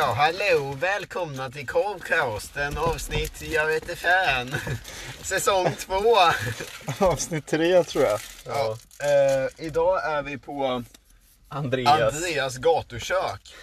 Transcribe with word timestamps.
Ja, 0.00 0.12
hallå! 0.12 0.76
Välkomna 0.80 1.50
till 1.50 1.66
Korvkasten 1.66 2.78
avsnitt, 2.78 3.42
jag 3.42 3.66
vet 3.66 3.82
inte 3.82 3.96
fan. 3.96 4.54
Säsong 5.22 5.72
två. 5.78 6.16
Avsnitt 7.06 7.46
tre 7.46 7.84
tror 7.84 8.04
jag. 8.04 8.20
Ja. 8.46 8.76
Eh, 8.98 9.66
idag 9.66 10.04
är 10.04 10.22
vi 10.22 10.38
på 10.38 10.84
Andreas. 11.48 12.14
Andreas 12.14 12.56
gatukök 12.56 13.54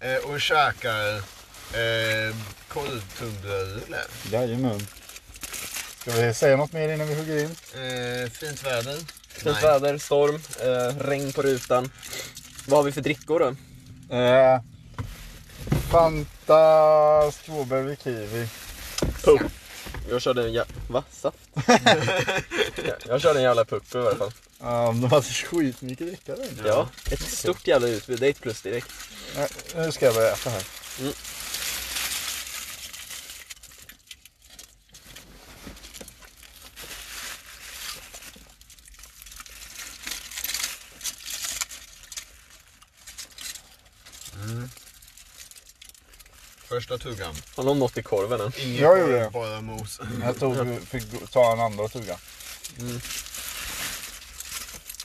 eh, 0.00 0.30
och 0.30 0.40
käkar 0.40 1.16
eh, 1.16 2.36
korvtunnbrödsrulle. 2.68 3.98
Jajamän. 4.32 4.86
Ska 5.98 6.10
vi 6.10 6.34
säga 6.34 6.56
något 6.56 6.72
mer 6.72 6.88
innan 6.88 7.08
vi 7.08 7.14
hugger 7.14 7.38
in? 7.38 7.56
Eh, 7.74 8.30
fint 8.30 8.66
väder. 8.66 8.96
Fint 9.28 9.56
Nej. 9.62 9.62
väder, 9.62 9.98
storm, 9.98 10.42
eh, 10.60 11.08
regn 11.08 11.32
på 11.32 11.42
rutan. 11.42 11.90
Vad 12.66 12.78
har 12.78 12.84
vi 12.84 12.92
för 12.92 13.00
drickor 13.00 13.40
då? 13.40 13.56
Fanta, 15.90 17.32
strawberry, 17.32 17.96
kiwi. 17.96 18.48
Pupp. 19.24 19.42
Jag 20.10 20.22
körde 20.22 20.44
en 20.44 20.52
jä... 20.52 20.64
Va? 20.88 21.04
Saft? 21.10 21.38
Ja, 21.66 22.94
jag 23.06 23.20
körde 23.20 23.38
en 23.38 23.42
jävla 23.42 23.64
pupp 23.64 23.94
i 23.94 23.98
alla 23.98 24.14
fall. 24.14 24.32
Um, 24.60 25.00
de 25.00 25.10
hade 25.10 25.22
skitmycket 25.22 26.06
dricka 26.06 26.36
där. 26.36 26.46
Ja, 26.64 26.88
ett 27.10 27.20
stort 27.20 27.66
jävla 27.66 27.88
utbud. 27.88 28.20
Det 28.20 28.26
är 28.26 28.30
ett 28.30 28.40
plus 28.40 28.62
direkt. 28.62 28.90
Nu 29.76 29.92
ska 29.92 30.06
jag 30.06 30.14
börja 30.14 30.32
äta 30.32 30.50
här. 30.50 30.62
Mm. 31.00 31.12
Första 46.70 46.98
tuggan. 46.98 47.34
Har 47.56 47.64
någon 47.64 47.78
något 47.78 47.98
i 47.98 48.02
korven 48.02 48.40
än? 48.40 48.52
Ingen 48.58 48.82
Jag 48.82 48.98
gjorde 48.98 49.18
det. 49.18 49.30
bara 49.30 49.60
mos. 49.60 50.00
Jag 50.22 50.38
tog, 50.38 50.82
fick 50.88 51.30
ta 51.30 51.52
en 51.52 51.60
andra 51.60 51.88
tugga. 51.88 52.18
Mm. 52.78 53.00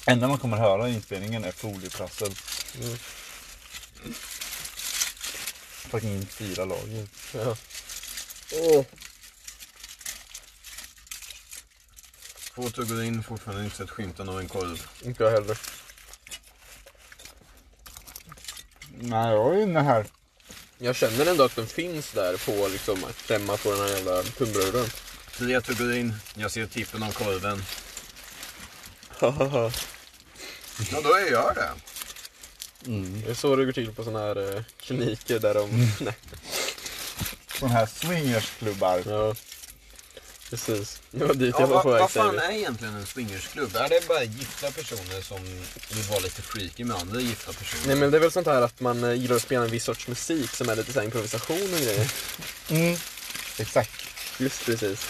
enda 0.05 0.27
man 0.27 0.37
kommer 0.37 0.57
höra 0.57 0.89
i 0.89 0.93
inspelningen 0.93 1.43
är 1.43 1.51
folieprassel. 1.51 2.35
Mm. 2.81 2.97
Fucking 5.89 6.25
fyra 6.25 6.65
lager. 6.65 7.07
Ja. 7.33 7.55
Åh. 8.53 8.85
Två 12.55 12.69
tuggor 12.69 13.03
in, 13.03 13.23
fortfarande 13.23 13.63
inte 13.63 13.75
sett 13.77 13.89
skymten 13.89 14.29
av 14.29 14.39
en 14.39 14.47
korv. 14.47 14.87
Inte 15.01 15.23
jag 15.23 15.31
heller. 15.31 15.57
Nej, 18.97 19.31
jag 19.33 19.55
är 19.55 19.61
inne 19.61 19.81
här. 19.81 20.05
Jag 20.77 20.95
känner 20.95 21.25
ändå 21.25 21.43
att 21.43 21.55
den 21.55 21.67
finns 21.67 22.11
där 22.11 22.37
på 22.37 22.67
liksom 22.67 23.05
klämma 23.25 23.57
på 23.57 23.71
den 23.71 23.79
här 23.79 23.87
jävla 23.87 24.23
tunnbröden. 24.23 24.85
Tre 25.37 25.61
tuggor 25.61 25.93
in, 25.93 26.13
jag 26.35 26.51
ser 26.51 26.65
tippen 26.65 27.03
av 27.03 27.11
korven. 27.11 27.63
Ja, 30.91 31.01
då 31.03 31.13
är 31.13 31.31
jag 31.31 31.55
det. 31.55 31.71
Mm. 32.85 33.21
Det 33.21 33.31
är 33.31 33.35
så 33.35 33.55
det 33.55 33.65
går 33.65 33.71
till 33.71 33.91
på 33.91 34.03
såna 34.03 34.19
här 34.19 34.55
eh, 34.55 34.63
kliniker 34.79 35.39
där 35.39 35.53
de... 35.53 35.91
Nej. 35.99 36.15
Sån 37.59 37.69
här 37.69 37.85
swingersklubbar. 37.85 39.03
Ja. 39.05 39.35
Precis. 40.49 41.01
Det 41.11 41.25
var 41.25 41.33
dit 41.33 41.55
Ja, 41.55 41.61
jag 41.61 41.67
var 41.67 41.75
vad, 41.75 41.83
på 41.83 41.89
väg 41.91 42.01
vad 42.01 42.11
fan 42.11 42.39
är 42.39 42.51
egentligen 42.51 42.95
en 42.95 43.05
swingersklubb? 43.05 43.75
Är 43.75 43.89
det 43.89 44.07
bara 44.07 44.23
gifta 44.23 44.71
personer 44.71 45.21
som 45.21 45.43
vill 45.89 46.03
vara 46.09 46.19
lite 46.19 46.41
freaky 46.41 46.83
med 46.83 46.97
andra 46.97 47.19
gifta 47.19 47.53
personer? 47.53 47.87
Nej 47.87 47.95
men 47.95 48.11
det 48.11 48.17
är 48.17 48.21
väl 48.21 48.31
sånt 48.31 48.47
här 48.47 48.61
att 48.61 48.79
man 48.79 49.03
eh, 49.03 49.13
gillar 49.13 49.35
att 49.35 49.41
spela 49.41 49.63
en 49.63 49.71
viss 49.71 49.83
sorts 49.83 50.07
musik 50.07 50.49
som 50.49 50.69
är 50.69 50.75
lite 50.75 50.93
så 50.93 50.99
här 50.99 51.05
improvisation 51.05 51.73
och 51.73 51.79
grejer. 51.79 52.11
Mm. 52.69 52.97
Exakt. 53.59 53.91
Just 54.39 54.65
precis. 54.65 55.07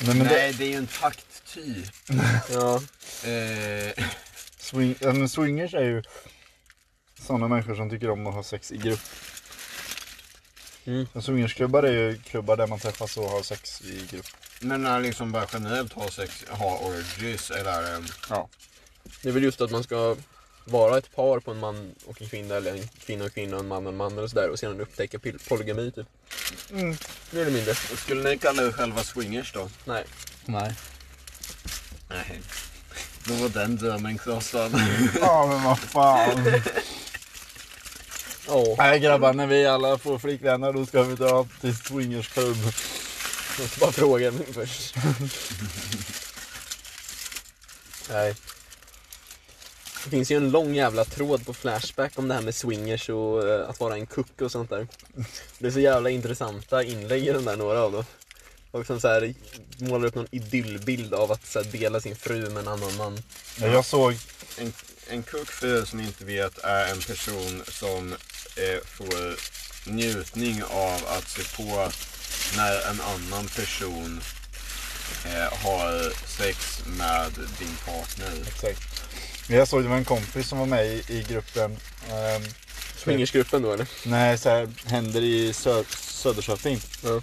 Nej, 0.00 0.16
men 0.16 0.26
det, 0.26 0.34
Nej, 0.34 0.52
det 0.52 0.64
är 0.64 0.68
ju 0.68 0.76
en 0.76 0.86
taktty. 0.86 1.74
Ja. 2.52 2.82
Eh, 3.30 4.04
swing, 4.58 4.94
ja, 4.98 5.12
men 5.12 5.28
swingers 5.28 5.74
är 5.74 5.84
ju 5.84 6.02
sådana 7.26 7.48
människor 7.48 7.74
som 7.74 7.90
tycker 7.90 8.10
om 8.10 8.26
att 8.26 8.34
ha 8.34 8.42
sex 8.42 8.72
i 8.72 8.76
grupp. 8.76 9.00
Mm. 10.84 11.06
Men 11.12 11.22
swingersklubbar 11.22 11.82
är 11.82 11.92
ju 11.92 12.18
klubbar 12.22 12.56
där 12.56 12.66
man 12.66 12.78
träffas 12.78 13.16
och 13.16 13.24
har 13.24 13.42
sex 13.42 13.82
i 13.82 14.06
grupp. 14.10 14.26
Men 14.62 14.82
när 14.82 15.00
liksom 15.00 15.32
bara 15.32 15.46
generellt 15.52 15.92
har 15.92 16.08
sex, 16.08 16.44
har 16.48 16.84
orgies 16.84 17.50
eller... 17.50 17.94
eh, 17.94 18.00
Ja. 18.30 18.48
Det 19.22 19.28
är 19.28 19.32
väl 19.32 19.42
just 19.42 19.60
att 19.60 19.70
man 19.70 19.82
ska 19.84 20.16
vara 20.64 20.98
ett 20.98 21.14
par 21.16 21.40
på 21.40 21.50
en 21.50 21.58
man 21.58 21.94
och 22.06 22.22
en 22.22 22.28
kvinna 22.28 22.54
eller 22.54 22.72
en 22.72 22.88
kvinna 22.88 23.24
och 23.24 23.34
kvinna 23.34 23.56
och 23.56 23.62
en 23.62 23.68
man 23.68 23.86
och 23.86 23.92
en 23.92 23.96
man 23.96 24.18
eller 24.18 24.28
sådär 24.28 24.48
och 24.50 24.58
sedan 24.58 24.80
upptäcka 24.80 25.18
polygami 25.48 25.90
typ. 25.92 26.06
Mm. 26.70 26.88
Mer 27.30 27.40
eller 27.40 27.50
mindre. 27.50 27.74
Skulle 27.74 28.30
ni 28.30 28.38
kalla 28.38 28.62
er 28.66 28.72
själva 28.72 29.02
swingers 29.04 29.52
då? 29.52 29.70
Nej. 29.84 30.04
Nej. 30.44 30.74
Nej. 32.08 32.40
Då 33.24 33.34
var 33.34 33.48
den 33.48 33.76
drömmen 33.76 34.18
krossad. 34.18 34.72
Ja 35.20 35.46
men 35.46 35.62
vad 35.64 35.78
fan. 35.78 36.62
Åh. 38.48 38.74
Nej 38.78 39.00
grabbar, 39.00 39.32
när 39.32 39.46
vi 39.46 39.66
alla 39.66 39.98
får 39.98 40.18
flickvänner 40.18 40.72
då 40.72 40.86
ska 40.86 41.02
vi 41.02 41.14
dra 41.14 41.46
till 41.60 41.76
swingersklubb. 41.76 42.56
Jag 43.58 43.70
ska 43.70 43.80
bara 43.80 43.92
fråga 43.92 44.30
mig 44.30 44.46
först. 44.52 44.94
Nej. 48.10 48.34
Det 50.04 50.10
finns 50.10 50.30
ju 50.30 50.36
en 50.36 50.50
lång 50.50 50.74
jävla 50.74 51.04
tråd 51.04 51.46
på 51.46 51.54
Flashback 51.54 52.12
om 52.18 52.28
det 52.28 52.34
här 52.34 52.42
med 52.42 52.54
swingers 52.54 53.08
och 53.08 53.48
eh, 53.48 53.68
att 53.68 53.80
vara 53.80 53.94
en 53.94 54.06
kuck 54.06 54.40
och 54.40 54.52
sånt 54.52 54.70
där. 54.70 54.88
Det 55.58 55.66
är 55.66 55.70
så 55.70 55.80
jävla 55.80 56.10
intressanta 56.10 56.82
inlägg 56.82 57.26
i 57.28 57.32
den 57.32 57.44
där, 57.44 57.56
några 57.56 57.80
av 57.80 57.92
dem. 57.92 58.04
Och 58.70 58.86
som 58.86 59.00
så 59.00 59.08
här 59.08 59.34
målar 59.78 60.08
upp 60.08 60.14
någon 60.14 60.26
idyllbild 60.30 61.14
av 61.14 61.32
att 61.32 61.46
så 61.46 61.62
här, 61.62 61.72
dela 61.72 62.00
sin 62.00 62.16
fru 62.16 62.50
med 62.50 62.62
en 62.62 62.68
annan 62.68 62.96
man. 62.96 63.22
Ja, 63.60 63.66
jag 63.66 63.84
såg, 63.84 64.16
En, 64.58 64.72
en 65.08 65.22
kuck 65.22 65.50
för 65.50 65.80
er 65.80 65.84
som 65.84 66.00
inte 66.00 66.24
vet 66.24 66.58
är 66.58 66.92
en 66.92 67.00
person 67.00 67.62
som 67.68 68.12
eh, 68.56 68.84
får 68.84 69.36
njutning 69.90 70.62
av 70.62 71.06
att 71.06 71.28
se 71.28 71.42
på 71.56 71.88
när 72.56 72.90
en 72.90 73.00
annan 73.00 73.46
person 73.48 74.20
eh, 75.24 75.58
har 75.64 76.12
sex 76.28 76.82
med 76.86 77.30
din 77.58 77.76
partner. 77.86 78.32
exakt. 78.48 79.02
Jag 79.48 79.68
såg 79.68 79.82
det 79.82 79.88
var 79.88 79.96
en 79.96 80.04
kompis 80.04 80.48
som 80.48 80.58
var 80.58 80.66
med 80.66 80.86
i, 80.86 81.02
i 81.08 81.24
gruppen. 81.28 81.76
ehm, 82.10 82.42
Swingersgruppen 82.96 83.62
då 83.62 83.72
eller? 83.72 83.86
nej, 84.04 84.38
så 84.38 84.48
här, 84.48 84.68
händer 84.86 85.22
i 85.22 85.52
Sö 85.52 85.84
Söderköping. 85.98 86.80
Ja. 87.04 87.20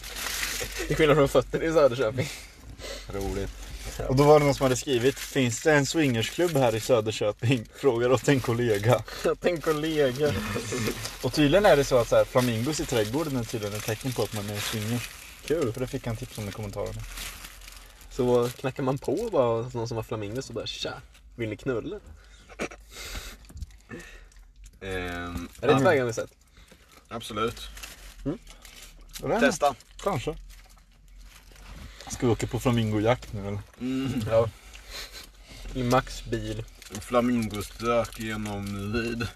Till 0.87 0.95
skillnad 0.95 1.17
från 1.17 1.29
fötter 1.29 1.63
i 1.63 1.73
Söderköping. 1.73 2.29
Roligt. 3.13 3.49
Och 4.07 4.15
då 4.15 4.23
var 4.23 4.39
det 4.39 4.45
någon 4.45 4.55
som 4.55 4.63
hade 4.63 4.75
skrivit, 4.75 5.19
finns 5.19 5.61
det 5.61 5.73
en 5.73 5.85
swingersklubb 5.85 6.57
här 6.57 6.75
i 6.75 6.79
Söderköping? 6.79 7.65
Frågar 7.75 8.11
åt 8.11 8.27
en 8.27 8.39
kollega. 8.39 9.03
Tänk 9.41 9.63
kollega. 9.63 10.33
Och 11.21 11.33
tydligen 11.33 11.65
är 11.65 11.77
det 11.77 11.83
så 11.83 11.97
att 11.97 12.07
så 12.09 12.15
här, 12.15 12.25
flamingos 12.25 12.79
i 12.79 12.85
trädgården 12.85 13.35
är 13.37 13.43
tydligen 13.43 13.75
ett 13.75 13.85
tecken 13.85 14.11
på 14.11 14.23
att 14.23 14.33
man 14.33 14.49
är 14.49 14.59
swingers. 14.59 15.09
Kul. 15.49 15.73
För 15.73 15.79
det 15.81 15.87
fick 15.87 16.07
han 16.07 16.15
tips 16.17 16.37
om 16.37 16.49
i 16.49 16.51
kommentarerna. 16.51 17.01
Så 18.11 18.49
knackar 18.49 18.83
man 18.83 18.97
på 18.97 19.29
bara 19.31 19.61
någon 19.73 19.87
som 19.87 19.97
har 19.97 20.03
flamingos 20.03 20.49
och 20.49 20.55
bara 20.55 20.67
tja, 20.67 20.93
vill 21.35 21.49
ni 21.49 21.57
knulla? 21.57 21.95
Ehm, 24.81 25.49
Är 25.61 25.67
det 25.67 25.73
ett 25.73 25.81
vägen 25.81 26.07
vi 26.07 26.13
sett? 26.13 26.31
absolut. 27.07 27.67
Det 29.21 29.33
är- 29.35 29.39
Testa. 29.39 29.75
Kanske. 30.03 30.35
Ska 32.11 32.25
vi 32.27 32.31
åka 32.31 32.47
på 32.47 32.59
flamingojakt 32.59 33.33
nu 33.33 33.47
eller? 33.47 33.59
Mm. 33.79 34.21
Ja. 34.29 34.49
I 35.73 35.83
Max 35.83 36.25
bil. 36.25 36.63
Flamingostök 37.01 38.19
genom 38.19 38.93
Lid. 38.93 39.27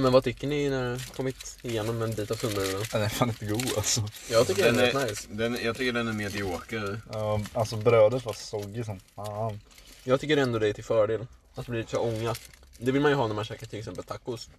Men 0.00 0.12
vad 0.12 0.24
tycker 0.24 0.46
ni 0.46 0.70
när 0.70 0.94
ni 0.94 1.00
kommit 1.16 1.58
igenom 1.62 2.02
en 2.02 2.14
bit 2.14 2.30
av 2.30 2.34
tunnbröden? 2.34 2.84
Den 2.92 3.02
är 3.02 3.08
fan 3.08 3.28
inte 3.28 3.46
god 3.46 3.72
alltså. 3.76 4.08
Jag 4.30 4.46
tycker 4.46 4.64
Den 4.64 4.76
den 4.76 4.84
är 4.84 4.92
rätt 4.92 5.08
nice. 5.10 5.28
den, 5.30 5.58
jag 5.62 5.76
tycker 5.76 5.92
den 5.92 6.08
är 6.08 6.12
medioker. 6.12 7.00
Ja, 7.12 7.40
alltså 7.52 7.76
brödet 7.76 8.24
var 8.24 8.32
soggy 8.32 8.84
som 8.84 9.00
fan. 9.14 9.60
Jag 10.04 10.20
tycker 10.20 10.36
ändå 10.36 10.58
det 10.58 10.68
är 10.68 10.72
till 10.72 10.84
fördel. 10.84 11.26
Att 11.54 11.66
det 11.66 11.70
blir 11.70 11.80
lite 11.80 11.90
så 11.90 11.98
ånga. 11.98 12.34
Det 12.78 12.92
vill 12.92 13.02
man 13.02 13.10
ju 13.10 13.16
ha 13.16 13.26
när 13.26 13.34
man 13.34 13.44
käkar 13.44 13.66
till 13.66 13.78
exempel 13.78 14.04
tacos. 14.04 14.50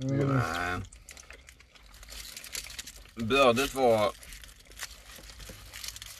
Mm. 0.00 0.28
Nej. 0.28 0.80
Brödet 3.14 3.74
var... 3.74 4.12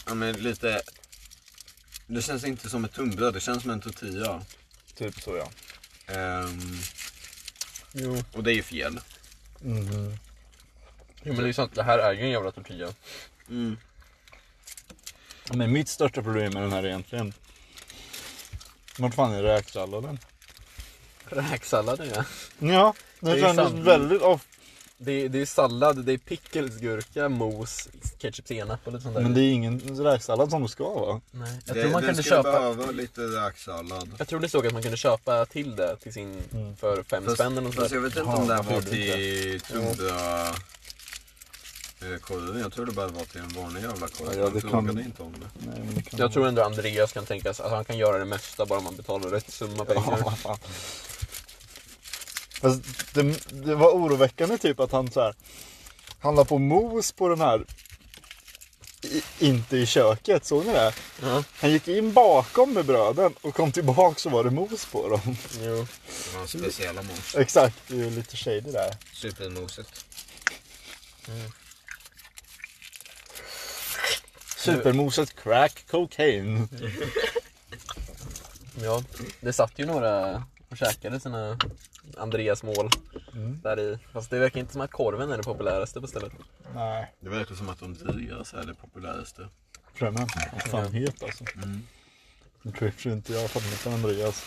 Ja 0.06 0.14
men 0.14 0.34
lite... 0.34 0.82
Det 2.06 2.22
känns 2.22 2.44
inte 2.44 2.70
som 2.70 2.84
ett 2.84 2.92
tunnbröd, 2.92 3.34
det 3.34 3.40
känns 3.40 3.62
som 3.62 3.70
en 3.70 3.80
tortilla. 3.80 4.42
Typ 4.94 5.20
så 5.20 5.36
ja. 5.36 5.48
Ehm, 6.14 6.78
Jo. 7.92 8.22
och 8.32 8.42
det 8.42 8.52
är 8.52 8.54
ju 8.54 8.62
fel. 8.62 9.00
Mhm. 9.60 10.18
jo 11.22 11.32
men 11.32 11.36
det 11.36 11.42
är 11.42 11.46
ju 11.46 11.52
sant, 11.52 11.74
det 11.74 11.82
här 11.82 11.98
är 11.98 12.12
ju 12.12 12.20
en 12.22 12.30
jävla 12.30 12.50
tortilla. 12.52 12.88
Mm. 13.48 13.76
Men 15.52 15.72
mitt 15.72 15.88
största 15.88 16.22
problem 16.22 16.52
med 16.52 16.62
den 16.62 16.72
här 16.72 16.82
är 16.82 16.88
egentligen 16.88 17.32
Vart 18.98 19.14
fan 19.14 19.32
är 19.32 19.42
räksalladen? 19.42 20.18
Räksallad 21.24 22.00
är 22.00 22.06
det. 22.06 22.24
Ja, 22.58 22.94
det 23.20 23.30
Det 23.34 23.40
är 23.40 23.54
kändes 23.54 23.86
väldigt 23.86 24.22
off. 24.22 24.46
Det 24.96 25.12
är, 25.12 25.28
det 25.28 25.38
är 25.38 25.46
sallad, 25.46 26.04
det 26.04 26.12
är 26.12 26.18
pickles, 26.18 26.76
gurka, 26.76 27.28
mos, 27.28 27.88
ketchup, 28.22 28.48
senap 28.48 28.80
och 28.84 28.92
lite 28.92 29.02
sånt 29.02 29.14
där. 29.14 29.22
Men 29.22 29.34
det 29.34 29.40
är 29.40 29.52
ingen 29.52 30.04
räksallad 30.04 30.50
som 30.50 30.62
det 30.62 30.68
ska 30.68 30.84
vara. 30.84 31.20
Nej. 31.30 31.60
Jag 31.66 31.76
Det, 31.76 31.82
tror 31.82 31.92
man 31.92 32.02
den 32.02 32.08
kunde 32.10 32.22
köpa... 32.22 32.42
behöva 32.52 32.90
lite 32.90 33.20
räksallad. 33.20 34.08
Jag 34.18 34.28
tror 34.28 34.40
det 34.40 34.48
stod 34.48 34.66
att 34.66 34.72
man 34.72 34.82
kunde 34.82 34.96
köpa 34.96 35.46
till 35.46 35.76
det 35.76 35.96
till 35.96 36.12
sin 36.12 36.42
Mm. 36.52 36.76
för 36.76 37.02
fem 37.02 37.24
Fast, 37.24 37.36
spänn 37.36 37.52
eller 37.52 37.60
något 37.62 37.74
fast 37.74 37.90
jag 37.94 38.00
vet 38.00 38.16
inte 38.16 38.30
om 38.30 38.48
det 38.48 38.54
här 38.54 38.62
var 38.62 38.80
till 38.80 39.60
Tundra 39.60 40.48
eh, 40.48 42.18
korven. 42.20 42.60
Jag 42.60 42.72
tror 42.72 42.86
det 42.86 42.92
bara 42.92 43.08
var 43.08 43.24
till 43.24 43.40
en 43.40 43.48
vanlig 43.48 43.82
jävla 43.82 44.08
korv. 44.08 44.38
Ja, 44.38 44.48
det 44.50 44.60
kan- 44.60 44.98
inte 45.00 45.22
om 45.22 45.32
det. 45.32 45.66
Nej, 45.70 45.80
men 45.84 45.94
det 45.94 46.02
kan 46.02 46.20
Jag 46.20 46.32
tror 46.32 46.46
ändå 46.48 46.62
Andreas 46.62 47.12
kan 47.12 47.26
tänka 47.26 47.54
sig 47.54 47.66
att 47.66 47.72
han 47.72 47.84
kan 47.84 47.98
göra 47.98 48.18
det 48.18 48.24
mesta 48.24 48.66
bara 48.66 48.80
man 48.80 48.96
betalar 48.96 49.28
rätt 49.30 49.50
summa 49.52 49.84
pengar. 49.84 50.24
Ja, 52.62 52.76
det, 53.14 53.22
det 53.64 53.74
var 53.74 53.90
oroväckande 53.90 54.58
typ 54.58 54.80
att 54.80 54.92
han 54.92 55.10
så 55.10 55.20
här. 55.20 55.34
Han 56.20 56.34
la 56.34 56.44
på 56.44 56.58
mos 56.58 57.12
på 57.12 57.28
den 57.28 57.40
här. 57.40 57.64
I, 59.04 59.22
inte 59.38 59.76
i 59.76 59.86
köket, 59.86 60.44
såg 60.44 60.66
ni 60.66 60.72
det? 60.72 60.92
Ja, 61.22 61.44
Han 61.60 61.70
gick 61.70 61.88
in 61.88 62.12
bakom 62.12 62.72
med 62.74 62.84
bröden 62.86 63.34
och 63.40 63.54
kom 63.54 63.72
tillbaka 63.72 64.18
så 64.18 64.28
var 64.28 64.44
det 64.44 64.50
mos 64.50 64.84
på 64.86 65.08
dem. 65.08 65.36
jo. 65.62 65.86
Det 66.32 66.38
var 66.38 66.46
speciella 66.46 67.02
mos. 67.02 67.34
Exakt, 67.34 67.76
det 67.88 67.94
är 67.94 67.98
ju 67.98 68.10
lite 68.10 68.36
shady 68.36 68.60
där. 68.60 68.96
Supermoset. 69.12 70.04
Supermoset 74.56 75.36
crack 75.42 75.84
cocaine. 75.90 76.68
Ja, 78.82 79.02
det 79.40 79.52
satt 79.52 79.72
ju 79.78 79.86
några 79.86 80.44
och 80.68 80.76
käkade 80.76 81.20
sina 81.20 81.58
Andreas 82.16 82.62
mål 82.62 82.90
Mm. 83.34 83.60
där 83.62 83.80
i. 83.80 83.98
Fast 84.12 84.30
det 84.30 84.38
verkar 84.38 84.60
inte 84.60 84.72
som 84.72 84.80
att 84.80 84.90
korven 84.90 85.30
är 85.30 85.36
det 85.36 85.42
populäraste 85.42 86.00
på 86.00 86.06
stället. 86.06 86.32
Nej, 86.74 87.14
Det 87.20 87.28
verkar 87.28 87.54
som 87.54 87.68
att 87.68 87.78
de 87.78 87.94
deras 87.94 88.54
är 88.54 88.64
det 88.66 88.74
populäraste. 88.74 89.48
främmen. 89.94 90.26
Vad 90.52 90.62
fan 90.62 90.92
het 90.92 91.22
alltså. 91.22 91.44
Mm. 91.56 91.82
Jag 92.62 92.74
tror 92.74 92.88
i 92.88 92.90
och 92.90 92.94
för 92.94 93.02
sig 93.02 93.12
inte 93.12 93.32
jag 93.32 93.44
att 93.44 93.54
han 93.54 93.62
heter 93.62 93.90
Andreas. 93.92 94.44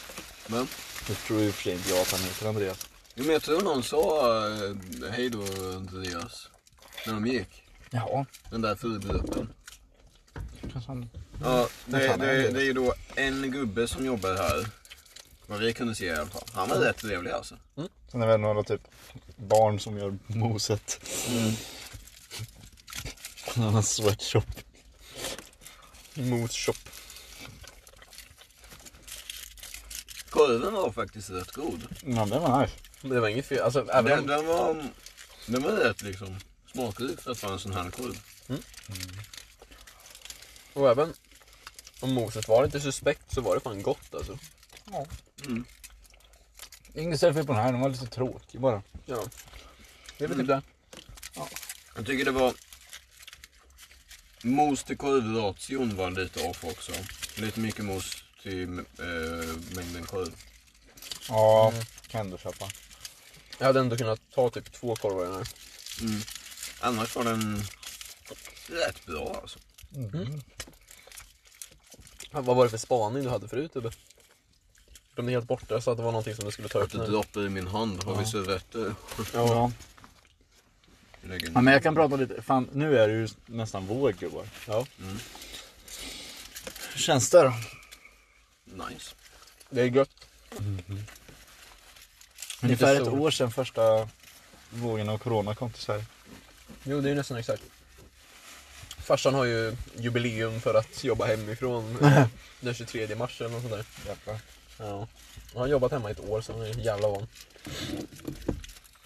Men, 0.48 0.68
Jag 1.08 1.18
tror 1.18 1.42
i 1.42 1.50
och 1.50 1.54
för 1.54 1.64
sig 1.64 1.74
inte 1.74 1.90
jag 1.90 2.02
att 2.02 2.12
han 2.12 2.20
heter 2.22 2.48
Andreas. 2.50 2.88
jo, 3.16 3.24
men 3.24 3.34
jag 3.34 3.42
tror 3.42 3.62
någon 3.62 3.84
sa 3.84 4.38
eh, 4.48 5.12
hej 5.12 5.30
då 5.30 5.42
Andreas. 5.76 6.50
När 7.08 7.14
de 7.14 7.28
gick. 7.28 7.64
Ja, 7.90 8.26
Den 8.50 8.62
där 8.62 8.76
han... 10.88 11.10
Ja, 11.44 11.68
det, 11.86 11.98
det? 12.18 12.50
det 12.52 12.60
är 12.62 12.66
ju 12.66 12.74
då 12.74 12.94
en 13.16 13.52
gubbe 13.52 13.88
som 13.88 14.06
jobbar 14.06 14.36
här. 14.36 14.66
Vad 15.48 15.60
vi 15.60 15.74
kunde 15.74 15.96
se 15.96 16.06
i 16.06 16.16
alla 16.16 16.26
fall. 16.26 16.44
Han 16.54 16.70
var 16.70 16.76
rätt 16.78 16.98
trevlig 16.98 17.32
alltså. 17.32 17.58
Sen 18.12 18.22
är 18.22 18.26
det 18.26 18.32
väl 18.32 18.40
några 18.40 18.64
typ 18.64 18.82
barn 19.36 19.80
som 19.80 19.98
gör 19.98 20.18
moset. 20.28 21.00
Har 23.56 23.78
en 23.78 23.84
sweatshop. 23.84 24.46
Mos 26.14 26.52
shop. 26.52 26.74
Korven 30.30 30.74
var 30.74 30.92
faktiskt 30.92 31.30
rätt 31.30 31.52
god. 31.52 31.88
Ja, 32.06 32.26
det 32.26 32.40
var 32.40 32.62
nice. 32.62 32.74
Det 33.02 33.20
var 33.20 33.28
inget 33.28 33.46
fel. 33.46 33.60
Alltså, 33.60 33.88
även 33.92 34.06
Den, 34.06 34.20
om, 34.20 34.28
den 34.28 34.46
var, 34.46 34.84
den 35.48 35.62
var 35.64 35.72
rätt 35.72 36.02
liksom 36.02 36.40
smakrik 36.74 37.22
för 37.22 37.32
att 37.32 37.44
vara 37.44 37.54
en 37.54 37.60
sån 37.60 37.74
här 37.74 37.90
korv. 37.92 38.20
och 40.74 40.90
även 40.90 41.14
om 42.00 42.14
moset 42.14 42.48
var 42.48 42.66
lite 42.66 42.82
suspekt 42.82 43.34
så 43.34 43.42
var 43.42 43.56
det 43.56 43.62
fan 43.62 43.82
gott 43.82 44.16
alltså. 44.16 44.38
Inget 46.94 47.20
fel 47.20 47.34
på 47.34 47.54
den 47.54 47.62
här, 47.62 47.72
den 47.72 47.82
var 47.82 47.90
lite 47.90 48.06
tråkig 48.06 48.62
bara. 48.62 48.84
Ja. 49.06 49.24
Det 50.18 50.24
är 50.24 50.28
väl 50.28 50.38
typ 50.38 50.48
det. 50.48 50.62
Jag 51.96 52.06
tycker 52.06 52.26
det 52.26 52.32
var... 52.32 52.54
Mos 54.42 54.84
till 54.84 54.98
korvration 54.98 55.96
var 55.96 56.12
lite 56.12 56.48
off 56.50 56.64
också. 56.64 56.92
Lite 57.36 57.60
mycket 57.60 57.86
mos 57.86 58.24
till 58.44 58.80
eh, 58.80 59.76
mängden 59.76 60.06
korv. 60.06 60.36
Ja, 61.30 61.74
kan 62.08 62.30
du 62.30 62.38
köpa. 62.38 62.66
Jag 63.58 63.66
hade 63.66 63.80
ändå 63.80 63.98
kunnat 63.98 64.22
ta 64.34 64.50
typ 64.50 64.72
två 64.72 64.96
korvar 64.96 65.24
i 65.24 65.28
den 65.28 65.36
här. 65.36 65.48
Mm. 66.02 66.22
Annars 66.80 67.16
var 67.16 67.24
den 67.24 67.64
rätt 68.68 69.06
bra 69.06 69.40
alltså. 69.42 69.60
Ja, 72.32 72.42
Vad 72.42 72.56
var 72.56 72.64
det 72.64 72.70
för 72.70 72.78
spaning 72.78 73.24
du 73.24 73.30
hade 73.30 73.48
förut 73.48 73.76
Ubbe? 73.76 73.92
De 75.16 75.28
är 75.28 75.32
helt 75.32 75.48
borta 75.48 75.82
så 75.82 75.92
att 75.92 75.98
det 75.98 76.04
var 76.04 76.12
någonting 76.12 76.36
som 76.36 76.46
du 76.46 76.52
skulle 76.52 76.68
ta 76.68 76.80
upp 76.80 76.86
Att 76.86 76.92
det 76.92 76.98
nu. 76.98 77.06
droppar 77.08 77.42
i 77.46 77.50
min 77.50 77.68
hand. 77.68 78.04
Har 78.04 78.16
vi 78.16 78.26
servetter? 78.26 78.96
Ja. 79.34 79.72
Ja, 81.54 81.62
men 81.62 81.74
jag 81.74 81.84
kan 81.84 81.96
prata 81.96 82.16
lite. 82.16 82.42
Fan, 82.42 82.70
nu 82.74 82.98
är 82.98 83.08
det 83.08 83.14
ju 83.14 83.28
nästan 83.46 83.86
vår 83.88 84.12
gubbar. 84.12 84.46
Ja, 84.68 84.86
Hur 86.94 87.00
känns 87.00 87.30
det 87.30 87.42
då? 87.44 87.54
Nice. 88.90 89.16
det 89.70 89.82
är 89.82 89.86
gött. 89.86 90.10
Ungefär 92.64 92.96
ett 93.02 93.08
år 93.08 93.32
sedan 93.32 93.52
första 93.52 94.10
vågen 94.70 95.10
av 95.10 95.18
corona 95.18 95.56
kom 95.56 95.72
till 95.72 95.82
Sverige. 95.82 96.06
Jo, 96.84 97.02
det 97.02 97.10
är 97.12 97.16
nästan 97.16 97.38
exakt. 97.38 97.64
Farsan 98.98 99.34
har 99.34 99.46
ju 99.46 99.76
jubileum 99.98 100.62
för 100.62 100.74
att 100.74 101.04
jobba 101.04 101.26
hemifrån 101.26 101.98
den 102.60 102.74
23 102.74 103.16
mars 103.16 103.42
eller 103.42 103.50
något 103.50 103.62
sånt 103.62 103.74
där. 103.74 103.86
Jävlar. 104.08 104.40
Ja. 104.78 105.08
Han 105.54 105.62
har 105.62 105.68
jobbat 105.68 105.92
hemma 105.92 106.10
i 106.10 106.12
ett 106.12 106.30
år 106.30 106.42
så 106.42 106.54
han 106.54 106.62
är 106.62 106.68
jävla 106.80 107.08
van. 107.08 107.28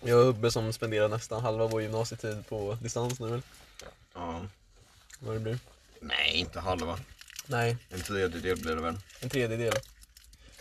Jag 0.03 0.19
och 0.19 0.25
Ubbe 0.29 0.51
som 0.51 0.73
spenderar 0.73 1.07
nästan 1.09 1.41
halva 1.43 1.67
vår 1.67 1.81
gymnasietid 1.81 2.47
på 2.49 2.77
distans 2.81 3.19
nu 3.19 3.27
väl? 3.27 3.41
Ja. 4.13 4.41
Vad 5.19 5.35
det 5.35 5.39
blir. 5.39 5.59
Nej, 6.01 6.33
inte 6.37 6.59
halva. 6.59 6.99
Nej, 7.45 7.77
En 7.89 8.01
tredjedel 8.01 8.57
blir 8.57 8.75
det 8.75 8.81
väl. 8.81 8.97
en 9.19 9.29
tredjedel. 9.29 9.73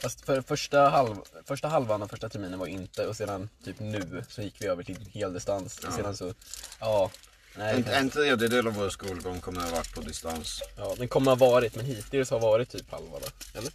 Fast 0.02 0.20
för 0.20 0.40
första, 0.42 0.88
halv, 0.88 1.16
första 1.44 1.68
halvan 1.68 2.02
av 2.02 2.08
första 2.08 2.28
terminen 2.28 2.58
var 2.58 2.66
inte 2.66 3.06
och 3.06 3.16
sedan 3.16 3.48
typ 3.64 3.80
nu 3.80 4.24
så 4.28 4.42
gick 4.42 4.54
vi 4.62 4.66
över 4.66 4.82
till 4.82 5.10
heldistans. 5.14 5.80
Ja. 5.82 5.88
Och 5.88 5.94
sedan 5.94 6.16
så, 6.16 6.34
ja. 6.80 7.10
Nej, 7.56 7.74
En, 7.74 7.84
en 7.86 8.10
tredjedel 8.10 8.66
av 8.66 8.74
vår 8.74 8.90
skolgång 8.90 9.40
kommer 9.40 9.60
att 9.60 9.70
ha 9.70 9.76
varit 9.76 9.94
på 9.94 10.00
distans. 10.00 10.62
Ja, 10.76 10.94
den 10.98 11.08
kommer 11.08 11.30
ha 11.30 11.36
varit, 11.36 11.76
men 11.76 11.84
hittills 11.84 12.30
har 12.30 12.40
varit 12.40 12.70
typ 12.70 12.90
halva 12.90 13.18
då, 13.18 13.58
eller? 13.58 13.72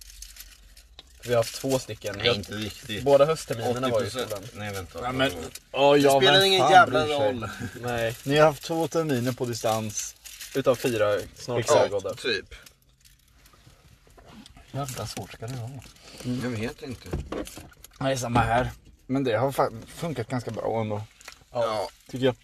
Vi 1.26 1.30
har 1.30 1.38
haft 1.38 1.56
två 1.56 1.80
stycken. 1.80 2.16
Nej, 2.18 2.36
inte 2.36 2.54
riktigt. 2.54 3.04
båda 3.04 3.26
höstterminerna 3.26 3.90
var 3.90 4.02
ju 4.02 4.08
i 4.08 4.10
80%. 4.10 4.26
skolan. 4.26 4.44
Nej, 4.54 4.74
vänta. 4.74 5.00
Ja, 5.04 5.12
men, 5.12 5.30
det 5.30 5.38
ja, 5.72 5.98
spelar 6.20 6.34
men 6.34 6.46
ingen 6.46 6.60
fan 6.60 6.72
jävla 6.72 7.06
roll. 7.06 7.50
Nej, 7.82 8.16
Ni 8.24 8.38
har 8.38 8.46
haft 8.46 8.64
två 8.64 8.88
terminer 8.88 9.32
på 9.32 9.46
distans. 9.46 10.16
utav 10.56 10.76
fyra 10.76 11.20
snart 11.36 11.60
Exakt. 11.60 11.80
avgådda. 11.82 12.14
Typ. 12.14 12.56
Jävla 14.72 15.08
svårt 15.08 15.34
ska 15.34 15.48
det 15.48 15.54
vara. 15.56 15.72
Jag 16.44 16.50
vet 16.50 16.82
inte. 16.82 17.10
Nej, 18.00 18.18
samma 18.18 18.40
här. 18.40 18.72
Men 19.08 19.24
det 19.24 19.38
har 19.38 19.72
funkat 19.88 20.28
ganska 20.28 20.52
bra 20.52 20.82
ändå. 20.82 21.02
Ja. 21.52 21.90
Tycker 22.12 22.26
jag. 22.26 22.36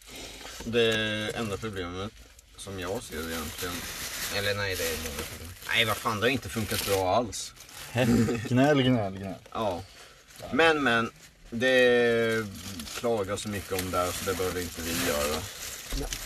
Det 0.65 0.93
enda 1.35 1.57
problemet 1.57 2.11
som 2.57 2.79
jag 2.79 3.03
ser 3.03 3.31
egentligen. 3.31 3.75
Eller 4.35 4.55
nej, 4.55 4.75
det 4.75 4.83
är 4.83 4.97
många 4.97 5.21
problem. 5.31 5.49
Nej, 5.67 5.85
vad 5.85 5.97
fan, 5.97 6.19
det 6.19 6.25
har 6.25 6.29
inte 6.31 6.49
funkat 6.49 6.85
bra 6.85 7.15
alls. 7.15 7.53
Gnäll, 8.49 8.81
gnäll, 8.81 9.17
gnäll. 9.17 9.35
Ja. 9.51 9.81
Men, 10.51 10.83
men. 10.83 11.11
Det 11.51 12.45
klagas 12.99 13.41
så 13.41 13.49
mycket 13.49 13.71
om 13.71 13.91
det 13.91 13.97
här 13.97 14.11
så 14.11 14.29
det 14.31 14.37
behöver 14.37 14.61
inte 14.61 14.81
vi 14.81 15.07
göra. 15.07 15.41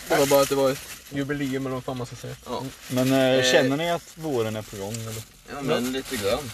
Det 0.09 0.15
var 0.19 0.25
bara 0.27 0.41
att 0.41 0.49
det 0.49 0.55
var 0.55 0.71
ett 0.71 0.79
jubileum 1.09 1.65
eller 1.65 1.73
vad 1.75 1.83
fan 1.83 1.97
man 1.97 2.07
ska 2.07 2.15
säga. 2.15 2.35
Ja, 2.45 2.63
Men 2.91 3.11
eh, 3.13 3.19
Eh. 3.19 3.43
känner 3.43 3.77
ni 3.77 3.91
att 3.91 4.17
våren 4.17 4.55
är 4.55 4.61
på 4.61 4.77
gång? 4.77 4.93
Eller? 4.93 5.23
ja 5.53 5.61
men 5.61 5.91
lite 5.91 6.15
grann. 6.17 6.51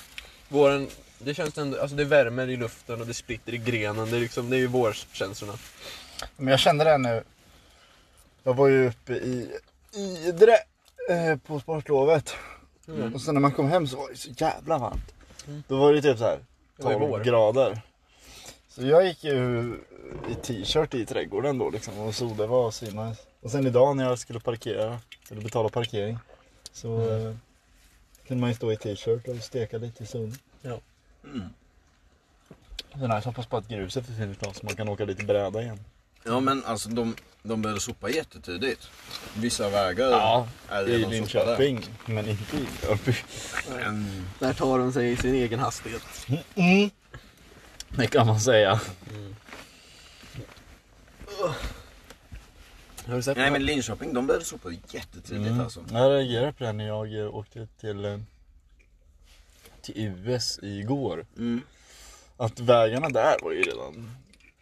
Våren, 0.50 0.88
det 1.20 1.34
känns 1.34 1.58
ändå, 1.58 1.82
alltså 1.82 1.96
det 1.96 2.06
värmer 2.06 2.48
i 2.50 2.58
luften 2.58 3.02
och 3.02 3.08
det 3.08 3.14
splitter 3.14 3.54
i 3.54 3.58
grenen. 3.58 4.10
Det 4.12 4.18
är 4.18 4.22
liksom, 4.22 4.50
det 4.50 4.56
är 4.56 4.60
ju 4.60 4.68
vårkänslorna. 4.68 5.58
Men 6.38 6.48
jag 6.48 6.60
kände 6.60 6.84
det 6.84 6.98
nu. 6.98 7.24
Jag 8.44 8.54
var 8.54 8.68
ju 8.68 8.88
uppe 8.88 9.14
i 9.14 9.50
Idre 10.28 10.54
eh, 11.10 11.38
på 11.38 11.60
sportlovet. 11.60 12.36
Mm. 12.90 13.14
Och 13.14 13.22
sen 13.22 13.34
när 13.34 13.42
man 13.42 13.52
kom 13.52 13.68
hem 13.70 13.88
så 13.88 13.98
var 13.98 14.10
det 14.10 14.18
så 14.18 14.30
jävla 14.38 14.78
varmt. 14.78 15.14
Mm. 15.48 15.64
Då 15.68 15.78
var 15.78 15.94
det 15.94 16.02
typ 16.02 16.18
så 16.18 16.24
här 16.24 16.40
Det 16.78 16.84
var 16.84 16.92
ju 16.92 16.98
12 17.00 17.10
vår. 17.12 17.20
grader. 17.24 17.82
Så 18.70 18.86
jag 18.86 19.06
gick 19.08 19.24
ju 19.24 19.74
i 20.30 20.36
t-shirt 20.36 20.94
i 20.94 21.06
trädgården 21.06 21.58
då 21.58 21.70
liksom 21.70 22.00
och 22.00 22.14
det 22.38 22.48
var 22.48 22.72
svinnice. 22.72 23.22
Och 23.42 23.52
sen 23.52 23.68
idag 23.68 23.96
när 23.98 24.04
jag 24.04 24.20
skulle 24.20 24.40
parkera, 24.40 25.00
eller 25.32 25.42
betala 25.42 25.70
parkering, 25.70 26.18
så 26.72 26.88
Mm. 27.02 27.28
eh, 27.28 27.36
kunde 28.28 28.42
man 28.42 28.50
ju 28.50 28.56
stå 28.56 28.72
i 28.72 28.78
t-shirt 28.78 29.28
och 29.28 29.36
steka 29.44 29.78
lite 29.78 30.04
i 30.04 30.08
solen. 30.08 30.38
Mm. 31.24 31.42
Så 32.94 33.08
nice, 33.08 33.30
hoppas 33.30 33.46
på 33.46 33.58
att 33.58 33.68
gruset 33.68 34.06
försvinner 34.06 34.34
snart 34.34 34.56
så 34.56 34.66
man 34.66 34.76
kan 34.76 34.90
åka 34.90 35.06
lite 35.06 35.26
bräda 35.26 35.62
igen. 35.62 35.80
Ja, 36.24 36.40
men 36.40 36.66
alltså 36.66 36.90
de, 36.90 37.16
de 37.44 37.62
började 37.62 37.82
sopa 37.82 38.10
jättetidigt. 38.10 38.90
Vissa 39.38 39.70
vägar 39.70 40.10
Ja, 40.10 40.48
är 40.70 40.88
I 40.90 40.98
redan 40.98 41.28
sopade. 41.28 41.58
Linköping, 41.58 41.86
men 42.06 42.28
inte 42.30 42.58
i. 42.58 42.68
Men, 43.70 44.26
Där 44.40 44.54
tar 44.54 44.80
de 44.80 44.94
sig 44.94 45.12
i 45.12 45.18
sin 45.18 45.34
egen 45.36 45.60
hastighet. 45.60 46.04
Mm. 46.56 46.90
Det 47.90 48.08
kan 48.08 48.28
man 48.28 48.40
säga. 48.40 48.80
Har 53.08 53.16
du 53.16 53.22
sett 53.24 53.38
Nej 53.38 53.52
men 53.52 53.66
Linköping, 53.66 54.14
de 54.14 54.28
började 54.28 54.46
sopa 54.46 54.70
jättetidigt 54.72 55.48
Mm. 55.48 55.60
alltså. 55.60 55.84
Jag 55.92 56.12
reagerade 56.12 56.54
på 56.54 56.64
det 56.64 56.74
när 56.74 56.88
jag 56.88 57.20
eh, 57.20 57.36
åkte 57.36 57.68
till, 57.80 58.06
eh, 58.06 58.20
till 59.82 59.94
US 59.98 60.60
igår. 60.62 61.26
Mm. 61.38 61.62
Att 62.38 62.60
vägarna 62.60 63.10
där 63.10 63.36
var 63.42 63.52
ju 63.52 63.62
redan 63.64 64.12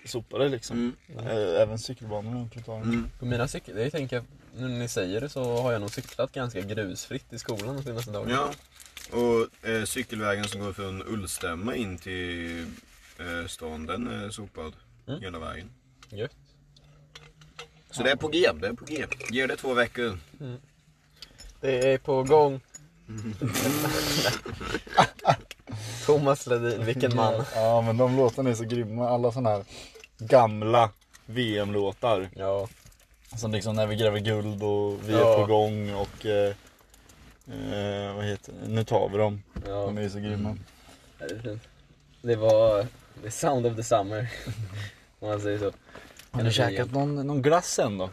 sopade 0.08 0.50
liksom. 0.50 0.96
Mm. 1.10 1.28
Även 1.62 1.80
cykelbanorna 1.80 2.50
ta 2.66 2.76
Mm. 2.76 3.10
På 3.20 3.26
mina 3.26 3.48
cykel, 3.48 3.78
jag 3.78 3.92
tänker, 3.92 4.24
nu 4.56 4.68
när 4.68 4.80
ni 4.80 4.88
säger 4.88 5.22
det 5.22 5.30
så 5.30 5.62
har 5.62 5.72
jag 5.72 5.82
nog 5.82 5.92
cyklat 5.92 6.32
ganska 6.32 6.62
grusfritt 6.62 7.34
i 7.34 7.40
skolan 7.40 7.76
de 7.76 7.84
senaste 7.84 8.12
dagarna. 8.12 8.34
Ja. 9.12 9.18
Och 9.18 9.70
eh, 9.70 9.84
cykelvägen 9.84 10.48
som 10.48 10.62
går 10.62 10.74
från 10.74 11.04
Ullstämma 11.04 11.76
in 11.76 11.98
till 11.98 12.62
eh, 13.20 13.48
stan, 13.48 13.86
den 13.86 14.08
är 14.08 14.30
sopad 14.30 14.74
Mm. 15.08 15.22
hela 15.22 15.40
vägen. 15.40 15.70
Gött. 16.10 16.32
Så 17.92 18.04
det 18.04 18.12
är 18.12 18.16
på 18.16 18.28
G, 18.28 18.50
det 18.62 18.68
är 18.68 18.74
på 18.74 18.86
G. 18.86 19.06
Ge 19.30 19.48
det 19.48 19.56
två 19.56 19.74
veckor. 19.74 20.18
Det 21.62 21.94
är 21.94 21.98
på 21.98 22.24
gång. 22.24 22.62
Thomas 26.06 26.48
Ledin, 26.48 26.86
vilken 26.86 27.16
man. 27.16 27.44
Ja 27.56 27.82
men 27.82 27.98
de 27.98 28.18
låtarna 28.18 28.50
är 28.50 28.54
så 28.54 28.64
grymma. 28.64 29.10
Alla 29.10 29.32
såna 29.32 29.50
här 29.50 29.66
gamla 30.18 30.90
VM-låtar. 31.26 32.30
Ja, 32.36 32.68
Som 33.38 33.52
liksom 33.52 33.76
när 33.76 33.88
vi 33.88 33.96
gräver 33.96 34.20
guld 34.20 34.64
och 34.64 35.10
vi 35.10 35.14
Ja. 35.14 35.34
är 35.34 35.38
på 35.38 35.46
gång 35.46 35.94
och 35.94 36.26
eh, 36.26 36.54
eh, 37.48 38.16
vad 38.16 38.26
heter 38.26 38.54
det? 38.54 38.68
Nu 38.70 38.84
tar 38.84 39.10
vi 39.10 39.18
dem. 39.18 39.44
ja. 39.68 39.72
De 39.86 39.98
är 39.98 40.02
ju 40.02 40.10
så 40.10 40.20
grymma. 40.20 40.58
Fint. 41.44 41.62
Det 42.22 42.36
var 42.36 42.88
the 43.24 43.32
sound 43.32 43.66
of 43.66 43.76
the 43.76 43.84
summer. 43.84 44.30
Om 45.20 45.28
man 45.30 45.42
säger 45.42 45.58
så. 45.60 45.72
Har 46.32 46.44
ni 46.44 46.52
käkat 46.52 46.92
någon, 46.92 47.28
någon 47.28 47.42
glass 47.42 47.80
än 47.80 47.98
då? 47.98 48.10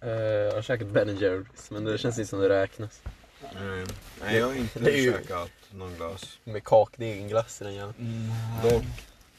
Eh, 0.00 0.10
jag 0.10 0.52
har 0.54 0.62
käkat 0.62 0.88
Ben 0.88 1.16
Jerrys, 1.16 1.70
men 1.70 1.84
det 1.84 1.98
känns 1.98 2.18
inte 2.18 2.28
som 2.30 2.40
det 2.40 2.48
räknas. 2.48 3.00
Eh, 3.42 3.86
nej, 4.24 4.36
jag 4.36 4.46
har 4.46 4.54
inte 4.54 4.78
Det 4.80 4.90
är 4.90 4.96
ju- 5.02 5.12
käkat 5.12 5.50
någon 5.70 5.94
glass. 5.94 6.38
Med 6.44 6.64
kakdegenglass 6.64 7.60
i 7.60 7.64
den 7.64 7.74
jäveln. 7.74 8.32
Dock, 8.62 8.82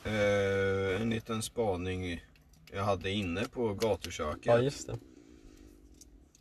eh, 0.04 1.02
en 1.02 1.10
liten 1.10 1.42
spaning 1.42 2.24
jag 2.74 2.84
hade 2.84 3.12
inne 3.12 3.46
på 3.46 3.74
gatuköket 3.74 4.46
Ja, 4.46 4.60
just 4.60 4.88
det. 4.88 4.98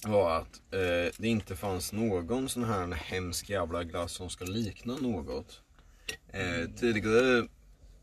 var 0.08 0.36
att 0.36 0.60
eh, 0.74 1.12
det 1.18 1.28
inte 1.28 1.56
fanns 1.56 1.92
någon 1.92 2.48
sån 2.48 2.64
här 2.64 2.86
hemsk 2.94 3.50
jävla 3.50 3.84
glass 3.84 4.12
som 4.12 4.30
ska 4.30 4.44
likna 4.44 4.96
något. 4.96 5.60
Eh, 6.32 6.70
tidigare, 6.76 7.48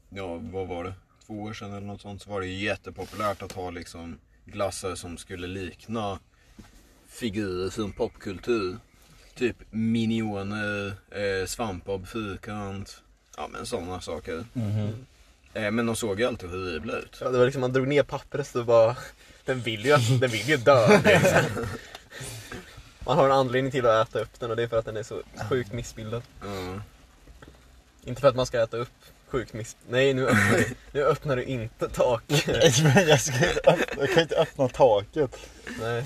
ja 0.10 0.36
vad 0.38 0.68
var 0.68 0.84
det, 0.84 0.94
två 1.26 1.34
år 1.42 1.54
sedan 1.54 1.74
eller 1.74 1.88
något 1.88 2.02
sånt 2.02 2.22
så 2.22 2.30
var 2.30 2.42
det 2.42 2.48
jättepopulärt 2.48 3.42
att 3.42 3.52
ha 3.52 3.70
liksom 3.70 4.20
glassar 4.46 4.96
som 4.96 5.18
skulle 5.18 5.48
likna 5.48 6.20
figurer 7.08 7.70
från 7.70 7.92
popkultur. 7.92 8.78
Typ 9.36 9.58
Minioner, 9.70 10.88
eh, 11.12 11.46
Svampbob 11.48 12.08
Fyrkant, 12.08 13.04
ja 13.38 13.48
men 13.52 13.66
sådana 13.66 14.02
saker. 14.02 14.46
Eh, 14.56 14.90
men 15.56 15.86
de 15.86 15.96
såg 15.96 16.20
ju 16.20 16.26
alltid 16.26 16.50
horribla 16.50 16.94
ut. 16.94 17.18
Ja, 17.22 17.30
det 17.30 17.38
var 17.38 17.46
liksom, 17.46 17.62
man 17.62 17.74
drog 17.74 17.88
ner 17.88 18.04
pappret 18.04 18.56
och 18.56 18.66
bara, 18.66 18.96
den 19.46 19.62
vill 19.62 19.86
ju, 19.86 19.98
den 20.20 20.30
vill 20.30 20.50
ju 20.50 20.58
dö. 20.58 20.88
liksom. 21.06 21.66
Man 23.06 23.18
har 23.18 23.26
en 23.26 23.32
anledning 23.32 23.72
till 23.72 23.86
att 23.86 24.10
äta 24.10 24.20
upp 24.20 24.40
den 24.40 24.50
och 24.50 24.56
det 24.56 24.64
är 24.64 24.68
för 24.68 24.80
att 24.80 24.86
den 24.86 24.98
är 24.98 25.04
så 25.04 25.22
sjukt 25.50 25.74
missbildad. 25.74 26.22
Ja. 26.42 26.82
Inte 28.04 28.22
för 28.22 28.28
att 28.28 28.36
man 28.36 28.46
ska 28.46 28.64
äta 28.64 28.78
upp 28.78 28.90
sjukt 29.28 29.54
miss... 29.54 29.76
Nej, 29.90 30.14
nu 30.14 30.28
öppnar 30.28 30.58
du, 30.58 30.66
nu 30.92 31.04
öppnar 31.04 31.36
du 31.36 31.44
inte 31.44 31.90
tak. 31.90 32.24
Men 32.84 33.08
jag, 33.08 33.22
ska 33.22 33.36
inte 33.36 33.62
öppna, 33.66 34.02
jag 34.02 34.14
kan 34.14 34.24
inte 34.24 34.36
öppna 34.36 34.68
taket. 34.68 35.38
Nej. 35.82 36.06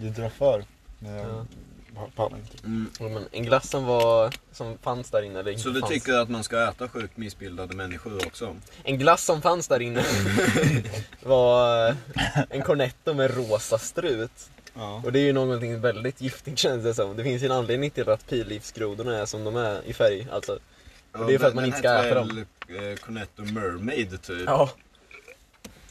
Du 0.00 0.10
drar 0.10 0.28
för. 0.28 0.64
Jag 0.98 1.14
Ja. 1.14 1.46
Pallar 2.16 2.36
inte. 2.38 2.58
Mm. 2.66 2.90
Ja, 3.00 3.08
Men 3.08 3.24
en 3.32 3.42
glass 3.44 3.70
som 3.70 3.84
var, 3.84 4.32
som 4.52 4.78
fanns 4.78 5.10
där 5.10 5.22
inne, 5.22 5.58
Så 5.58 5.68
du 5.68 5.80
fanns. 5.80 5.92
tycker 5.92 6.12
att 6.14 6.28
man 6.28 6.44
ska 6.44 6.68
äta 6.68 6.88
sjukt 6.88 7.16
missbildade 7.16 7.76
människor 7.76 8.26
också? 8.26 8.56
En 8.82 8.98
glass 8.98 9.24
som 9.24 9.42
fanns 9.42 9.68
där 9.68 9.82
inne 9.82 10.04
var 11.22 11.88
eh, 11.88 11.94
en 12.50 12.62
cornetto 12.62 13.14
med 13.14 13.36
rosa 13.36 13.78
strut. 13.78 14.50
Ja. 14.74 15.02
Och 15.04 15.12
det 15.12 15.18
är 15.18 15.24
ju 15.24 15.32
någonting 15.32 15.80
väldigt 15.80 16.20
giftigt 16.20 16.58
känns 16.58 16.82
det 16.84 16.94
som. 16.94 17.16
Det 17.16 17.22
finns 17.24 17.42
ju 17.42 17.46
en 17.46 17.52
anledning 17.52 17.90
till 17.90 18.08
att 18.08 18.26
pilgiftsgrodorna 18.28 19.16
är 19.18 19.26
som 19.26 19.44
de 19.44 19.56
är 19.56 19.82
i 19.86 19.92
färg. 19.92 20.26
Alltså, 20.32 20.58
Och 21.12 21.26
det 21.26 21.34
är 21.34 21.38
för 21.38 21.46
att 21.48 21.54
man 21.54 21.64
inte 21.64 21.78
ska 21.78 21.94
äta 22.04 22.14
dem. 22.14 22.44
Eh, 22.68 22.96
Cornetto 22.96 23.42
Mermaid 23.42 24.22
typ. 24.22 24.42
ja. 24.46 24.70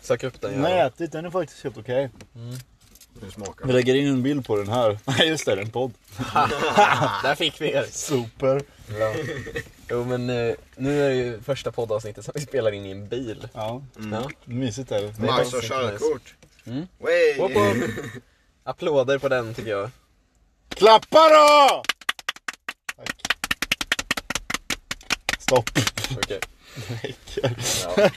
Sök 0.02 0.24
upp 0.24 0.42
den 0.42 0.54
har 0.62 0.70
jag 0.70 0.78
jäveln. 0.78 0.88
ätit, 0.94 1.12
den 1.12 1.26
är 1.26 1.30
faktiskt 1.30 1.64
helt 1.64 1.78
okej. 1.78 2.10
Hur 2.34 2.52
smakar 2.52 2.73
Vi 3.64 3.74
lägger 3.74 3.96
in 3.96 4.08
en 4.08 4.24
bild 4.24 4.46
på 4.46 4.56
den 4.58 4.68
här. 4.70 5.00
Nej 5.06 5.28
just 5.28 5.46
det, 5.46 5.56
det 5.56 5.62
är 5.62 5.66
en 5.66 5.72
podd. 5.72 5.94
Där 7.24 7.36
fick 7.36 7.62
vi 7.62 7.72
er! 7.72 7.86
Super. 7.92 8.62
Ja. 9.00 9.14
Jo 9.90 10.04
men 10.06 10.30
eh, 10.30 10.54
nu 10.76 11.06
är 11.06 11.10
det 11.10 11.16
ju 11.16 11.42
första 11.42 11.72
poddavsnittet 11.72 12.26
som 12.26 12.32
vi 12.36 12.42
spelar 12.42 12.72
in 12.72 12.86
i 12.86 12.92
en 12.92 13.08
bil. 13.08 13.48
Ja, 13.54 13.84
Mm. 13.98 14.14
Ja. 14.14 14.30
mysigt 14.46 14.92
är 14.92 15.02
det. 15.02 15.20
Max 15.20 15.54
har 15.54 15.62
körkort. 15.62 16.34
Mm. 16.66 16.88
Applåder 18.64 19.18
på 19.20 19.30
den 19.30 19.54
tycker 19.54 19.72
jag. 19.72 19.90
Klappa 20.70 21.30
då! 21.30 21.84
Tack. 22.98 23.10
Stopp. 25.40 25.70
Okej. 26.18 26.40
Räcker. 27.04 27.56
Ja. 27.84 28.10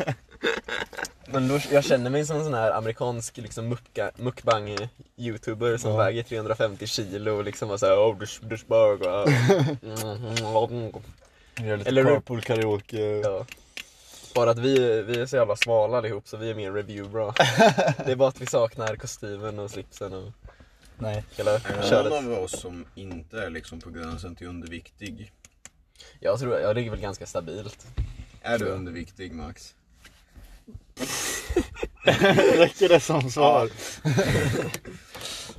Men 1.27 1.49
då, 1.49 1.59
jag 1.73 1.85
känner 1.85 2.11
mig 2.11 2.27
som 2.27 2.37
en 2.37 2.45
sån 2.45 2.55
här 2.55 2.71
amerikansk 2.71 3.37
liksom 3.37 3.69
mucka, 3.69 4.11
mukbang-youtuber 4.17 5.77
som 5.77 5.91
Ja. 5.91 5.97
väger 5.97 6.23
350 6.23 6.87
kilo 6.87 7.33
och 7.33 7.45
liksom 7.45 7.69
var 7.69 7.77
såhär 7.77 7.97
oh, 7.97 8.19
this, 8.19 8.41
this 8.51 8.67
burger. 8.67 9.23
Mm. 9.83 10.93
Gör 11.69 11.77
lite 11.77 11.89
Eller- 11.89 12.05
carpool 12.05 12.41
karaoke. 12.43 13.01
Ja. 13.01 13.47
Bara 14.35 14.51
att 14.51 14.59
vi, 14.59 15.03
vi 15.03 15.21
är 15.21 15.27
så 15.27 15.37
jävla 15.37 15.57
smala 15.57 15.99
allihop 15.99 16.29
så 16.29 16.37
vi 16.37 16.51
är 16.51 16.55
mer 16.55 16.73
review-bra. 16.73 17.35
Det 18.05 18.13
är 18.13 18.17
bara 18.17 18.29
att 18.29 18.41
vi 18.41 18.47
saknar 18.47 18.97
kostymen 18.97 19.59
och 19.59 19.71
slipsen 19.71 20.13
och 20.13 20.33
Nej. 20.99 21.25
hela 21.37 21.61
köret. 21.61 22.11
någon 22.13 22.33
av 22.37 22.43
oss 22.45 22.61
som 22.61 22.85
inte 22.95 23.41
är 23.43 23.51
liksom 23.51 23.81
på 23.81 23.91
gränsen 23.91 24.37
till 24.37 24.47
underviktig? 24.47 25.33
Jag 26.21 26.39
tror 26.41 26.59
jag 26.59 26.75
ligger 26.77 26.91
väl 26.91 27.01
ganska 27.01 27.27
stabilt. 27.27 27.87
Är 28.43 28.59
du 28.59 28.65
underviktig 28.65 29.33
Max? 29.33 29.75
Räcker 32.57 32.89
det 32.89 33.01
som 33.01 33.31
svar? 33.31 33.71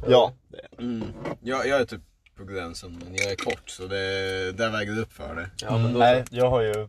ja. 0.08 0.34
Mm. 0.80 1.04
Jag, 1.42 1.68
jag 1.68 1.80
är 1.82 1.86
typ 1.86 2.02
på 2.38 2.44
gränsen 2.44 3.02
men 3.04 3.16
jag 3.16 3.32
är 3.32 3.36
kort 3.36 3.70
så 3.70 3.88
det, 3.88 4.52
där 4.52 4.70
väger 4.70 4.92
det 4.92 5.02
upp 5.02 5.14
för 5.14 5.36
det. 5.36 5.50
Ja, 5.62 5.72
men 5.72 5.80
Mm, 5.80 5.94
då 5.94 6.00
nej, 6.00 6.24
jag 6.30 6.50
har 6.50 6.62
ju 6.62 6.88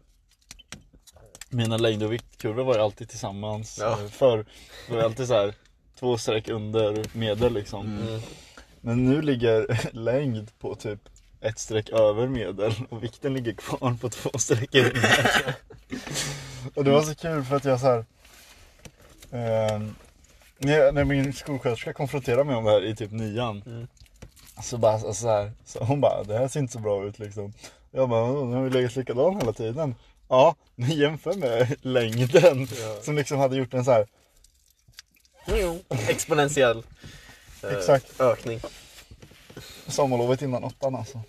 Mina 1.51 1.77
längd 1.77 2.03
och 2.03 2.13
viktkurvor 2.13 2.65
var 2.65 2.75
ju 2.75 2.81
alltid 2.81 3.09
tillsammans. 3.09 3.79
Ja. 3.81 3.99
Förr 4.11 4.47
var 4.91 4.97
det 4.97 5.05
alltid 5.05 5.27
så 5.27 5.35
här 5.35 5.55
två 5.99 6.19
streck 6.19 6.49
under 6.49 7.05
medel 7.13 7.55
liksom. 7.55 7.87
Mm. 7.87 8.21
Men 8.81 9.05
nu 9.05 9.23
ligger 9.23 9.89
längd 9.93 10.59
på 10.59 10.75
typ 10.75 11.01
ett 11.41 11.59
streck 11.59 11.89
över 11.89 12.27
medel 12.29 12.75
och 12.91 13.05
vikten 13.05 13.35
ligger 13.35 13.53
kvar 13.53 13.97
på 14.01 14.09
två 14.09 14.31
streck 14.39 14.75
under. 14.75 15.55
och 16.75 16.85
det 16.85 16.91
var 16.91 17.03
så 17.03 17.15
kul 17.15 17.45
för 17.45 17.57
att 17.57 17.65
jag 17.65 17.81
så 17.81 17.87
här. 17.87 17.99
Eh, 19.31 19.81
när, 20.59 20.93
när 20.93 21.05
min 21.05 21.33
skolsköterska 21.33 21.93
konfronterade 21.93 22.45
mig 22.45 22.57
om 22.57 22.65
det 22.65 22.71
här 22.71 22.85
i 22.85 22.97
typ 22.97 23.11
nian. 23.11 23.63
Mm. 23.67 23.87
Så 24.63 24.79
bara 24.79 24.93
alltså, 24.93 25.13
så 25.13 25.29
här, 25.29 25.53
så 25.65 25.85
hon 25.85 26.01
bara, 26.01 26.23
det 26.25 26.39
här 26.39 26.49
ser 26.49 26.61
inte 26.61 26.73
så 26.73 26.79
bra 26.79 27.05
ut 27.05 27.19
liksom. 27.19 27.53
Jag 27.91 28.09
bara, 28.09 28.27
"Vadå, 28.27 28.45
nu 28.45 28.57
har 28.57 28.63
vi 28.63 28.71
legat 28.71 28.97
likadan 28.97 29.37
hela 29.37 29.53
tiden. 29.53 29.95
Ja, 30.29 30.55
men 30.75 30.91
jämför 30.91 31.35
med 31.35 31.75
längden. 31.83 32.69
Ja. 32.81 32.97
Som 33.03 33.17
liksom 33.17 33.39
hade 33.39 33.57
gjort 33.57 33.75
en 33.75 33.85
så 33.85 33.91
här. 33.91 34.07
Exponentiell 36.09 36.83
eh, 37.63 37.71
Exakt. 37.73 38.21
ökning. 38.21 38.61
Sommarlovet 39.89 40.43
innan 40.43 40.65
åttan 40.65 40.95
alltså. 40.95 41.21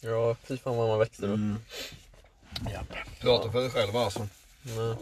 Ja, 0.00 0.36
fy 0.42 0.56
fan 0.56 0.76
vad 0.76 0.88
man 0.88 0.98
växer 0.98 1.26
då. 1.26 1.34
Mm. 1.34 1.56
Japp. 2.72 3.20
Prata 3.20 3.50
för 3.52 3.60
dig 3.60 3.70
själva 3.70 4.00
alltså. 4.00 4.28
Ja. 4.76 4.96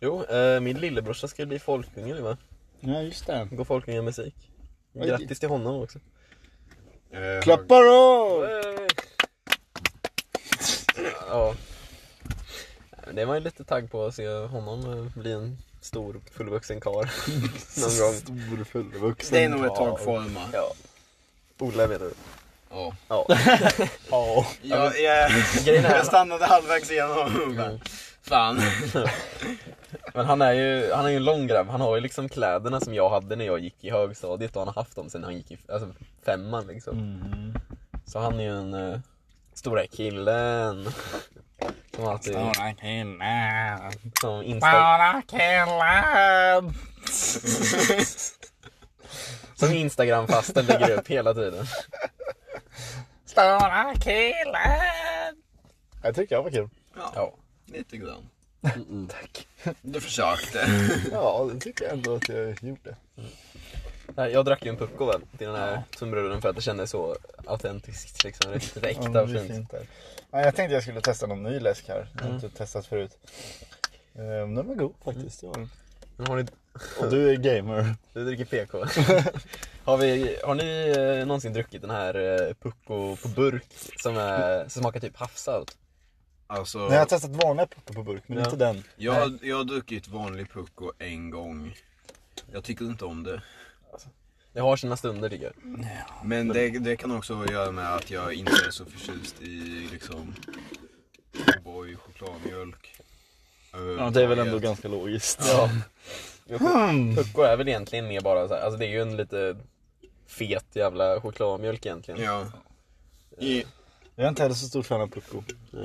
Jo, 0.00 0.24
eh, 0.24 0.60
min 0.60 0.78
lillebrorsa 0.78 1.28
ska 1.28 1.46
bli 1.46 1.58
folkunge 1.58 2.14
nu 2.14 2.20
va? 2.20 2.36
Ja 2.80 3.02
just 3.02 3.26
det. 3.26 3.48
Gå 3.52 3.64
folkungamusik. 3.64 4.34
Oj. 4.94 5.08
Grattis 5.08 5.40
till 5.40 5.48
honom 5.48 5.82
också. 5.82 5.98
Eh, 7.10 7.42
Klappa 7.42 7.80
då! 7.80 8.46
Ja. 11.28 11.54
Det 13.12 13.24
var 13.24 13.34
ju 13.34 13.40
lite 13.40 13.64
tagg 13.64 13.90
på 13.90 14.04
att 14.04 14.14
se 14.14 14.28
honom 14.28 14.92
eh, 14.92 15.20
bli 15.22 15.32
en 15.32 15.58
stor 15.80 16.20
fullvuxen 16.32 16.80
karl 16.80 16.94
någon 17.80 17.98
gång. 17.98 18.14
Stor 18.14 18.64
fullvuxen. 18.64 19.38
Det 19.38 19.44
är 19.44 19.48
nog 19.48 19.64
ett 19.64 19.74
tag 19.74 19.98
kvar. 19.98 20.24
Ja. 20.52 20.72
Ola 21.58 21.86
menar 21.86 22.04
du? 22.06 22.12
Ja. 22.70 22.92
Ja. 23.08 23.26
Ja. 24.10 24.46
Jag, 24.62 25.00
jag, 25.00 25.30
jag 25.82 26.06
stannade 26.06 26.46
halvvägs 26.46 26.90
igenom. 26.90 27.80
Fan. 28.22 28.60
Men 30.14 30.26
han 30.26 30.42
är 30.42 30.52
ju, 30.52 30.92
han 30.92 31.06
är 31.06 31.10
ju 31.10 31.16
en 31.16 31.24
lång 31.24 31.46
grabb. 31.46 31.68
Han 31.68 31.80
har 31.80 31.94
ju 31.94 32.00
liksom 32.00 32.28
kläderna 32.28 32.80
som 32.80 32.94
jag 32.94 33.10
hade 33.10 33.36
när 33.36 33.44
jag 33.44 33.58
gick 33.58 33.84
i 33.84 33.90
högstadiet 33.90 34.56
och 34.56 34.60
han 34.60 34.74
har 34.74 34.82
haft 34.82 34.96
dem 34.96 35.10
sen 35.10 35.24
han 35.24 35.36
gick 35.36 35.50
i 35.50 35.58
alltså, 35.68 35.88
femman 36.24 36.66
liksom. 36.66 36.98
Mm. 36.98 37.54
Så 38.06 38.18
han 38.18 38.40
är 38.40 38.44
ju 38.44 38.58
en 38.58 38.74
uh, 38.74 38.98
stora 39.54 39.86
killen. 39.86 40.88
Som 41.96 42.06
alltid, 42.06 42.32
Stora 42.32 42.72
killen. 42.80 43.22
som 44.20 44.42
insta, 44.42 44.68
Stora 44.68 45.22
killen. 45.26 46.74
som 49.54 49.72
Instagram-fasten 49.72 50.66
lägger 50.66 50.90
upp 50.90 51.08
hela 51.08 51.34
tiden. 51.34 51.66
Stora 53.24 53.94
killen. 53.94 55.42
Jag 56.02 56.14
tycker 56.14 56.34
jag 56.34 56.42
var 56.42 56.50
kul. 56.50 56.68
Ja, 56.96 57.12
Ja. 57.14 57.34
lite 57.66 57.96
grann. 57.96 58.28
Tack. 59.10 59.46
Du 59.82 60.00
försökte. 60.00 60.66
Ja, 61.12 61.50
det 61.54 61.60
tycker 61.60 61.84
jag 61.84 61.92
ändå 61.94 62.14
att 62.16 62.28
jag 62.28 62.62
gjorde. 62.64 62.96
Nej, 64.16 64.32
Jag 64.32 64.44
drack 64.44 64.64
ju 64.64 64.68
en 64.70 64.76
Pucko 64.76 65.04
väl 65.06 65.20
till 65.38 65.46
den 65.46 65.56
här 65.56 65.82
tunnbröden 65.98 66.42
för 66.42 66.48
att 66.48 66.56
det 66.56 66.62
kändes 66.62 66.90
så 66.90 67.16
autentiskt 67.46 68.24
liksom. 68.24 68.52
Riktigt 68.52 68.84
äkta 68.84 69.10
Ja, 69.14 69.20
och 69.22 69.28
fint. 69.30 69.72
Ja, 70.30 70.40
jag 70.40 70.56
tänkte 70.56 70.74
jag 70.74 70.82
skulle 70.82 71.00
testa 71.00 71.26
någon 71.26 71.42
ny 71.42 71.60
läsk 71.60 71.88
här. 71.88 72.08
Jag 72.14 72.20
har 72.20 72.30
Mm. 72.30 72.44
inte 72.44 72.58
testat 72.58 72.86
förut. 72.86 73.18
Den 74.12 74.66
var 74.68 74.74
god 74.74 74.94
faktiskt. 75.04 75.40
den. 75.40 75.70
Men 76.18 76.26
har 76.26 76.36
ni, 76.36 76.44
Och 77.00 77.10
du 77.10 77.30
är 77.30 77.36
gamer. 77.36 77.94
du 78.12 78.24
dricker 78.24 78.44
PK? 78.44 78.78
har, 79.84 79.96
vi, 79.98 80.38
har 80.44 80.54
ni 80.54 80.94
eh, 81.20 81.26
någonsin 81.26 81.52
druckit 81.52 81.80
den 81.82 81.90
här 81.90 82.14
eh, 82.48 82.54
Pucko 82.54 83.16
på 83.16 83.28
burk 83.28 83.66
som, 84.02 84.16
är, 84.16 84.68
som 84.68 84.82
smakar 84.82 85.00
typ 85.00 85.16
havsalt? 85.16 85.76
Alltså, 86.46 86.78
Nej, 86.78 86.92
jag 86.92 86.98
har 86.98 87.06
testat 87.06 87.30
vanliga 87.30 87.66
puckor 87.66 87.94
på 87.94 88.02
burk, 88.02 88.22
men 88.26 88.38
Ja. 88.38 88.44
inte 88.44 88.56
den. 88.56 88.82
jag, 88.96 89.12
har- 89.12 89.38
jag 89.42 89.56
har 89.56 89.64
druckit 89.64 90.08
vanlig 90.08 90.52
pucko 90.52 90.92
en 90.98 91.30
gång. 91.30 91.76
Jag 92.52 92.64
tycker 92.64 92.84
inte 92.84 93.04
om 93.04 93.22
det. 93.22 93.42
Det 94.52 94.60
har 94.60 94.76
sina 94.76 94.96
stunder 94.96 95.28
tycker 95.28 95.44
jag. 95.44 95.86
Men 96.24 96.48
det, 96.48 96.68
det 96.78 96.96
kan 96.96 97.12
också 97.16 97.46
göra 97.50 97.72
med 97.72 97.94
att 97.94 98.10
jag 98.10 98.32
inte 98.34 98.52
är 98.66 98.70
så 98.70 98.84
förtjust 98.84 99.42
i 99.42 99.88
liksom 99.92 100.34
O'boy 101.64 101.96
chokladmjölk. 101.96 103.00
Ja, 103.98 104.10
det 104.10 104.22
är 104.22 104.26
väl 104.26 104.38
ändå 104.38 104.58
ganska 104.58 104.88
logiskt. 104.88 105.40
Ja. 105.48 105.70
Pucko 107.16 107.42
är 107.42 107.56
väl 107.56 107.68
egentligen 107.68 108.08
mer 108.08 108.20
bara 108.20 108.48
så 108.48 108.54
här, 108.54 108.60
alltså 108.62 108.78
det 108.78 108.86
är 108.86 108.90
ju 108.90 109.02
en 109.02 109.16
lite 109.16 109.56
fet 110.26 110.64
jävla 110.72 111.20
chokladmjölk 111.20 111.86
egentligen. 111.86 112.20
Ja. 112.22 112.46
I, 113.38 113.64
Jag 114.14 114.24
är 114.24 114.28
inte 114.28 114.42
heller 114.42 114.54
så 114.54 114.66
stor 114.66 114.82
fan 114.82 115.00
av 115.00 115.06
pucko. 115.08 115.42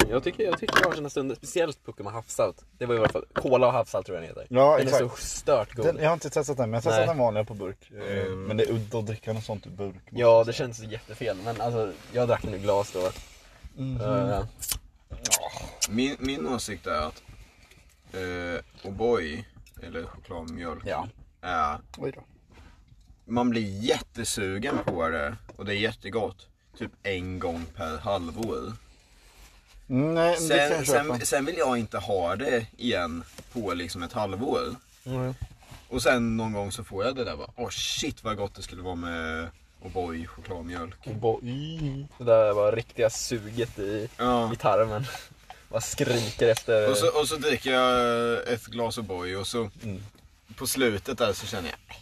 Jag 0.09 0.23
tycker, 0.23 0.43
jag 0.43 0.59
tycker 0.59 0.81
det 0.81 0.88
har 0.88 0.95
sina 0.95 1.09
stunder, 1.09 1.35
speciellt 1.35 1.85
Pucko 1.85 2.03
med 2.03 2.13
havssalt. 2.13 2.65
Det 2.77 2.85
var 2.85 2.95
i 2.95 2.97
alla 2.97 3.09
fall, 3.09 3.25
Cola 3.33 3.67
och 3.67 3.73
havssalt 3.73 4.05
tror 4.05 4.17
jag 4.17 4.23
den 4.23 4.29
heter. 4.29 4.47
Ja, 4.50 4.77
den 4.77 4.88
är 4.88 4.91
exakt. 4.91 5.19
så 5.21 5.25
stört 5.27 5.73
god. 5.73 5.85
Den, 5.85 5.97
jag 5.97 6.05
har 6.05 6.13
inte 6.13 6.29
testat 6.29 6.57
den, 6.57 6.69
men 6.71 6.77
jag 6.77 6.91
har 6.91 6.91
testat 6.91 6.97
Nej. 7.00 7.07
den 7.07 7.17
vanliga 7.17 7.43
på 7.43 7.53
burk. 7.53 7.91
Eh, 7.91 8.23
Mm. 8.23 8.43
Men 8.43 8.57
det 8.57 8.63
är 8.63 8.71
udda 8.71 8.97
att 8.97 9.05
dricka 9.05 9.33
något 9.33 9.43
sånt 9.43 9.67
ur 9.67 9.71
burk. 9.71 9.95
Ja, 10.09 10.17
jag 10.19 10.45
det 10.45 10.53
känns 10.53 10.79
jättefel. 10.79 11.38
Men 11.43 11.62
alltså, 11.62 11.91
jag 12.12 12.27
drack 12.27 12.41
den 12.43 12.53
i 12.53 12.59
glas 12.59 12.91
då. 12.91 13.12
Mhm. 13.75 14.01
Eh, 14.01 14.45
min, 15.89 16.15
min 16.19 16.47
åsikt 16.47 16.88
är 16.88 17.01
att 17.07 17.21
eh, 18.13 18.60
O'boy, 18.89 19.43
eller 19.84 20.03
chokladmjölk, 20.05 20.84
ja. 20.86 21.08
är 21.41 21.77
Oj 21.98 22.12
då. 22.15 22.24
man 23.25 23.50
blir 23.50 23.79
jättesugen 23.84 24.77
på 24.86 25.07
det 25.09 25.35
och 25.55 25.66
det 25.66 25.74
är 25.75 25.77
jättegott. 25.79 26.48
Typ 26.77 26.92
en 27.03 27.40
gång 27.40 27.66
per 27.75 27.98
halvår. 27.98 28.74
Nej, 29.87 30.37
men 30.40 30.48
det 30.50 30.57
kan 30.57 30.68
Sen, 30.70 30.77
jag 30.77 30.85
köpa. 30.85 31.18
sen, 31.18 31.25
sen 31.25 31.46
vill 31.46 31.57
jag 31.57 31.77
inte 31.77 31.98
ha 31.98 32.35
det 32.35 32.66
igen 32.77 33.24
på 33.53 33.74
liksom 33.74 34.03
ett 34.03 34.14
halvår. 34.14 34.75
Mm. 35.05 35.33
Och 35.90 36.01
sen 36.01 36.37
någon 36.37 36.53
gång 36.53 36.72
så 36.72 36.83
får 36.83 37.05
jag 37.05 37.16
det 37.16 37.24
där 37.24 37.35
bara, 37.37 37.50
åh 37.55 37.70
shit 37.70 38.24
vad 38.24 38.37
gott 38.37 38.55
det 38.55 38.61
skulle 38.61 38.81
vara 38.81 38.96
med 38.96 39.48
O'boy 39.83 40.25
chokladmjölk. 40.25 41.05
Boy. 41.05 42.07
Det 42.18 42.24
där 42.24 42.53
var 42.53 42.72
riktiga 42.72 43.09
suget 43.09 43.79
i, 43.79 44.09
Ja. 44.18 44.53
i 44.53 44.55
tarmen. 44.55 45.05
Bara 45.74 45.81
skriker 45.81 46.48
efter... 46.48 46.90
Och 46.92 46.98
så, 46.98 47.20
och 47.20 47.27
så 47.27 47.36
dricker 47.36 47.72
jag 47.72 48.48
ett 48.53 48.66
glas 48.66 48.98
O'boy 48.98 49.36
och 49.36 49.48
så 49.48 49.70
Mm. 49.83 50.03
på 50.55 50.68
slutet 50.68 51.18
där 51.18 51.33
så 51.33 51.46
känner 51.48 51.70
jag, 51.70 51.77
"Nej, 51.90 52.00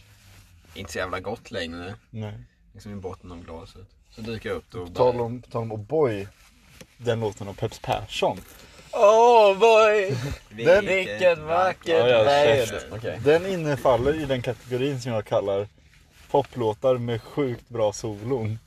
inte 0.74 0.92
så 0.92 0.98
jävla 0.98 1.20
gott 1.20 1.52
längre. 1.52 1.96
Nej. 2.10 2.34
Liksom 2.74 2.92
i 2.92 2.96
botten 2.96 3.32
av 3.32 3.44
glaset. 3.46 3.88
Så 4.16 4.22
dricker 4.22 4.50
jag 4.50 4.56
upp 4.56 4.76
och 4.76 4.88
På 4.88 4.94
tal 4.94 5.22
om, 5.22 5.42
på 5.42 5.52
tal 5.52 5.62
om 5.64 5.72
O'boy. 5.72 6.28
Den 6.98 7.20
låten 7.20 7.48
av 7.48 7.54
Peps 7.54 7.80
Persson. 7.80 8.42
Åh 8.92 9.58
boy! 9.58 10.16
Den- 10.50 10.86
Vilket 10.86 11.38
vackert 11.40 11.88
Ja, 11.88 12.08
ja, 12.08 12.24
väder! 12.24 12.84
Okej. 12.92 13.20
Den 13.24 13.46
innefaller 13.46 14.14
i 14.22 14.26
den 14.26 14.42
kategorin 14.42 15.02
som 15.02 15.12
jag 15.12 15.26
kallar 15.26 15.68
poplåtar 16.32 16.98
med 16.98 17.22
sjukt 17.22 17.70
bra 17.70 17.94
solon. 17.94 18.60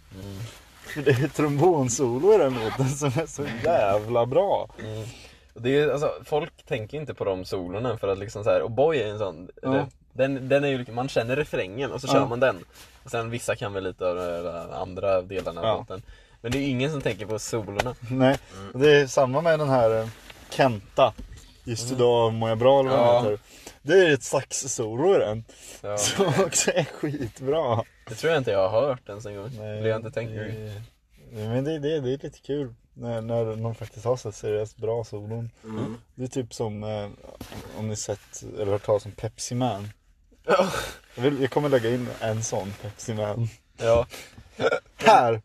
För 0.95 1.03
det 1.03 1.11
är 1.11 1.29
trombonsolo 1.29 2.35
i 2.35 2.39
den 2.39 2.55
låten 2.65 2.89
som 2.89 3.09
är 3.09 3.27
så 3.27 3.43
jävla 3.65 4.27
bra. 4.27 4.69
Mm. 4.79 5.07
Det 5.55 5.79
är, 5.79 5.89
alltså, 5.91 6.13
folk 6.25 6.67
tänker 6.69 6.99
inte 6.99 7.15
på 7.15 7.25
de 7.25 7.45
solorna 7.45 7.99
för 7.99 8.09
att 8.09 8.19
liksom 8.19 8.45
så 8.45 8.51
här, 8.51 8.63
och 8.63 8.71
boy 8.71 8.99
är 8.99 9.07
en 9.09 9.19
sån, 9.19 9.49
Ja. 9.63 9.87
den, 10.13 10.49
den 10.49 10.65
är 10.65 10.69
ju, 10.69 10.93
man 10.93 11.09
känner 11.09 11.37
refrängen 11.37 11.93
och 11.93 12.01
så 12.01 12.07
Ja. 12.07 12.13
kör 12.13 12.27
man 12.27 12.41
den. 12.41 12.65
Och 13.05 13.11
sen 13.11 13.31
vissa 13.31 13.57
kan 13.57 13.73
väl 13.73 13.85
lite 13.85 14.07
av 14.07 14.17
de 14.17 14.75
andra 14.75 15.23
delarna 15.23 15.61
av 15.61 15.67
Ja. 15.67 15.77
låten. 15.79 16.03
Men 16.41 16.53
det 16.53 16.59
är 16.59 16.69
ingen 16.69 16.91
som 16.91 17.01
tänker 17.01 17.27
på 17.27 17.39
solorna. 17.39 17.95
Nej, 18.11 18.39
och 18.75 18.81
det 18.81 18.93
är 19.01 19.07
samma 19.07 19.41
med 19.41 19.59
den 19.59 19.69
här 19.69 20.01
eh, 20.01 20.07
Kenta. 20.51 21.13
Just 21.65 21.93
idag 21.93 22.33
mår 22.33 22.49
jag 22.49 22.59
bra 22.59 22.81
eller 22.81 22.91
vad 22.91 22.99
Ja. 23.01 23.19
heter. 23.21 23.39
Det 23.83 23.95
är 23.95 24.13
ett 24.13 24.23
sax-solo 24.23 25.15
i 25.15 25.19
den. 25.19 25.45
Ja. 25.83 25.97
Som 25.99 26.27
också 26.27 26.71
är 26.75 26.85
skitbra. 26.85 27.83
Det 28.09 28.15
tror 28.15 28.33
jag 28.33 28.41
inte 28.41 28.51
jag 28.51 28.69
har 28.69 28.81
hört 28.89 29.09
ens 29.09 29.27
en 29.27 29.37
gång. 29.37 29.51
Nej, 29.59 29.67
det 29.77 29.81
har 29.81 29.89
jag 29.89 29.99
inte 29.99 30.11
tänkt 30.11 30.31
det- 30.35 30.83
Men 31.31 31.65
det, 31.65 31.79
det, 31.79 32.01
det 32.01 32.09
är 32.09 32.19
lite 32.23 32.39
kul 32.47 32.75
när, 32.95 33.21
när 33.21 33.45
någon 33.57 33.75
faktiskt 33.75 34.05
har 34.05 34.17
så 34.17 34.33
seriöst 34.33 34.77
bra 34.77 35.05
solon. 35.05 35.51
Mm. 35.65 35.97
Det 36.15 36.23
är 36.25 36.29
typ 36.29 36.55
som, 36.55 36.85
eh, 36.85 37.09
om 37.79 37.89
ni 37.89 37.97
sett 37.97 38.43
eller 38.61 38.73
hört 38.73 38.83
talas 38.87 39.05
om 39.07 39.13
Pepsi 39.13 39.55
Man. 39.55 39.89
Ja. 40.47 40.69
Jag, 41.15 41.23
vill, 41.23 41.41
jag 41.43 41.51
kommer 41.51 41.69
lägga 41.69 41.91
in 41.91 42.09
en 42.21 42.43
sån 42.43 42.73
Pepsi 42.83 43.15
Man. 43.15 43.49
ja. 43.77 44.07
Här! 44.97 45.43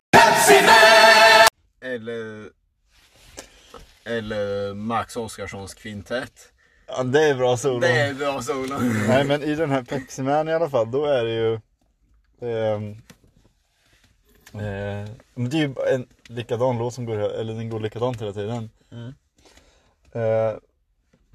Eller 1.81 2.49
Eller 4.03 4.73
Max 4.73 5.17
Oscarssons 5.17 5.73
kvintett. 5.73 6.51
Ja, 6.87 7.03
det 7.03 7.23
är 7.29 7.35
bra 7.35 7.57
solon. 7.57 7.81
Det 7.81 8.01
är 8.01 8.13
bra 8.13 8.41
solo. 8.41 8.77
Nej 9.07 9.23
men 9.23 9.43
i 9.43 9.55
den 9.55 9.69
här 9.71 9.83
Pepsi 9.83 10.21
Man 10.21 10.49
i 10.49 10.53
alla 10.53 10.69
fall, 10.69 10.91
då 10.91 11.05
är 11.05 11.23
det 11.25 11.33
ju 11.33 11.59
eh, 12.41 12.79
men 15.35 15.49
Det 15.49 15.57
är 15.57 15.67
ju 15.67 15.75
en 15.93 16.07
likadan 16.27 16.77
låt 16.77 16.93
som 16.93 17.05
går, 17.05 17.17
eller 17.17 17.53
den 17.53 17.69
går 17.69 17.79
likadant 17.79 18.21
hela 18.21 18.33
tiden. 18.33 18.69
Mm. 18.91 19.13
Eh, 20.11 20.57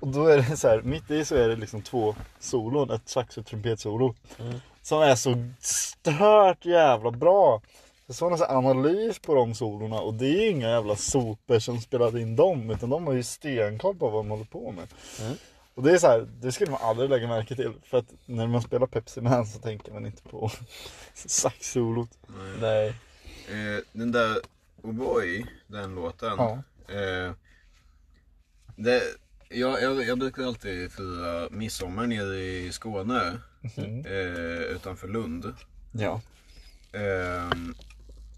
och 0.00 0.08
då 0.08 0.26
är 0.26 0.36
det 0.36 0.56
så 0.56 0.68
här, 0.68 0.82
mitt 0.82 1.10
i 1.10 1.24
så 1.24 1.34
är 1.34 1.48
det 1.48 1.56
liksom 1.56 1.82
två 1.82 2.14
solon, 2.40 2.90
ett 2.90 3.08
sax 3.08 3.38
och 3.38 3.46
trumpetsolo. 3.46 4.14
Mm. 4.40 4.60
Som 4.82 5.02
är 5.02 5.14
så 5.14 5.34
stört 5.60 6.64
jävla 6.64 7.10
bra. 7.10 7.62
Jag 8.06 8.16
såg 8.16 8.32
en 8.32 8.42
analys 8.42 9.18
på 9.18 9.34
de 9.34 9.54
solorna 9.54 10.00
och 10.00 10.14
det 10.14 10.26
är 10.26 10.50
inga 10.50 10.68
jävla 10.68 10.96
sopor 10.96 11.58
som 11.58 11.80
spelade 11.80 12.20
in 12.20 12.36
dem 12.36 12.70
utan 12.70 12.90
de 12.90 13.06
har 13.06 13.14
ju 13.14 13.22
stenkoll 13.22 13.96
på 13.96 14.08
vad 14.08 14.24
de 14.24 14.30
håller 14.30 14.44
på 14.44 14.72
med. 14.72 14.86
Mm. 15.20 15.36
Och 15.74 15.82
det 15.82 15.92
är 15.92 15.98
så 15.98 16.06
här, 16.06 16.28
det 16.40 16.52
skulle 16.52 16.70
man 16.70 16.80
aldrig 16.82 17.10
lägga 17.10 17.28
märke 17.28 17.56
till 17.56 17.74
för 17.84 17.98
att 17.98 18.14
när 18.26 18.46
man 18.46 18.62
spelar 18.62 18.86
Pepsi 18.86 19.20
Man 19.20 19.46
så 19.46 19.58
tänker 19.58 19.92
man 19.92 20.06
inte 20.06 20.22
på 20.22 20.50
saxsolot. 21.14 22.18
Nej. 22.60 22.88
Eh, 23.48 23.82
den 23.92 24.12
där 24.12 24.36
O'boy, 24.82 25.46
den 25.66 25.94
låten. 25.94 26.34
Ja. 26.38 26.62
Eh, 26.88 27.32
det, 28.76 29.02
jag, 29.48 29.82
jag, 29.82 30.02
jag 30.04 30.18
brukar 30.18 30.42
alltid 30.42 30.92
fira 30.92 31.48
midsommar 31.50 32.06
nere 32.06 32.36
i 32.36 32.72
Skåne. 32.72 33.40
Mm. 33.76 34.06
Eh, 34.06 34.62
utanför 34.62 35.08
Lund. 35.08 35.54
Ja. 35.92 36.20
Ehm, 36.92 37.74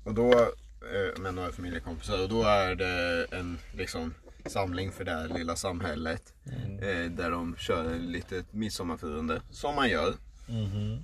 och 0.05 0.14
då, 0.14 0.33
eh, 0.33 1.20
med 1.20 1.35
några 1.35 1.53
familjekompisar, 1.53 2.22
och 2.22 2.29
då 2.29 2.42
är 2.42 2.75
det 2.75 3.27
en 3.31 3.59
liksom 3.72 4.14
samling 4.50 4.92
för 4.92 5.04
det 5.04 5.11
här 5.12 5.28
lilla 5.28 5.56
samhället. 5.56 6.32
Eh, 6.80 7.11
där 7.11 7.30
de 7.30 7.56
kör 7.59 7.94
ett 7.94 8.00
litet 8.02 8.52
midsommarfirande, 8.52 9.40
som 9.50 9.74
man 9.74 9.88
gör. 9.88 10.14
Mhm. 10.48 11.02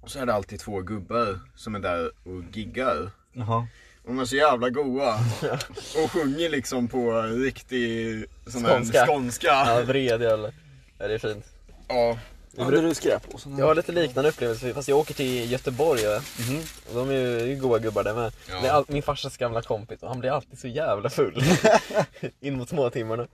Och 0.00 0.10
så 0.10 0.18
är 0.18 0.26
det 0.26 0.34
alltid 0.34 0.60
två 0.60 0.80
gubbar 0.80 1.40
som 1.56 1.74
är 1.74 1.78
där 1.78 2.10
och 2.24 2.42
giggar. 2.56 3.10
Jaha. 3.32 3.66
De 4.06 4.18
är 4.18 4.24
så 4.24 4.36
jävla 4.36 4.70
goa. 4.70 5.14
Och 6.04 6.10
sjunger 6.10 6.48
liksom 6.50 6.88
på 6.88 7.22
riktig 7.22 8.24
sån 8.46 8.64
Skånska. 8.64 9.06
skånska. 9.06 9.46
Ja, 9.46 9.82
vred 9.86 10.22
eller? 10.22 10.54
Ja, 10.98 11.08
det 11.08 11.14
är 11.14 11.18
fint. 11.18 11.44
Ja. 11.88 12.18
Hade 12.58 12.80
du 12.80 12.94
skräppåsen? 12.94 13.58
Jag 13.58 13.66
har 13.66 13.74
lite 13.74 13.92
liknande 13.92 14.30
upplevelse 14.30 14.74
fast 14.74 14.88
jag 14.88 14.98
åker 14.98 15.14
till 15.14 15.50
Göteborg 15.50 16.00
ja. 16.00 16.20
Mhm. 16.48 16.60
och 16.88 16.94
de 16.94 17.10
är 17.10 17.46
ju 17.46 17.56
goa 17.56 17.78
gubbar 17.78 18.04
där 18.04 18.14
med. 18.14 18.32
Ja. 18.48 18.60
Det 18.62 18.68
är 18.68 18.72
all, 18.72 18.84
min 18.88 19.02
farsas 19.02 19.36
gamla 19.36 19.62
kompis 19.62 20.02
och 20.02 20.08
han 20.08 20.20
blir 20.20 20.30
alltid 20.30 20.58
så 20.58 20.68
jävla 20.68 21.10
full. 21.10 21.42
In 22.40 22.56
mot 22.56 22.68
småtimmarna. 22.68 23.26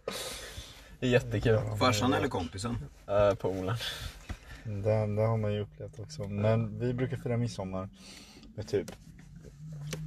Det 1.00 1.06
är 1.06 1.10
jättekul. 1.10 1.58
Farsan 1.78 2.12
eller 2.12 2.28
kompisen? 2.28 2.78
Uh, 3.08 3.34
Polaren. 3.34 3.76
Det, 4.64 5.06
det 5.16 5.22
har 5.22 5.36
man 5.36 5.52
ju 5.52 5.60
upplevt 5.60 5.98
också. 5.98 6.22
Men 6.22 6.78
vi 6.78 6.94
brukar 6.94 7.16
fira 7.16 7.36
midsommar 7.36 7.88
med 8.56 8.68
typ 8.68 8.90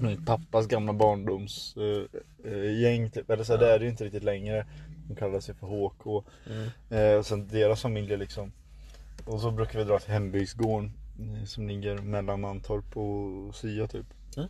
min 0.02 0.26
pappas 0.26 0.68
gamla 0.68 0.94
barndoms 0.94 1.76
eh, 1.78 2.52
eh, 2.52 2.82
gäng 2.82 3.10
typ. 3.10 3.30
Eller 3.30 3.44
så 3.44 3.54
här, 3.54 3.60
det 3.60 3.74
är 3.74 3.80
det 3.80 3.86
ju 3.86 3.92
inte 3.92 4.04
riktigt 4.04 4.24
längre. 4.24 4.66
De 5.08 5.16
kallar 5.16 5.40
sig 5.40 5.56
för 5.56 5.68
HK. 5.68 6.26
Mm. 6.50 6.70
Eh, 6.90 7.18
och 7.18 7.26
sen 7.26 7.48
deras 7.48 7.82
familjer 7.82 8.18
liksom. 8.18 8.52
Och 9.28 9.42
så 9.42 9.52
brukar 9.52 9.80
vi 9.80 9.86
dra 9.86 10.00
till 10.00 10.12
hembygdsgården 10.12 10.94
eh, 11.20 11.46
som 11.46 11.68
ligger 11.68 11.98
mellan 11.98 12.42
Mantorp 12.42 12.98
och 12.98 13.56
Sia 13.56 13.88
typ. 13.88 14.06
Mm. 14.38 14.50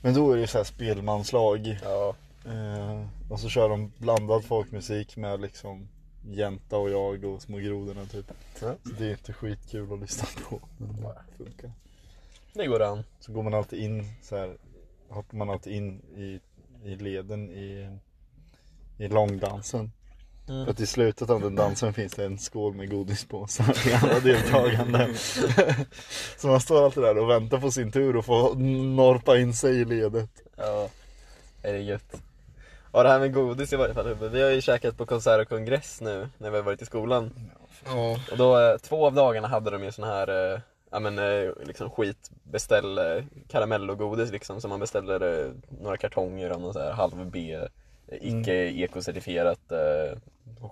Men 0.00 0.14
då 0.14 0.32
är 0.32 0.36
det 0.36 0.46
så 0.46 0.58
här 0.58 0.64
spelmanslag. 0.64 1.78
Ja. 1.82 2.14
Eh, 2.46 3.06
och 3.30 3.40
så 3.40 3.48
kör 3.48 3.68
de 3.68 3.92
blandad 3.98 4.44
folkmusik 4.44 5.16
med 5.16 5.40
liksom 5.40 5.88
Jänta 6.24 6.76
och 6.76 6.90
jag 6.90 7.24
och 7.24 7.42
Små 7.42 7.58
grodorna 7.58 8.04
typ. 8.04 8.32
Ja. 8.60 8.74
Så 8.84 8.90
det 8.98 9.06
är 9.06 9.10
inte 9.10 9.32
skitkul 9.32 9.92
att 9.92 10.00
lyssna 10.00 10.28
på. 10.48 10.60
Men 10.78 11.02
det 11.02 11.44
funkar. 11.44 11.72
Det 12.52 12.66
går 12.66 12.82
an. 12.82 13.04
Så 13.20 13.32
går 13.32 13.42
man 13.42 13.54
alltid 13.54 13.78
in 13.78 14.04
så 14.22 14.36
här. 14.36 14.56
Hoppar 15.08 15.36
man 15.36 15.50
alltid 15.50 15.72
in 15.72 16.00
i, 16.16 16.40
i 16.84 16.96
leden 16.96 17.50
i, 17.50 17.98
i 18.98 19.08
långdansen. 19.08 19.92
Mm. 20.48 20.64
För 20.64 20.72
att 20.72 20.80
i 20.80 20.86
slutet 20.86 21.30
av 21.30 21.40
den 21.40 21.54
dansen 21.54 21.92
finns 21.92 22.12
det 22.12 22.24
en 22.24 22.38
skål 22.38 22.74
med 22.74 22.90
godispåsar 22.90 23.72
till 23.72 23.94
alla 23.94 24.20
deltagande. 24.20 25.14
så 26.38 26.48
man 26.48 26.60
står 26.60 26.84
alltid 26.84 27.02
där 27.02 27.18
och 27.18 27.30
väntar 27.30 27.58
på 27.58 27.70
sin 27.70 27.92
tur 27.92 28.16
och 28.16 28.24
får 28.24 28.54
norpa 28.94 29.38
in 29.38 29.54
sig 29.54 29.80
i 29.80 29.84
ledet. 29.84 30.30
Ja, 30.56 30.88
det 31.62 31.68
är 31.68 31.74
gött. 31.74 32.22
Ja 32.92 33.02
det 33.02 33.08
här 33.08 33.18
med 33.18 33.34
godis 33.34 33.72
i 33.72 33.76
varje 33.76 33.94
fall 33.94 34.06
Hubbe. 34.06 34.28
Vi 34.28 34.42
har 34.42 34.50
ju 34.50 34.60
käkat 34.60 34.96
på 34.96 35.06
konsert 35.06 35.40
och 35.40 35.48
kongress 35.48 36.00
nu 36.00 36.28
när 36.38 36.50
vi 36.50 36.56
har 36.56 36.64
varit 36.64 36.82
i 36.82 36.86
skolan. 36.86 37.30
Ja. 37.84 38.18
Och 38.30 38.38
då, 38.38 38.58
eh, 38.58 38.76
två 38.78 39.06
av 39.06 39.14
dagarna 39.14 39.48
hade 39.48 39.70
de 39.70 39.84
ju 39.84 39.92
sån 39.92 40.04
här, 40.04 40.52
eh, 40.54 40.60
ja 40.90 41.00
men 41.00 41.18
eh, 41.18 41.50
liksom 41.64 41.90
skit, 41.90 42.30
beställ 42.42 43.00
karamellogodis 43.48 44.30
liksom. 44.30 44.60
Så 44.60 44.68
man 44.68 44.80
beställer 44.80 45.50
några 45.80 45.96
kartonger 45.96 46.50
av 46.50 46.60
någon 46.60 46.72
så 46.72 46.80
här 46.80 46.92
halv 46.92 47.26
B, 47.30 47.58
icke 48.20 48.52
ekocertifierat 48.54 49.72
eh, 49.72 50.18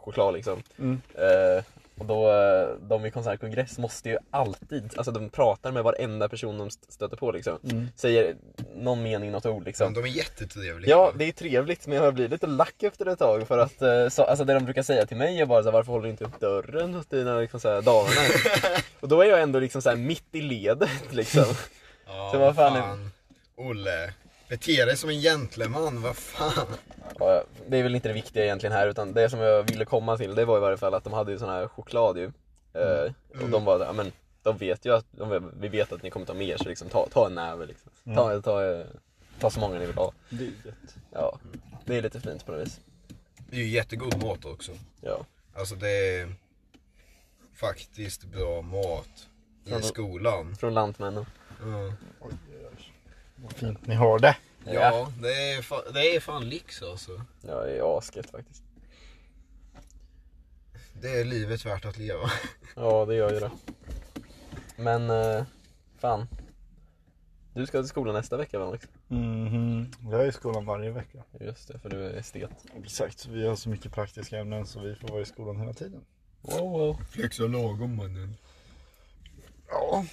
choklad 0.05 0.35
liksom. 0.35 0.63
Mm. 0.79 1.01
Eh, 1.15 1.65
och 1.99 2.07
då, 2.07 2.31
eh, 2.33 2.69
de 2.81 3.07
i 3.07 3.11
konsert 3.11 3.35
och 3.35 3.41
kongress 3.41 3.79
måste 3.79 4.09
ju 4.09 4.19
alltid, 4.31 4.91
alltså 4.97 5.13
de 5.13 5.29
pratar 5.31 5.73
med 5.73 5.85
varenda 5.85 6.29
person 6.29 6.59
de 6.59 6.67
st- 6.69 6.93
stöter 6.93 7.17
på 7.17 7.33
liksom. 7.33 7.59
Mm. 7.65 7.89
Säger 7.97 8.37
någon 8.77 9.03
mening, 9.03 9.31
något 9.31 9.47
ord 9.47 9.65
liksom. 9.65 9.85
Men 9.93 10.03
de 10.03 10.09
är 10.11 10.13
jättetrevliga. 10.17 10.91
Ja, 10.91 11.13
det 11.17 11.25
är 11.25 11.33
trevligt 11.33 11.87
men 11.87 11.97
jag 11.97 12.15
blir 12.15 12.29
lite 12.29 12.47
lack 12.47 12.83
efter 12.83 13.07
ett 13.07 13.19
tag 13.19 13.49
för 13.49 13.59
att 13.59 13.83
eh, 13.83 14.09
så, 14.09 14.23
alltså 14.25 14.45
det 14.45 14.55
de 14.55 14.65
brukar 14.65 14.83
säga 14.83 15.07
till 15.07 15.17
mig 15.17 15.41
är 15.41 15.47
bara 15.47 15.63
så 15.63 15.69
här, 15.69 15.73
varför 15.73 15.93
håller 15.93 16.05
du 16.05 16.11
inte 16.11 16.25
upp 16.25 16.41
dörren 16.41 16.95
åt 16.95 17.11
dina 17.11 17.39
liksom, 17.39 17.61
så 17.61 17.69
här, 17.69 17.83
damerna? 17.83 18.21
och 19.01 19.09
då 19.09 19.21
är 19.23 19.27
jag 19.27 19.43
ändå 19.43 19.59
liksom 19.59 19.83
så 19.83 19.89
här, 19.91 19.97
mitt 19.97 20.25
i 20.35 20.41
ledet 20.41 20.91
liksom. 21.11 21.45
Så 22.33 22.39
vad 22.39 22.57
fan 22.57 22.77
är- 22.77 22.81
fan. 22.81 23.11
Olle. 23.57 24.13
Bete 24.51 24.85
dig 24.85 24.97
som 24.97 25.11
en 25.11 25.21
gentleman, 25.21 26.03
vad 26.03 26.17
fan. 26.17 26.67
Ja, 27.19 27.45
det 27.69 27.77
är 27.79 27.83
väl 27.83 27.95
inte 27.95 28.09
det 28.09 28.15
viktiga 28.15 28.45
egentligen 28.45 28.73
här 28.73 28.87
utan 28.89 29.13
det 29.13 29.31
som 29.31 29.39
jag 29.41 29.63
ville 29.63 29.85
komma 29.85 30.17
till 30.17 30.35
det 30.35 30.45
var 30.45 30.57
i 30.57 30.61
varje 30.61 30.77
fall 30.77 30.95
att 30.95 31.05
de 31.05 31.13
hade 31.13 31.33
ju 31.33 31.39
sån 31.39 31.49
här 31.49 31.69
choklad 31.69 32.19
ju. 32.19 32.25
Eh, 32.75 33.13
och 33.43 33.49
de 33.51 33.65
var 33.65 33.81
ja, 33.85 33.93
men 33.93 34.13
de 34.43 34.57
vet 34.57 34.85
ju 34.85 34.95
att, 34.95 35.07
de, 35.11 35.53
vi 35.61 35.69
vet 35.69 35.93
att 35.93 36.03
ni 36.03 36.11
kommer 36.11 36.27
ta 36.27 36.35
mer 36.35 36.57
så 36.57 36.69
liksom 36.69 36.89
ta, 36.89 37.09
ta 37.13 37.27
en 37.27 37.35
näve 37.35 37.67
liksom. 37.67 37.91
Ta, 38.15 38.41
ta, 38.41 38.65
eh, 38.65 38.87
ta 39.41 39.51
så 39.51 39.61
många 39.61 39.79
ni 39.79 39.87
vill 39.87 39.97
ha. 39.97 40.13
Det 40.31 40.45
är 40.45 40.53
gött. 40.67 40.95
Ja, 41.13 41.39
det 41.85 41.97
är 41.97 42.03
lite 42.03 42.21
fint 42.21 42.47
på 42.47 42.53
något 42.53 42.61
vis. 42.67 42.81
Det 43.51 43.57
är 43.57 43.61
ju 43.61 43.69
jättegod 43.69 44.23
mat 44.23 44.45
också. 44.45 44.73
Ja. 45.01 45.27
Alltså 45.55 45.75
det 45.75 45.91
är 46.21 46.35
faktiskt 47.55 48.25
bra 48.25 48.63
mat 48.63 49.29
i 49.65 49.71
Från- 49.71 49.83
skolan. 49.83 50.57
Från 50.57 50.75
Lantmännen. 50.75 51.27
Ja, 51.61 51.93
Vad 53.43 53.53
fint 53.53 53.87
ni 53.87 53.95
har 53.95 54.19
det. 54.19 54.37
ja 54.65 55.13
det, 55.23 55.53
är 55.53 55.63
fan, 55.63 55.83
det 55.95 56.17
är 56.17 56.21
fan 56.21 56.49
lyx 56.49 56.83
alltså. 56.83 57.25
Ja, 57.41 57.55
det 57.61 57.79
är 57.79 57.99
asgött 57.99 58.31
faktiskt. 58.31 58.63
Det 60.93 61.21
är 61.21 61.25
livet 61.25 61.67
värt 61.67 61.85
att 61.85 61.99
leva. 61.99 62.31
Ja, 62.77 63.05
det 63.07 63.15
gör 63.15 63.33
ju 63.33 63.41
det. 63.41 63.51
Men, 64.77 65.11
eh, 65.11 65.45
fan. 65.99 66.29
Du 67.55 67.67
ska 67.67 67.81
till 67.81 67.89
skolan 67.89 68.15
nästa 68.15 68.37
vecka 68.37 68.59
va 68.59 68.71
Max? 68.71 68.89
Mhm. 69.09 69.91
Jag 70.11 70.23
är 70.23 70.27
i 70.27 70.33
skolan 70.33 70.65
varje 70.67 70.91
vecka. 70.91 71.25
Just 71.41 71.69
det, 71.69 71.79
för 71.79 71.89
du 71.91 72.05
är 72.07 72.11
estet. 72.17 72.51
Exakt, 72.85 73.27
vi 73.27 73.47
har 73.47 73.57
så 73.57 73.69
mycket 73.69 73.93
praktiska 73.93 74.39
ämnen 74.39 74.67
så 74.67 74.81
vi 74.81 74.95
får 74.95 75.09
vara 75.09 75.21
i 75.21 75.25
skolan 75.25 75.57
hela 75.61 75.73
tiden. 75.73 76.05
Wow, 76.41 76.71
wow. 76.71 76.97
Flex 77.11 77.41
och 77.41 77.49
lagom 77.51 77.97
mannen. 77.97 78.37
Ja. 79.69 80.05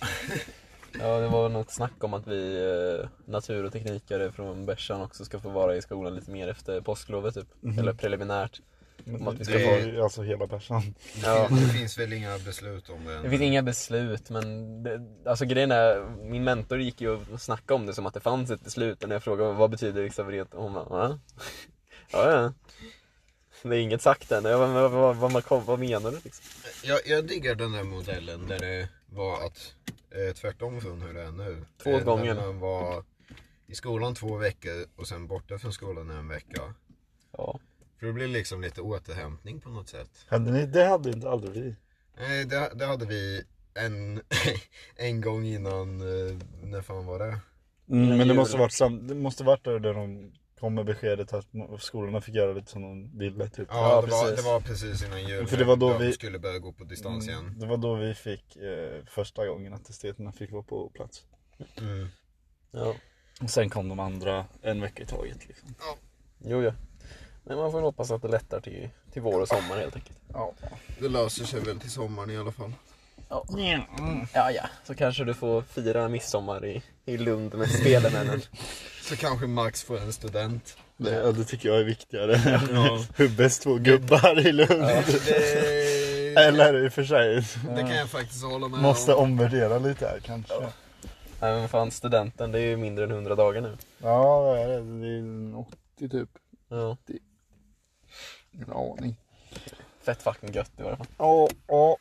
Ja, 0.98 1.18
det 1.18 1.28
var 1.28 1.48
något 1.48 1.70
snack 1.70 2.04
om 2.04 2.14
att 2.14 2.26
vi 2.26 2.56
eh, 3.00 3.08
natur 3.24 3.64
och 3.64 3.72
teknikare 3.72 4.32
från 4.32 4.66
Bärsan 4.66 5.00
också 5.00 5.24
ska 5.24 5.40
få 5.40 5.48
vara 5.48 5.76
i 5.76 5.82
skolan 5.82 6.14
lite 6.14 6.30
mer 6.30 6.48
efter 6.48 6.80
påsklovet 6.80 7.34
typ. 7.34 7.78
Eller 7.78 7.92
preliminärt. 7.92 8.60
Om 9.06 9.28
att 9.28 9.40
vi 9.40 9.44
ska 9.44 9.54
det 9.54 9.64
få... 9.64 9.70
är 9.70 10.02
alltså 10.02 10.22
hela 10.22 10.46
bärsan. 10.46 10.94
Ja. 11.22 11.48
Det 11.50 11.78
finns 11.78 11.98
väl 11.98 12.12
inga 12.12 12.38
beslut 12.38 12.90
om 12.90 13.04
det 13.04 13.14
än. 13.14 13.22
Det 13.22 13.30
finns 13.30 13.42
inga 13.42 13.62
beslut 13.62 14.30
men 14.30 14.82
det, 14.82 15.00
alltså 15.26 15.44
grejen 15.44 15.70
är, 15.70 16.06
min 16.24 16.44
mentor 16.44 16.80
gick 16.80 17.00
ju 17.00 17.10
och 17.10 17.40
snackade 17.40 17.74
om 17.74 17.86
det 17.86 17.94
som 17.94 18.06
att 18.06 18.14
det 18.14 18.20
fanns 18.20 18.50
ett 18.50 18.64
beslut 18.64 19.02
och 19.02 19.08
när 19.08 19.16
jag 19.16 19.22
frågade 19.22 19.52
vad 19.52 19.70
betyder 19.70 20.04
extraverhet 20.04 20.54
och 20.54 20.62
hon 20.62 20.72
bara 20.74 20.84
va? 20.84 21.18
Ja, 22.12 22.30
ja. 22.30 22.52
Det 23.62 23.76
är 23.76 23.80
inget 23.80 24.02
sagt 24.02 24.32
än. 24.32 24.42
Vad, 24.42 24.90
vad, 24.90 25.16
vad, 25.16 25.62
vad 25.64 25.78
menar 25.78 26.10
du 26.10 26.20
liksom? 26.24 26.44
Jag, 26.84 27.00
jag 27.06 27.26
diggar 27.26 27.54
den 27.54 27.72
där 27.72 27.82
modellen 27.82 28.46
där 28.46 28.58
det 28.58 28.88
var 29.06 29.46
att 29.46 29.74
eh, 30.10 30.34
tvärtom 30.34 30.80
från 30.80 31.02
hur 31.02 31.14
det 31.14 31.22
är 31.22 31.30
nu. 31.32 31.64
Två 31.82 31.90
Eh, 31.90 32.04
gånger. 32.04 32.34
När 32.34 32.46
man 32.46 32.60
var 32.60 33.04
i 33.66 33.74
skolan 33.74 34.14
två 34.14 34.36
veckor 34.36 34.86
och 34.96 35.08
sen 35.08 35.26
borta 35.26 35.58
från 35.58 35.72
skolan 35.72 36.10
en 36.10 36.28
vecka. 36.28 36.74
Ja. 37.36 37.60
För 37.98 38.06
det 38.06 38.12
blir 38.12 38.28
liksom 38.28 38.60
lite 38.62 38.80
återhämtning 38.80 39.60
på 39.60 39.68
något 39.68 39.88
sätt. 39.88 40.10
Hade 40.28 40.52
ni, 40.52 40.66
det 40.66 40.84
hade 40.84 41.10
inte 41.10 41.30
aldrig 41.30 41.52
vi. 41.64 41.68
Eh, 42.16 42.46
det, 42.48 42.72
det 42.74 42.86
hade 42.86 43.06
vi 43.06 43.44
en, 43.74 44.20
en 44.96 45.20
gång 45.20 45.44
innan, 45.44 46.00
eh, 46.00 46.36
när 46.62 46.82
fan 46.82 47.06
var 47.06 47.18
det? 47.18 47.38
Mm, 47.90 48.18
Men 48.18 48.28
det 48.28 48.34
måste 48.34 48.56
varit 48.56 48.72
sam, 48.72 49.06
det 49.06 49.14
måste 49.14 49.44
varit 49.44 49.64
där, 49.64 49.78
där 49.78 49.94
de 49.94 50.32
kom 50.60 50.74
med 50.74 50.84
beskedet 50.84 51.32
att 51.32 51.46
skolorna 51.78 52.20
fick 52.20 52.34
göra 52.34 52.52
lite 52.52 52.70
som 52.70 52.82
de 52.82 53.18
ville 53.18 53.48
typ. 53.48 53.68
Ja, 53.70 53.90
Ja, 53.90 54.00
det, 54.02 54.10
var, 54.10 54.22
precis. 54.22 54.44
det 54.44 54.50
var 54.50 54.60
precis 54.60 55.04
innan 55.04 55.24
jul. 55.24 55.46
För 55.46 55.56
det 55.56 55.64
var 55.64 55.76
då 55.76 55.88
de 55.92 55.98
vi- 55.98 56.12
skulle 56.12 56.38
börja 56.38 56.58
gå 56.58 56.72
på 56.72 56.84
distans 56.84 57.28
igen. 57.28 57.38
Mm, 57.46 57.58
det 57.58 57.66
var 57.66 57.76
då 57.76 57.94
vi 57.94 58.14
fick 58.14 58.56
eh, 58.56 59.04
första 59.06 59.46
gången 59.46 59.72
att 59.74 59.88
esteterna 59.88 60.32
fick 60.32 60.52
vara 60.52 60.62
på 60.62 60.88
plats. 60.94 61.24
Mm. 61.80 62.08
ja. 62.70 62.94
Och 63.42 63.50
sen 63.50 63.70
kom 63.70 63.88
de 63.88 64.00
andra 64.00 64.44
en 64.62 64.80
vecka 64.80 65.02
i 65.02 65.06
taget 65.06 65.48
liksom. 65.48 65.68
Jo, 66.44 66.62
ja. 66.62 66.72
Men 67.44 67.56
man 67.58 67.72
får 67.72 67.80
hoppas 67.80 68.10
att 68.10 68.22
det 68.22 68.28
lättar 68.28 68.60
till, 68.60 68.88
till 69.12 69.22
vår 69.22 69.40
och 69.40 69.48
sommar 69.48 69.76
helt 69.78 69.96
enkelt. 69.96 70.18
Ja. 70.32 70.52
Det 70.98 71.08
löser 71.08 71.44
sig 71.44 71.60
väl 71.60 71.80
till 71.80 71.90
sommaren 71.90 72.30
i 72.30 72.36
alla 72.36 72.52
fall. 72.52 72.72
Ja. 73.28 73.44
Ja, 74.34 74.50
ja. 74.50 74.68
Så 74.84 74.94
kanske 74.94 75.24
du 75.24 75.34
får 75.34 75.62
fira 75.62 76.08
midsommar 76.08 76.66
i, 76.66 76.82
i 77.10 77.18
Lund 77.18 77.54
med 77.54 77.70
spelemännen. 77.70 78.40
Så 79.02 79.16
kanske 79.16 79.46
Max 79.46 79.82
får 79.82 79.98
en 79.98 80.12
student. 80.12 80.76
Det, 80.96 81.10
ja, 81.14 81.32
det 81.32 81.44
tycker 81.44 81.68
jag 81.68 81.78
är 81.80 81.84
viktigare. 81.84 82.40
Ja. 82.72 83.04
Hubbes 83.24 83.58
två 83.58 83.74
gubbar 83.74 84.46
i 84.46 84.52
Lund. 84.52 84.68
Det, 85.26 86.34
Eller 86.36 86.84
i 86.84 86.88
och 86.88 86.92
för 86.92 87.04
sig. 87.04 87.34
det 87.74 87.80
kan 87.80 87.96
jag 87.96 88.08
faktiskt 88.08 88.44
hålla 88.44 88.68
med 88.68 88.80
Måste 88.80 89.14
om. 89.14 89.24
omvärdera 89.24 89.78
lite 89.78 90.06
här 90.06 90.20
kanske. 90.24 90.54
Ja, 90.54 90.72
Nej 91.40 91.60
men 91.60 91.68
fan, 91.68 91.90
studenten 91.90 92.52
det 92.52 92.58
är 92.60 92.66
ju 92.66 92.76
mindre 92.76 93.04
än 93.04 93.10
100 93.10 93.34
dagar 93.34 93.60
nu. 93.60 93.76
vad 93.98 94.58
är 94.58 94.68
det? 94.68 94.74
Det 94.74 95.06
är 95.08 95.18
en 95.18 95.54
80 95.98 96.08
typ. 96.08 96.28
Ja. 96.68 96.96
Ingen 98.52 98.72
aning. 98.72 99.16
Fett 100.02 100.22
fucking 100.22 100.52
gött 100.52 100.70
i 100.78 100.82
varje 100.82 100.96
fall. 100.96 101.06
Ja, 101.18 101.48
ja. 101.66 101.96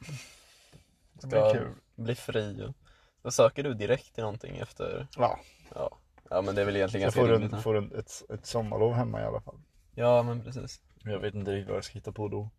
Det 1.14 1.28
blir 1.28 1.40
Ska 1.40 1.54
kul. 1.54 1.68
bli 1.96 2.16
fri. 2.16 2.64
och- 2.68 2.76
Då 3.24 3.32
söker 3.32 3.64
du 3.64 3.74
direkt 3.74 4.14
till 4.16 4.24
någonting 4.24 4.58
efter, 4.58 5.08
Ja, 5.18 5.40
ja. 5.76 5.90
Ja 6.30 6.42
men 6.42 6.56
det 6.56 6.62
är 6.62 6.66
väl 6.66 6.76
egentligen 6.76 7.02
jag 7.04 7.08
ganska 7.08 7.22
får, 7.22 7.28
rimligt. 7.28 7.52
en, 7.52 7.58
va? 7.58 7.62
får 7.64 7.78
en, 7.78 7.92
ett, 8.00 8.22
ett 8.34 8.46
sommarlov 8.46 8.94
hemma 8.94 9.22
i 9.22 9.24
alla 9.26 9.42
fall. 9.42 9.60
Ja 9.96 10.24
men 10.24 10.44
precis. 10.44 10.82
Jag 11.04 11.20
vet 11.20 11.34
inte 11.36 11.52
riktigt 11.52 11.68
vad 11.68 11.78
jag 11.78 11.84
ska 11.84 11.94
hitta 11.94 12.12
på 12.12 12.28
då. 12.28 12.50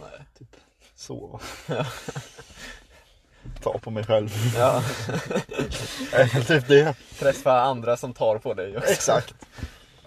Nej. 0.00 0.26
Sova. 0.94 1.40
Ja. 1.68 1.86
Ta 3.62 3.78
på 3.78 3.90
mig 3.90 4.04
själv. 4.04 4.28
Ja, 4.56 4.82
typ 6.46 6.68
det. 6.68 6.94
träffa 7.18 7.60
andra 7.60 7.96
som 7.96 8.12
tar 8.14 8.38
på 8.38 8.54
dig 8.54 8.76
också. 8.76 8.90
Exakt. 8.92 9.34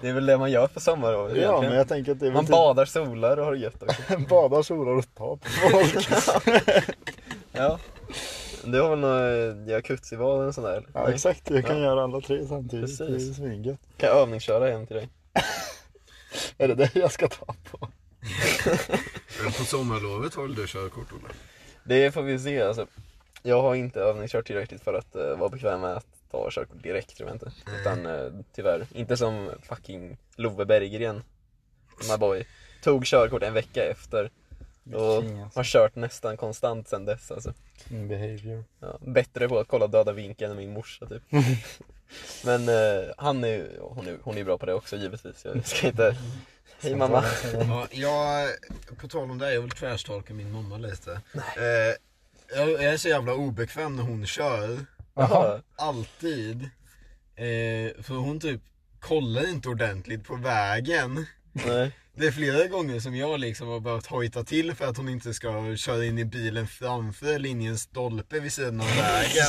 Det 0.02 0.10
är 0.10 0.14
väl 0.14 0.26
det 0.26 0.38
man 0.38 0.52
gör 0.52 0.68
på 0.68 0.80
sommarlov 0.80 1.30
Ja, 1.30 1.36
egentligen. 1.36 1.66
men 1.70 1.78
jag 1.78 1.88
tänker 1.88 2.12
att 2.12 2.20
det 2.20 2.28
är 2.28 2.32
Man 2.32 2.46
typ 2.46 2.52
badar, 2.52 2.86
solar 2.86 3.38
och 3.38 3.46
har 3.46 3.52
det 3.52 3.58
gött 3.60 3.84
också. 3.84 4.18
badar, 4.30 4.62
solar 4.64 4.92
och 4.92 5.16
tar 5.16 5.36
på 5.36 5.50
folk. 5.72 6.08
Ja. 7.52 7.80
Du 8.72 8.82
har 8.82 8.90
väl 8.90 9.00
något 9.00 9.70
jacuzzi-bad 9.70 10.42
eller 10.42 10.52
sån 10.52 10.64
där? 10.64 10.88
Ja, 10.94 11.12
exakt. 11.12 11.50
Jag 11.50 11.66
kan 11.66 11.78
Ja. 11.78 11.84
göra 11.84 12.04
alla 12.04 12.22
tre 12.22 12.48
samtidigt. 12.48 12.98
Det 12.98 13.04
är 13.04 13.08
Precis. 13.08 13.36
svingött. 13.38 13.80
Kan 13.98 14.10
jag 14.10 14.18
övningsköra 14.18 14.70
en 14.70 14.88
till 14.88 14.96
dig? 14.96 15.10
Är 16.58 16.68
det 16.68 16.76
det 16.76 16.96
jag 16.96 17.12
ska 17.12 17.28
ta 17.28 17.46
på? 17.72 17.88
På 19.46 19.64
sommarlovet 19.66 20.36
har 20.36 20.44
väl 20.44 20.56
du 20.56 20.68
körkort 20.68 21.12
Olle? 21.12 21.34
Det 21.84 22.12
får 22.12 22.22
vi 22.22 22.40
se 22.40 22.62
alltså. 22.62 22.88
Jag 23.44 23.62
har 23.62 23.76
inte 23.76 24.00
övningskört 24.00 24.48
tillräckligt 24.48 24.84
för 24.84 24.94
att 24.94 25.16
eh, 25.16 25.38
vara 25.38 25.50
bekväm 25.50 25.82
med 25.82 25.98
att 25.98 26.06
ta 26.32 26.48
körkort 26.52 26.84
direkt 26.84 27.18
tror 27.18 27.30
jag 27.30 27.36
inte. 27.36 27.52
Utan 27.82 28.06
eh, 28.06 28.28
tyvärr, 28.56 28.86
inte 28.94 29.18
som 29.18 29.50
fucking 29.64 30.18
Love 30.36 30.66
Berggren. 30.66 31.24
My 32.10 32.18
boy. 32.18 32.48
Tog 32.84 33.06
körkort 33.06 33.44
en 33.44 33.54
vecka 33.54 33.84
efter. 33.84 34.32
Och 34.94 35.16
alltså. 35.16 35.50
har 35.56 35.64
kört 35.64 35.96
nästan 35.96 36.38
konstant 36.38 36.88
sen 36.88 37.06
dess 37.06 37.32
alltså. 37.32 37.54
King 37.88 38.08
behavior. 38.08 38.64
Ja, 38.80 38.98
bättre 39.02 39.50
på 39.50 39.60
att 39.60 39.68
kolla 39.68 39.88
döda 39.88 40.14
vinkeln 40.14 40.52
än 40.52 40.58
min 40.58 40.74
morsa 40.74 41.06
typ. 41.06 41.24
Men 42.46 42.70
eh, 42.70 43.06
han 43.18 43.44
är 43.44 43.80
hon 43.82 44.08
är, 44.08 44.18
hon 44.24 44.38
är 44.38 44.44
bra 44.44 44.58
på 44.58 44.66
det 44.66 44.74
också 44.74 44.96
givetvis. 44.96 45.46
Jag 45.46 45.68
ska 45.68 45.88
inte... 45.88 46.18
Hej 46.82 46.96
mamma. 46.96 47.24
Ja, 47.54 47.88
jag, 47.92 48.50
på 48.98 49.08
tal 49.08 49.32
om 49.32 49.38
det, 49.38 49.54
jag 49.54 49.62
vill 49.62 49.72
trashtalka 49.72 50.34
min 50.34 50.52
mamma 50.52 50.78
lite. 50.78 51.22
Eh, 51.36 51.96
jag, 52.56 52.72
jag 52.72 52.84
är 52.84 52.98
så 52.98 53.08
jävla 53.08 53.34
obekväm 53.34 53.96
när 53.96 54.04
hon 54.04 54.26
kör. 54.26 54.86
Jaha. 55.14 55.62
Alltid. 55.76 56.64
Eh, 57.36 58.04
för 58.04 58.14
hon 58.14 58.40
typ 58.40 58.62
kollar 59.00 59.50
inte 59.50 59.70
ordentligt 59.70 60.24
på 60.24 60.36
vägen. 60.36 61.26
Nej. 61.66 61.92
Det 62.18 62.28
är 62.28 62.32
flera 62.32 62.68
gånger 62.68 63.00
som 63.00 63.16
jag 63.16 63.40
liksom 63.40 63.68
har 63.68 63.80
behövt 63.80 64.06
hojta 64.08 64.44
till 64.44 64.76
för 64.76 64.86
att 64.86 64.98
hon 64.98 65.10
inte 65.10 65.34
ska 65.34 65.76
köra 65.76 66.06
in 66.06 66.18
i 66.18 66.26
bilen 66.26 66.68
framför 66.68 67.46
en 67.46 67.78
stolpe 67.78 68.40
vid 68.40 68.54
sidan 68.54 68.82
av 68.82 68.88
vägen. 68.88 69.46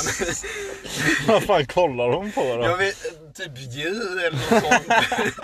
Vad 1.27 1.43
fan 1.43 1.67
kollar 1.67 2.13
hon 2.13 2.33
på 2.33 2.57
då? 2.57 2.63
Jag 2.63 2.77
vet, 2.77 2.97
typ 3.35 3.59
djur 3.59 4.25
eller 4.25 4.31
något 4.31 4.63
sånt. 4.63 5.35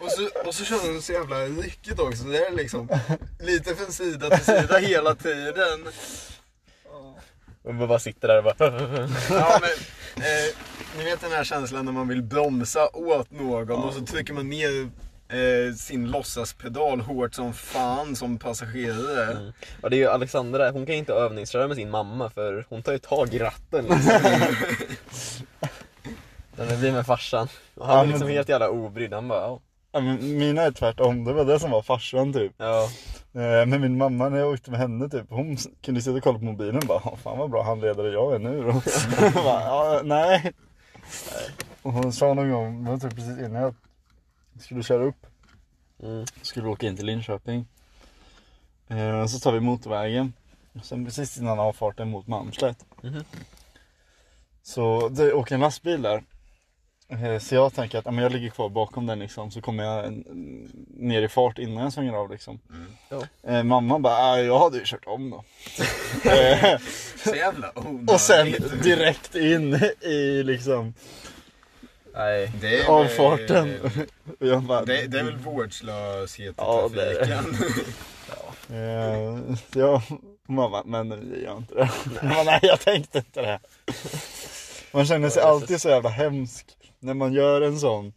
Och 0.00 0.10
så, 0.10 0.28
och 0.46 0.54
så 0.54 0.64
kör 0.64 0.92
hon 0.92 1.02
så 1.02 1.12
jävla 1.12 1.44
ryckigt 1.46 1.98
också. 1.98 2.24
Det 2.24 2.46
är 2.46 2.52
liksom 2.52 2.88
lite 3.40 3.74
från 3.74 3.92
sida 3.92 4.30
till 4.30 4.44
sida 4.44 4.78
hela 4.78 5.14
tiden. 5.14 5.88
Och 7.62 7.74
man 7.74 7.88
bara 7.88 7.98
sitter 7.98 8.28
där 8.28 8.38
och 8.38 8.44
bara... 8.44 8.54
Ja, 9.30 9.60
men, 9.60 9.70
eh, 10.24 10.54
ni 10.98 11.04
vet 11.04 11.20
den 11.20 11.32
här 11.32 11.44
känslan 11.44 11.84
när 11.84 11.92
man 11.92 12.08
vill 12.08 12.22
bromsa 12.22 12.88
åt 12.92 13.30
någon 13.30 13.82
och 13.82 13.94
så 13.94 14.00
trycker 14.06 14.32
man 14.34 14.48
ner 14.48 14.90
eh, 15.28 15.74
sin 15.74 16.10
låtsaspedal 16.10 17.00
hårt 17.00 17.34
som 17.34 17.52
fan 17.54 18.16
som 18.16 18.38
passagerare. 18.38 19.32
Mm. 19.32 19.52
Ja 19.82 19.88
det 19.88 19.96
är 19.96 19.98
ju 19.98 20.08
Alexandra, 20.08 20.70
hon 20.70 20.86
kan 20.86 20.94
ju 20.94 20.98
inte 20.98 21.12
övningsköra 21.12 21.68
med 21.68 21.76
sin 21.76 21.90
mamma 21.90 22.30
för 22.30 22.66
hon 22.68 22.82
tar 22.82 22.92
ju 22.92 22.98
tag 22.98 23.34
i 23.34 23.38
ratten 23.38 23.84
liksom. 23.90 25.46
Det 26.56 26.78
blir 26.78 26.92
med 26.92 27.06
farsan. 27.06 27.48
Och 27.74 27.86
han 27.86 27.96
Ja, 27.96 28.02
är 28.02 28.06
liksom 28.06 28.28
helt 28.28 28.48
jävla 28.48 28.68
obrydd. 28.68 29.12
Han 29.12 29.28
bara 29.28 29.40
ja. 29.40 29.60
Mina 30.20 30.62
är 30.62 30.72
tvärtom, 30.72 31.24
det 31.24 31.32
var 31.32 31.44
det 31.44 31.58
som 31.60 31.70
var 31.70 31.82
farsan 31.82 32.32
typ. 32.32 32.52
ja. 32.56 32.88
Eh, 33.34 33.66
Men 33.66 33.80
min 33.80 33.96
mamma 33.98 34.28
när 34.28 34.38
jag 34.38 34.50
åkte 34.52 34.70
med 34.70 34.80
henne 34.80 35.08
typ, 35.08 35.26
hon 35.30 35.56
kunde 35.82 36.02
sitta 36.02 36.16
och 36.16 36.22
kolla 36.22 36.38
på 36.38 36.44
mobilen 36.44 36.76
och 36.76 36.82
bara 36.86 37.00
"Ja, 37.04 37.16
Fan 37.16 37.38
vad 37.38 37.50
bra 37.50 37.62
handledare 37.62 38.08
jag 38.12 38.34
är 38.34 38.38
nu 38.38 38.62
då. 38.62 38.72
Bara, 39.42 39.60
ja, 39.62 40.00
nej. 40.04 40.52
Och 41.82 41.92
hon 41.92 42.12
sa 42.12 42.34
någon 42.34 42.50
gång, 42.50 42.84
det 42.84 42.90
var 42.90 42.98
typ 42.98 43.14
precis 43.14 43.38
innan 43.38 43.62
jag 43.62 43.74
skulle 44.60 44.82
köra 44.82 45.04
upp, 45.04 45.26
Mm. 46.02 46.26
skulle 46.42 46.68
åka 46.68 46.86
in 46.86 46.96
till 46.96 47.06
Linköping. 47.06 47.66
Eh, 48.88 49.26
Så 49.26 49.38
tar 49.40 49.52
vi 49.52 49.60
motorvägen. 49.60 50.32
Och 50.78 50.84
sen 50.84 51.04
precis 51.04 51.38
innan 51.38 51.58
avfarten 51.58 52.10
mot 52.10 52.26
Malmslätt. 52.26 52.84
Mhm. 53.02 53.24
Så 54.62 55.08
det 55.08 55.32
åker 55.32 55.54
en 55.54 55.60
lastbil 55.60 56.02
där. 56.02 56.24
Eh, 57.08 57.38
Så 57.38 57.54
jag 57.54 57.74
tänker 57.74 57.98
att 57.98 58.04
ja, 58.04 58.10
men 58.10 58.22
jag 58.22 58.32
ligger 58.32 58.50
kvar 58.50 58.68
bakom 58.68 59.06
den 59.06 59.18
liksom, 59.18 59.50
så 59.50 59.60
kommer 59.60 59.84
jag 59.84 60.04
mm, 60.06 60.70
ner 60.96 61.22
i 61.22 61.28
fart 61.28 61.58
innan 61.58 61.82
jag 61.84 61.92
svänger 61.92 62.12
av 62.12 62.30
liksom. 62.30 62.60
Ja. 63.08 63.22
Eh, 63.52 63.62
mamma 63.62 63.98
bara, 63.98 64.38
äh, 64.38 64.46
jag 64.46 64.58
hade 64.58 64.78
ju 64.78 64.84
kört 64.84 65.06
om 65.06 65.30
då. 65.30 65.44
eh, 66.30 66.78
Så 67.24 67.34
jävla 67.34 67.72
onödigt. 67.78 68.10
och 68.10 68.20
sen 68.20 68.54
direkt 68.82 69.34
in 69.34 69.74
i 70.00 70.42
liksom 70.42 70.94
Nej. 72.14 72.52
det 72.60 72.80
är, 72.80 72.88
avfarten. 72.88 73.74
Jag 74.38 74.62
bara, 74.62 74.84
Det, 74.84 75.06
det 75.06 75.18
är 75.20 75.24
väl 75.24 75.36
vårdslöshet 75.36 76.46
i 76.46 76.54
Ja, 76.56 76.88
trafiken. 76.94 77.56
eh, 78.78 79.56
ja, 79.74 80.02
mamma, 80.48 80.82
men 80.84 81.30
vi 81.32 81.42
gör 81.44 81.56
inte 81.56 81.74
det. 81.74 81.90
Nej. 82.22 82.44
nej, 82.44 82.58
jag 82.62 82.80
tänkte 82.80 83.18
inte 83.18 83.42
det. 83.42 83.58
Man 84.92 85.06
känner 85.06 85.28
sig 85.28 85.42
Ja, 85.42 85.48
alltid 85.48 85.80
så 85.80 85.88
jävla 85.88 86.08
hemsk 86.10 86.66
när 87.02 87.14
man 87.14 87.32
gör 87.32 87.60
en 87.60 87.78
sån. 87.78 88.12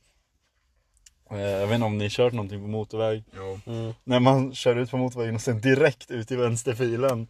Eh, 1.32 1.40
jag 1.40 1.68
vet 1.68 1.76
inte 1.76 1.86
om 1.86 1.98
ni 1.98 2.10
kört 2.10 2.34
någonting 2.34 2.62
på 2.62 2.68
motorväg. 2.68 3.24
Jo. 3.38 3.60
Mm. 3.66 3.94
När 4.04 4.20
man 4.20 4.56
kör 4.56 4.76
ut 4.76 4.92
på 4.92 4.98
motorvägen 4.98 5.36
och 5.36 5.42
sen 5.42 5.62
direkt 5.62 6.12
ut 6.12 6.32
i 6.32 6.36
vänsterfilen. 6.36 7.28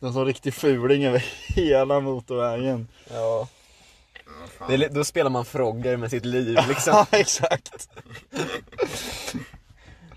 En 0.00 0.12
sån 0.12 0.26
riktig 0.26 0.54
fuling 0.54 1.04
över 1.04 1.24
hela 1.54 2.00
motorvägen. 2.00 2.88
Ja. 3.10 3.48
Det 4.68 4.74
är, 4.74 4.88
då 4.88 5.04
spelar 5.04 5.30
man 5.30 5.44
Frogger 5.44 5.96
med 5.96 6.10
sitt 6.10 6.24
liv 6.24 6.58
liksom. 6.68 6.92
Ja, 6.92 7.18
exakt. 7.18 7.88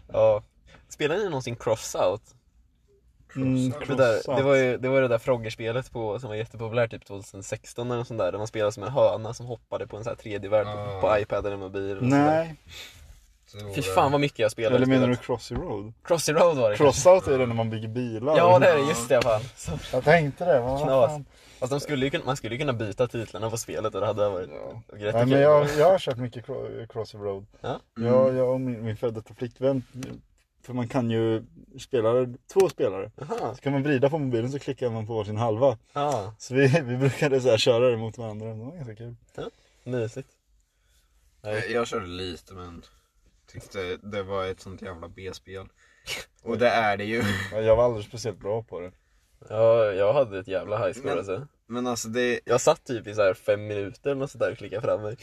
ja. 0.08 0.44
Spelar 0.90 1.18
ni 1.18 1.24
någonsin 1.24 1.56
Crossout? 1.56 2.22
Mm, 3.36 3.70
Det, 3.88 3.96
där, 3.96 4.14
Crossout. 4.14 4.38
det 4.38 4.44
var 4.44 4.56
ju 4.56 4.78
det, 4.78 4.90
var 4.90 5.02
det 5.02 5.08
där 5.08 5.18
Frogger-spelet 5.18 5.92
på, 5.92 6.20
som 6.20 6.30
var 6.30 6.36
jättepopulärt 6.36 6.92
typ 6.92 7.06
2016 7.06 7.92
eller 7.92 8.04
sånt 8.04 8.20
där. 8.20 8.32
Där 8.32 8.38
man 8.38 8.48
spelade 8.48 8.72
som 8.72 8.84
en 8.84 8.90
höna 8.90 9.34
som 9.34 9.46
hoppade 9.46 9.88
på 9.88 9.98
en 9.98 10.04
sån 10.04 10.12
här 10.12 10.16
tredje 10.18 10.50
värld 10.50 10.68
Ah. 10.68 11.02
på 11.02 11.20
iPad 11.20 11.46
eller 11.46 11.58
mobil. 11.58 11.98
Nej, 12.02 12.56
Fy 13.76 13.82
fan 13.82 14.12
vad 14.12 14.22
mycket 14.22 14.40
jag 14.40 14.52
spelade 14.52 14.76
eller 14.76 14.86
menar 14.86 15.08
du. 15.08 15.16
Crossy 15.16 15.56
Road? 15.56 15.94
Crossy 16.04 16.34
Road 16.34 16.58
var 16.58 16.70
det 16.70 16.76
Crossout 16.78 17.28
är 17.28 17.38
det 17.38 17.46
när 17.46 17.56
man 17.56 17.70
bygger 17.70 17.88
bilar. 17.88 18.38
Ja 18.38 18.60
det 18.60 18.68
är 18.68 18.78
det, 18.78 18.82
just 18.90 19.10
det 19.10 19.22
fan. 19.22 19.42
Så, 19.56 19.72
Jag 19.94 20.04
tänkte 20.04 20.46
det, 20.46 20.60
vad 20.60 20.82
Knas. 20.82 21.70
de 21.70 21.80
skulle 21.80 22.06
ju, 22.06 22.10
kunna- 22.12 22.26
man 22.26 22.38
skulle 22.38 22.56
ju 22.56 22.60
kunna 22.60 22.74
byta 22.74 23.08
titlarna 23.08 23.50
på 23.50 23.58
spelet 23.58 23.96
och 23.96 24.02
det 24.02 24.08
hade 24.08 24.30
varit 24.30 24.50
Ja. 24.52 24.82
rätt 24.98 25.14
Nej, 25.16 25.26
men 25.26 25.42
jag, 25.42 25.68
jag 25.78 25.92
har 25.92 26.00
kört 26.00 26.18
mycket 26.18 26.46
cro- 26.46 26.88
Crossy 26.88 27.18
Road. 27.18 27.46
Ja. 27.62 27.80
Jag, 27.96 28.36
jag 28.36 28.50
och 28.50 28.62
min, 28.62 28.86
min 28.86 28.98
före 28.98 29.12
detta 29.12 29.34
flickvän. 29.34 29.84
För 30.66 30.74
man 30.74 30.88
kan 30.88 31.12
ju 31.12 31.44
spela 31.80 32.28
två 32.54 32.70
spelare. 32.70 33.12
Jaha, 33.16 33.56
Så 33.56 33.62
kan 33.62 33.74
man 33.74 33.84
vrida 33.84 34.10
på 34.10 34.18
mobilen 34.18 34.52
så 34.52 34.60
klickar 34.60 34.90
man 34.90 35.08
på 35.08 35.14
varsin 35.14 35.38
halva. 35.38 35.78
ja, 35.94 36.36
Så 36.40 36.54
vi, 36.54 36.68
vi 36.84 36.98
brukade 36.98 37.42
så 37.42 37.50
här 37.50 37.58
köra 37.58 37.90
det 37.90 37.98
mot 37.98 38.18
varandra. 38.18 38.48
Det 38.48 38.64
var 38.64 38.72
ganska 38.76 38.96
kul. 38.96 39.16
mysigt. 39.84 40.30
Nej. 41.42 41.72
Jag 41.72 41.88
körde 41.88 42.06
lite 42.08 42.54
men 42.54 42.84
tyckte 43.48 43.98
det 44.04 44.24
var 44.24 44.46
ett 44.46 44.60
sånt 44.62 44.82
jävla 44.82 45.08
B-spel. 45.08 45.68
Och 46.44 46.58
det 46.58 46.70
är 46.70 46.98
det 46.98 47.04
ju. 47.06 47.24
Ja, 47.52 47.60
Jag 47.62 47.76
var 47.76 47.84
aldrig 47.86 48.06
speciellt 48.06 48.40
bra 48.40 48.64
på 48.64 48.80
det. 48.80 48.92
Ja, 49.50 49.86
jag 49.86 50.14
hade 50.14 50.40
ett 50.40 50.48
jävla 50.48 50.78
high 50.86 50.94
score 50.94 51.10
Men- 51.10 51.18
alltså. 51.18 51.48
Men 51.68 51.88
alltså 51.88 52.08
det, 52.10 52.40
Jag 52.46 52.62
satt 52.62 52.84
typ 52.84 53.08
i 53.08 53.14
så 53.16 53.22
här 53.22 53.34
fem 53.34 53.68
minuter 53.68 54.10
eller 54.10 54.20
något 54.20 54.32
sånt 54.32 54.40
där 54.44 54.52
och 54.52 54.58
klickade 54.58 54.82
fram 54.82 55.02
mig. 55.02 55.18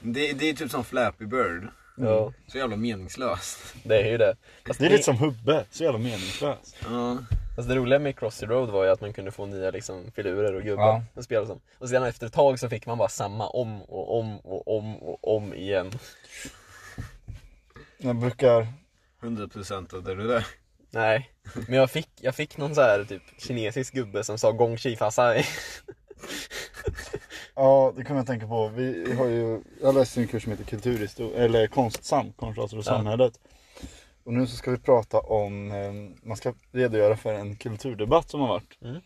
det, 0.00 0.32
det 0.32 0.48
är 0.50 0.54
typ 0.54 0.70
som 0.70 0.84
Flappy 0.84 1.26
Bird. 1.26 1.68
Ja, 1.96 2.32
Så 2.46 2.58
jävla 2.58 2.76
meningslöst. 2.76 3.74
det 3.84 3.96
är 4.02 4.10
ju 4.10 4.18
det. 4.18 4.36
Fast 4.66 4.80
Det 4.80 4.86
är 4.86 4.90
lite 4.90 5.02
som 5.02 5.16
Hubbe, 5.18 5.64
så 5.70 5.84
jävla 5.84 5.98
meningslöst. 5.98 6.76
Ja. 6.90 7.18
Fast 7.56 7.68
det 7.68 7.74
roliga 7.76 7.98
med 7.98 8.18
Crossy 8.18 8.46
Road 8.46 8.70
var 8.70 8.84
ju 8.84 8.90
att 8.90 9.00
man 9.00 9.12
kunde 9.12 9.30
få 9.30 9.46
nya 9.46 9.70
liksom, 9.70 10.12
filurer 10.14 10.54
och 10.54 10.62
gubbar 10.62 10.84
Ja. 10.86 11.02
att 11.14 11.24
spela 11.24 11.46
som. 11.46 11.60
Och 11.78 11.88
sedan 11.88 12.02
efter 12.04 12.26
ett 12.26 12.32
tag 12.32 12.58
så 12.58 12.68
fick 12.68 12.86
man 12.86 12.98
bara 12.98 13.08
samma 13.08 13.48
om 13.48 13.82
och 13.82 14.18
om 14.18 14.38
och 14.38 14.76
om 14.78 14.96
och 14.96 15.36
om 15.36 15.54
igen. 15.54 15.90
Jag 17.98 18.16
brukar 18.16 18.66
100% 19.22 19.94
av 19.94 20.02
det 20.02 20.14
du 20.14 20.28
där. 20.28 20.46
Nej, 20.90 21.30
men 21.68 21.78
jag 21.78 21.90
fick, 21.90 22.08
jag 22.20 22.34
fick 22.34 22.56
någon 22.56 22.74
så 22.74 22.80
här 22.80 23.04
typ 23.04 23.22
kinesisk 23.38 23.94
gubbe 23.94 24.24
som 24.24 24.38
sa 24.38 24.52
gong 24.52 24.76
chi 24.76 24.96
fa 24.96 25.10
sai. 25.10 25.44
Ja, 27.62 27.92
det 27.96 28.04
kan 28.04 28.16
jag 28.16 28.26
tänka 28.26 28.46
på. 28.46 28.68
Vi 28.68 29.12
har 29.14 29.26
ju, 29.26 29.62
jag 29.82 29.94
läste 29.94 30.20
en 30.20 30.28
kurs 30.28 30.42
som 30.42 30.52
heter 30.52 30.64
kulturhistoria, 30.64 31.44
eller 31.44 31.66
konstsam, 31.66 32.32
konståter 32.32 32.76
och 32.76 32.80
Ja. 32.80 32.84
samhället. 32.84 33.40
Och 34.24 34.32
nu 34.32 34.46
så 34.46 34.56
ska 34.56 34.70
vi 34.70 34.78
prata 34.78 35.20
om, 35.20 35.70
eh, 35.72 35.92
man 36.28 36.36
ska 36.36 36.54
redogöra 36.72 37.16
för 37.16 37.34
en 37.34 37.56
kulturdebatt 37.56 38.30
som 38.30 38.40
har 38.40 38.48
varit. 38.48 38.78
Mm. 38.82 39.00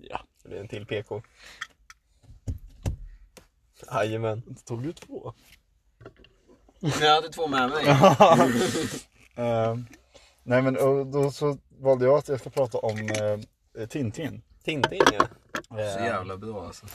Ja, 0.00 0.20
Det 0.44 0.56
är 0.56 0.60
en 0.60 0.68
till 0.68 0.86
PK. 0.86 1.22
Jajamän. 3.92 4.42
tog 4.64 4.82
du 4.82 4.92
två? 4.92 5.32
Jag 6.80 7.14
hade 7.14 7.28
två 7.28 7.46
med 7.48 7.70
mig. 7.70 7.84
Eh, 9.36 9.76
nej 10.42 10.62
men 10.62 10.74
då 11.12 11.30
så 11.30 11.58
valde 11.78 12.04
jag 12.04 12.18
att 12.18 12.28
jag 12.28 12.40
ska 12.40 12.50
prata 12.50 12.78
om 12.78 12.98
eh, 13.78 13.86
Tintin. 13.86 14.42
Tintin 14.68 15.00
ja. 15.18 15.26
Så 15.70 16.04
jävla 16.04 16.36
bra 16.36 16.66
alltså. 16.66 16.86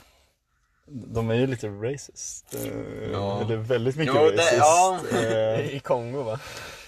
De 0.88 1.30
är 1.30 1.34
ju 1.36 1.48
lite 1.48 1.68
racist. 1.70 2.54
Eh, 2.54 3.12
Ja. 3.12 3.42
Eller 3.42 3.58
väldigt 3.58 3.96
mycket 3.96 4.16
Jo, 4.18 4.22
det- 4.22 4.36
racist. 4.38 4.58
ja. 4.58 5.00
Eh, 5.20 5.60
I 5.76 5.80
Kongo 5.80 6.24
va? 6.24 6.40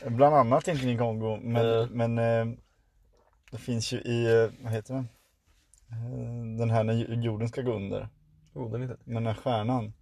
Bland 0.07 0.35
annat 0.35 0.65
Tintin 0.65 0.89
i 0.89 0.97
Kongo. 0.97 1.37
Men, 1.41 1.65
Ja. 1.67 1.87
men 1.91 2.17
eh, 2.17 2.57
det 3.51 3.57
finns 3.57 3.91
ju 3.93 3.97
i, 3.97 4.25
eh, 4.43 4.49
vad 4.63 4.71
heter 4.73 4.93
den? 4.93 5.07
Eh, 5.91 6.57
Den 6.59 6.69
här 6.69 6.83
när 6.83 6.93
jorden 7.23 7.49
ska 7.49 7.61
gå 7.61 7.73
under. 7.73 8.07
Oh, 8.53 8.71
den 8.71 8.83
inte. 8.83 8.97
Den 9.03 9.25
här 9.25 9.33
stjärnan. 9.33 9.93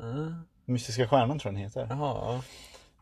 Ah, 0.00 0.32
Mystiska 0.64 1.08
stjärnan 1.08 1.38
tror 1.38 1.54
jag 1.54 1.54
den 1.60 1.64
heter. 1.64 1.86
Jaha. 1.90 2.34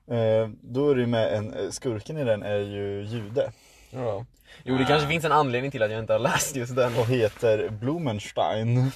Eh, 0.06 0.48
då 0.62 0.90
är 0.90 0.94
det 0.94 1.00
ju 1.00 1.06
med 1.06 1.34
en, 1.36 1.54
eh, 1.54 1.70
skurken 1.70 2.18
i 2.18 2.24
den 2.24 2.42
är 2.42 2.58
ju 2.58 3.02
jude. 3.04 3.52
Ja. 3.90 4.24
Jo, 4.64 4.76
det 4.78 4.84
kanske 4.84 5.08
finns 5.08 5.24
en 5.24 5.32
anledning 5.32 5.70
till 5.70 5.82
att 5.82 5.90
jag 5.90 6.00
inte 6.00 6.12
har 6.12 6.20
läst 6.20 6.56
just 6.56 6.76
den. 6.76 6.96
Och 6.98 7.06
heter 7.06 7.68
Blumenstein. 7.68 8.92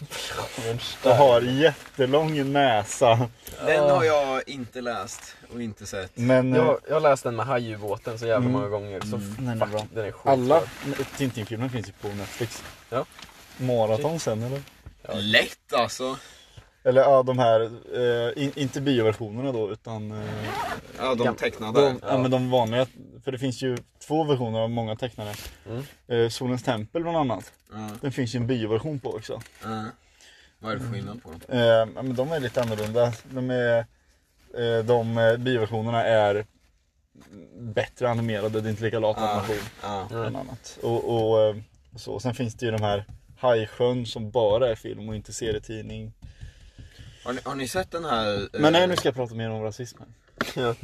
Och 1.04 1.10
har 1.10 1.40
jättelång 1.40 2.52
näsa. 2.52 3.28
Den 3.66 3.90
har 3.90 4.04
jag 4.04 4.42
inte 4.48 4.80
läst 4.80 5.36
och 5.54 5.62
inte 5.62 5.86
sett. 5.86 6.10
Men 6.14 6.52
eh, 6.52 6.58
Jag, 6.58 6.78
jag 6.88 6.94
har 6.94 7.00
läst 7.00 7.22
den 7.24 7.36
med 7.36 7.46
hajubåten 7.46 8.18
så 8.18 8.26
jävla 8.26 8.36
Mm. 8.48 8.52
många 8.52 8.68
gånger. 8.68 9.00
Så 9.00 9.16
Mm, 9.16 9.34
den 9.38 9.48
är 9.48 9.66
fuck, 9.66 9.70
bra. 9.70 9.86
den 9.94 10.04
är 10.04 10.12
skit. 10.12 10.26
alla 10.26 10.62
Tintin-filmer 11.16 11.68
finns 11.68 11.88
ju 11.88 11.92
på 11.92 12.08
Netflix. 12.08 12.62
Ja. 12.90 13.04
Maraton 13.56 14.20
sen 14.20 14.42
eller? 14.42 14.62
Lätt 15.14 15.72
alltså. 15.72 16.16
Eller 16.84 17.00
ja, 17.02 17.22
de 17.22 17.38
här, 17.38 17.60
eh, 17.94 18.42
in, 18.44 18.52
inte 18.56 18.80
bioversionerna 18.80 19.52
då 19.52 19.70
utan 19.72 20.12
eh, 20.12 20.24
Ja, 20.98 21.14
de 21.14 21.36
tecknade. 21.36 21.80
de, 21.80 21.98
ja. 22.02 22.08
Ja. 22.08 22.18
men 22.18 22.30
de 22.30 22.50
vanliga. 22.50 22.86
För 23.24 23.32
det 23.32 23.38
finns 23.38 23.62
ju 23.62 23.76
två 24.06 24.24
versioner 24.24 24.60
av 24.60 24.70
många 24.70 24.96
tecknare. 24.96 25.32
Mm. 25.68 25.82
Eh, 26.06 26.28
Solens 26.28 26.62
tempel 26.62 27.02
bland 27.02 27.16
annat. 27.16 27.52
Ja, 27.72 27.90
Den 28.00 28.12
finns 28.12 28.34
ju 28.34 28.36
en 28.38 28.46
bioversion 28.46 28.98
på 29.00 29.14
också. 29.14 29.40
ja. 29.62 29.84
Vad 30.58 30.72
är 30.72 30.76
det 30.76 30.84
för 30.84 30.92
skillnad 30.92 31.22
på 31.22 31.30
dem? 31.30 31.40
Eh, 31.48 31.60
ja, 31.64 31.84
men 32.02 32.14
de 32.14 32.32
är 32.32 32.40
lite 32.40 32.62
annorlunda. 32.62 33.12
De, 33.30 33.50
är, 33.50 33.78
eh, 34.58 34.84
de 34.84 35.18
eh, 35.18 35.36
bioversionerna 35.36 36.04
är 36.04 36.46
bättre 37.58 38.10
animerade, 38.10 38.60
det 38.60 38.68
är 38.68 38.70
inte 38.70 38.82
lika 38.84 38.98
lat 38.98 39.16
Ja. 39.20 39.28
animation. 39.28 39.56
Ja. 39.82 40.06
Bland 40.10 40.36
annat. 40.36 40.78
Och, 40.82 41.14
och, 41.32 41.40
eh, 41.42 41.56
så. 41.96 42.20
Sen 42.20 42.34
finns 42.34 42.54
det 42.54 42.66
ju 42.66 42.72
de 42.72 42.82
här 42.82 43.04
Hajsjön 43.38 44.06
som 44.06 44.30
bara 44.30 44.70
är 44.70 44.74
film 44.74 45.08
och 45.08 45.14
inte 45.16 45.32
serietidning. 45.32 46.12
Har, 47.24 47.32
ni, 47.32 47.40
har 47.44 47.54
ni 47.54 47.68
sett 47.68 47.90
den 47.90 48.04
här? 48.04 48.34
eh, 48.42 48.60
Men 48.60 48.72
nej, 48.72 48.86
nu 48.86 48.96
ska 48.96 49.08
jag 49.08 49.14
prata 49.14 49.34
mer 49.34 49.50
om 49.50 49.62
rasismen. 49.62 50.08
Ja. 50.54 50.74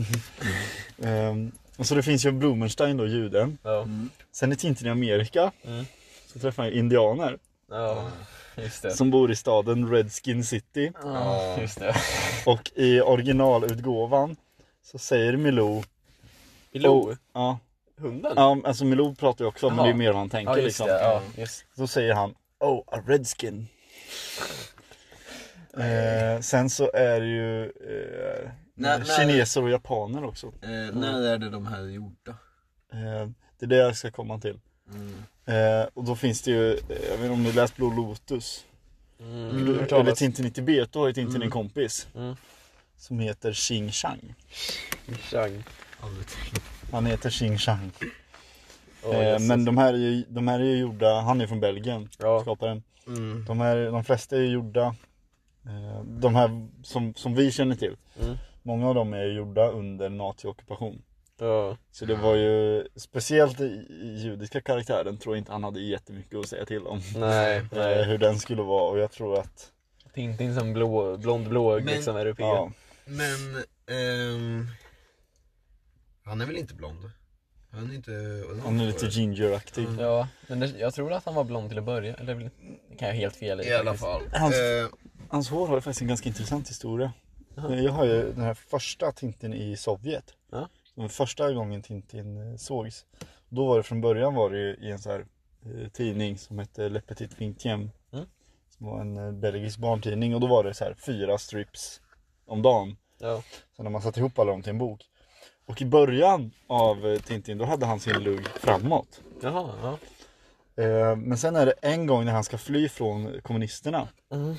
Ehm, 1.09 1.53
och 1.77 1.87
så 1.87 1.95
det 1.95 2.03
finns 2.03 2.27
ju 2.27 2.33
Blumenstein 2.33 2.97
då, 2.97 3.07
juden. 3.07 3.59
Ja. 3.63 3.83
Mm. 3.83 4.11
Sen 4.33 4.53
i 4.53 4.57
Tintin 4.57 4.87
i 4.87 4.91
Amerika 4.91 5.53
Mm. 5.65 5.85
så 6.33 6.39
träffar 6.39 6.65
jag 6.65 6.73
indianer 6.73 7.39
ja, 7.71 8.11
just 8.57 8.83
det. 8.83 8.91
som 8.91 9.11
bor 9.11 9.31
i 9.31 9.37
staden 9.37 9.91
Redskin 9.91 10.45
City. 10.45 10.93
Ja, 11.03 11.57
just 11.61 11.79
det. 11.79 11.95
Och 12.47 12.71
i 12.75 13.01
originalutgåvan 13.01 14.37
så 14.83 14.99
säger 14.99 15.37
Milou, 15.37 15.83
Pilot. 16.73 17.19
ja, 17.35 17.59
Hunden? 17.99 18.33
ja 18.37 18.57
alltså 18.65 18.85
Milou 18.85 19.15
pratar 19.15 19.45
ju 19.45 19.49
också 19.49 19.69
men 19.69 19.77
Jaha. 19.79 19.87
det 19.87 19.93
är 19.93 19.97
mer 19.97 20.09
vad 20.13 20.17
han 20.19 20.31
tänker 20.31 20.53
Ja, 20.53 20.57
just 20.59 20.67
liksom. 20.67 20.87
det. 20.87 21.01
Ja, 21.03 21.23
just. 21.37 21.65
Så 21.77 21.87
säger 21.87 22.15
han 22.15 22.35
Oh, 22.61 22.83
a 22.87 22.99
redskin. 23.07 23.69
Eh, 25.79 26.41
sen 26.41 26.71
så 26.71 26.91
är 26.95 27.21
det 27.21 27.27
ju 27.27 27.65
eh, 27.65 28.51
När- 28.75 29.05
kineser 29.05 29.63
och 29.63 29.71
japaner 29.71 30.25
också. 30.25 30.47
Eh, 30.47 30.69
när 30.95 31.23
är 31.23 31.39
det 31.39 31.51
de 31.51 31.67
här 31.67 31.83
gjorda? 31.83 32.31
Eh, 32.93 33.29
det 33.59 33.65
är 33.65 33.67
det 33.67 33.77
jag 33.77 33.97
ska 33.97 34.11
komma 34.11 34.39
till. 34.41 34.61
Mm. 34.95 35.15
Eh, 35.47 35.89
och 35.95 36.05
då 36.05 36.17
finns 36.17 36.43
det 36.43 36.51
ju, 36.51 36.73
eh, 36.73 36.79
jag 36.89 37.17
vet 37.17 37.21
inte 37.21 37.31
om 37.31 37.43
ni 37.43 37.53
läst 37.53 37.77
Blå 37.77 37.91
Lotus? 37.91 38.65
Mm. 39.21 39.67
Du- 39.67 39.79
hört 39.81 39.93
Eller. 39.93 40.13
Tintin 40.13 40.47
i 40.47 40.51
Tibet, 40.51 40.93
då 40.93 40.99
har 41.01 41.07
ju 41.07 41.13
Tintin 41.13 41.43
en 41.43 41.51
kompis. 41.51 42.09
Mm. 42.15 42.37
Som 42.97 43.19
heter 43.21 43.53
Xing. 43.53 43.93
Chang. 43.93 44.35
Tänkt. 45.31 45.69
Han 46.93 47.07
heter 47.07 47.31
Xing 47.31 47.59
Shang. 47.59 47.91
Åh, 49.03 49.17
eh, 49.17 49.39
men 49.39 49.65
de 49.65 49.79
här, 49.79 49.93
är 49.95 49.99
ju, 49.99 50.25
de 50.29 50.49
här 50.49 50.61
är 50.61 50.65
ju 50.65 50.77
gjorda, 50.79 51.21
han 51.21 51.41
är 51.41 51.47
från 51.47 51.61
Belgien, 51.61 52.09
Ja. 52.19 52.41
skaparen. 52.43 52.83
Mm. 53.07 53.45
De, 53.49 53.61
här, 53.61 53.77
de 53.91 54.05
flesta 54.05 54.37
är 54.37 54.41
ju 54.41 54.49
gjorda, 54.49 54.95
de 56.05 56.35
här 56.35 56.69
som, 56.83 57.15
som 57.15 57.35
vi 57.35 57.51
känner 57.53 57.75
till. 57.77 57.97
Mm. 58.23 58.37
Många 58.63 58.89
av 58.89 58.95
dem 58.95 59.13
är 59.15 59.25
gjorda 59.25 59.71
under 59.71 60.09
naziockupation. 60.09 61.03
Ja. 61.39 61.77
Så 61.91 62.05
det 62.05 62.15
var 62.15 62.35
ju, 62.37 62.89
speciellt 62.97 63.61
i, 63.61 63.87
judiska 64.19 64.61
karaktären 64.61 65.19
tror 65.19 65.35
jag 65.37 65.41
inte 65.41 65.53
han 65.53 65.65
hade 65.65 65.81
jättemycket 65.81 66.39
att 66.39 66.49
säga 66.49 66.67
till 66.67 66.87
om. 66.87 67.01
Nej, 67.17 67.57
Eh, 67.59 67.65
nej. 67.73 68.05
hur 68.05 68.19
den 68.19 68.39
skulle 68.39 68.63
vara 68.63 68.91
och 68.91 68.99
jag 68.99 69.13
tror 69.13 69.39
att, 69.39 69.73
Tintin 70.15 70.55
som 70.55 70.73
blå, 70.73 71.17
blond 71.17 71.49
blåögd 71.49 71.87
liksom, 71.87 72.17
europé. 72.17 72.43
ja. 72.43 72.73
Men, 73.05 73.57
ehm, 73.97 74.67
han 76.25 76.41
är 76.41 76.47
väl 76.47 76.57
inte 76.57 76.75
blond? 76.75 77.11
Han 77.73 77.91
är 77.91 77.95
inte 77.95 78.11
Han 78.65 78.81
är 78.81 78.87
lite 78.87 79.07
gingeraktig. 79.07 79.85
Mm. 79.85 79.99
Ja, 79.99 80.29
men 80.49 80.61
det, 80.61 80.67
jag 80.79 80.95
tror 80.95 81.13
att 81.13 81.25
han 81.25 81.35
var 81.35 81.45
blond 81.45 81.69
till 81.69 81.79
att 81.79 81.85
börja. 81.85 82.15
Eller 82.15 82.35
det 82.35 82.51
kan 82.99 83.09
jag 83.09 83.15
helt 83.15 83.37
fel 83.37 83.61
i. 83.61 83.65
I 83.69 83.75
alla 83.75 83.95
fall. 83.95 84.23
Hans- 84.33 84.55
Eh, 84.55 84.87
Hans 85.33 85.51
hår 85.51 85.67
har 85.67 85.81
faktiskt 85.81 86.03
en 86.03 86.09
ganska 86.09 86.29
intressant 86.29 86.69
historia. 86.69 87.13
Jaha. 87.55 87.77
Jag 87.77 87.93
har 87.93 88.05
ju 88.05 88.33
den 88.33 88.45
här 88.45 88.55
första 88.55 89.13
Tintin 89.13 89.55
i 89.55 89.77
Sovjet. 89.77 90.35
Ja. 90.51 90.69
Den 90.95 91.09
första 91.09 91.53
gången 91.53 91.83
Tintin 91.83 92.53
eh, 92.53 92.57
sågs. 92.57 93.05
Då 93.49 93.67
var 93.67 93.77
det 93.77 93.83
från 93.83 94.01
början 94.01 94.35
var 94.35 94.51
det 94.51 94.75
i 94.75 94.91
en 94.91 94.99
så 94.99 95.11
här 95.11 95.27
eh, 95.65 95.89
tidning 95.89 96.39
som 96.39 96.59
hette 96.59 96.89
Le 96.89 97.01
Petit 97.01 97.39
Vingtième. 97.39 97.91
Mm. 98.13 98.27
Som 98.77 98.87
var 98.87 99.01
en 99.01 99.17
eh, 99.17 99.33
belgisk 99.33 99.79
barntidning 99.79 100.35
och 100.35 100.41
då 100.41 100.47
var 100.47 100.65
det 100.65 100.75
så 100.75 100.85
här 100.85 100.95
fyra 100.95 101.39
strips 101.39 102.01
om 102.47 102.63
dagen. 102.63 102.97
Ja. 103.19 103.43
Sen 103.77 103.85
när 103.85 103.91
man 103.91 104.03
satte 104.03 104.21
ihop 104.21 104.39
alla 104.39 104.51
dem 104.51 104.63
till 104.63 104.71
en 104.71 104.79
bok. 104.79 105.01
Och 105.67 105.83
i 105.83 105.85
början 105.85 106.51
av 106.67 107.07
eh, 107.07 107.21
Tintin 107.21 107.59
då 107.59 107.65
hade 107.65 107.87
han 107.87 108.01
sin 108.01 108.19
lugg 108.19 108.49
framåt. 108.49 109.21
Jaha, 109.41 109.75
ja. 109.83 109.99
Eh, 110.81 111.17
Men 111.17 111.39
sen 111.39 111.57
är 111.57 111.67
det 111.67 111.73
en 111.83 112.07
gång 112.07 112.25
när 112.25 112.33
han 112.33 112.45
ska 112.45 112.59
fly 112.59 112.89
från 112.89 113.41
kommunisterna. 113.43 114.09
Mm. 114.33 114.55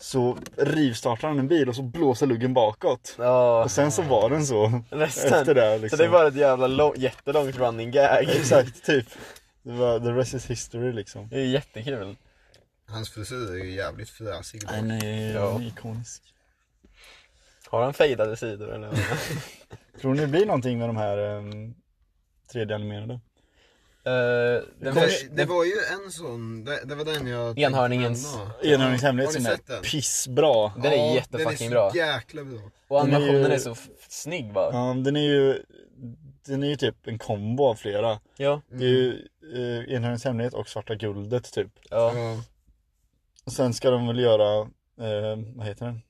Så 0.00 0.38
rivstartar 0.56 1.28
han 1.28 1.38
en 1.38 1.48
bil 1.48 1.68
och 1.68 1.76
så 1.76 1.82
blåser 1.82 2.26
luggen 2.26 2.54
bakåt. 2.54 3.14
Ja, 3.18 3.64
Och 3.64 3.70
sen 3.70 3.92
så 3.92 4.02
var 4.02 4.30
den 4.30 4.46
så 4.46 4.82
resten. 4.90 5.34
efter 5.34 5.54
det 5.54 5.76
Så 5.76 5.82
liksom. 5.82 5.98
det 5.98 6.08
var 6.08 6.24
ett 6.28 6.34
jävla 6.36 6.66
lång, 6.66 6.92
jättelångt 6.96 7.56
running 7.56 7.90
gag. 7.90 8.22
Exakt, 8.28 8.84
typ. 8.86 9.06
Det 9.62 9.72
var 9.72 10.00
the 10.00 10.06
rest 10.12 10.34
is 10.34 10.46
history 10.50 10.92
liksom. 10.92 11.28
Det 11.28 11.36
är 11.40 11.44
jättekul. 11.44 12.16
hans 12.88 13.10
frisyr 13.10 13.50
är 13.50 13.64
ju 13.64 13.70
jävligt 13.74 14.10
fräsig. 14.10 14.66
Den 14.68 14.90
är 14.90 15.34
Ja. 15.34 15.62
ikonisk. 15.62 16.22
Har 17.70 17.82
han 17.82 17.94
fejdade 17.94 18.36
sidor 18.36 18.74
eller? 18.74 18.90
Tror 20.00 20.14
ni 20.14 20.20
det 20.20 20.26
blir 20.26 20.46
någonting 20.46 20.78
med 20.78 20.88
de 20.88 20.96
här 20.96 21.18
um, 21.18 21.74
3D-animerade? 22.54 23.20
Eh, 24.08 24.62
den 24.80 24.94
Det, 24.94 25.00
första- 25.00 25.34
det 25.34 25.44
var 25.44 25.64
ju 25.64 25.72
en 26.04 26.10
sån, 26.10 26.64
det, 26.64 26.80
det 26.84 26.94
var 26.94 27.04
den 27.04 27.26
jag 27.26 27.58
Enhörningens- 27.58 29.02
hemlighet 29.02 29.32
som 29.32 29.46
är 29.46 29.50
sett 29.50 29.66
den? 29.66 29.82
pissbra. 29.82 30.72
Den 30.76 30.92
är 30.92 31.14
jättefucking 31.14 31.70
bra. 31.70 31.90
Den 31.90 32.00
är 32.02 32.12
så 32.12 32.14
jäkla 32.16 32.44
bra. 32.44 32.60
Och 32.88 33.04
Den 33.06 33.12
är 33.12 33.16
animationen 33.16 33.50
ju- 33.50 33.54
är 33.54 33.58
så 33.58 33.76
snygg 34.08 34.52
va? 34.52 34.70
Ja, 34.72 34.94
den 35.04 35.16
är 35.16 35.20
ju 35.20 35.62
Den 36.46 36.62
är 36.62 36.68
ju 36.68 36.76
typ 36.76 37.06
en 37.06 37.18
kombo 37.18 37.64
av 37.64 37.74
flera. 37.74 38.20
Ja. 38.36 38.60
Det 38.70 38.84
är 38.84 38.88
ju 38.88 39.12
uh, 39.54 39.78
Enhörningens 39.94 40.24
hemlighet 40.24 40.54
och 40.54 40.68
Svarta 40.68 40.94
guldet 40.94 41.52
typ. 41.52 41.68
Ja. 41.90 42.12
Ja. 42.16 42.42
Och 43.44 43.52
sen 43.52 43.74
ska 43.74 43.90
de 43.90 44.06
väl 44.06 44.18
göra, 44.18 44.60
eh, 45.00 45.38
vad 45.56 45.66
heter 45.66 45.86
den? 45.86 46.00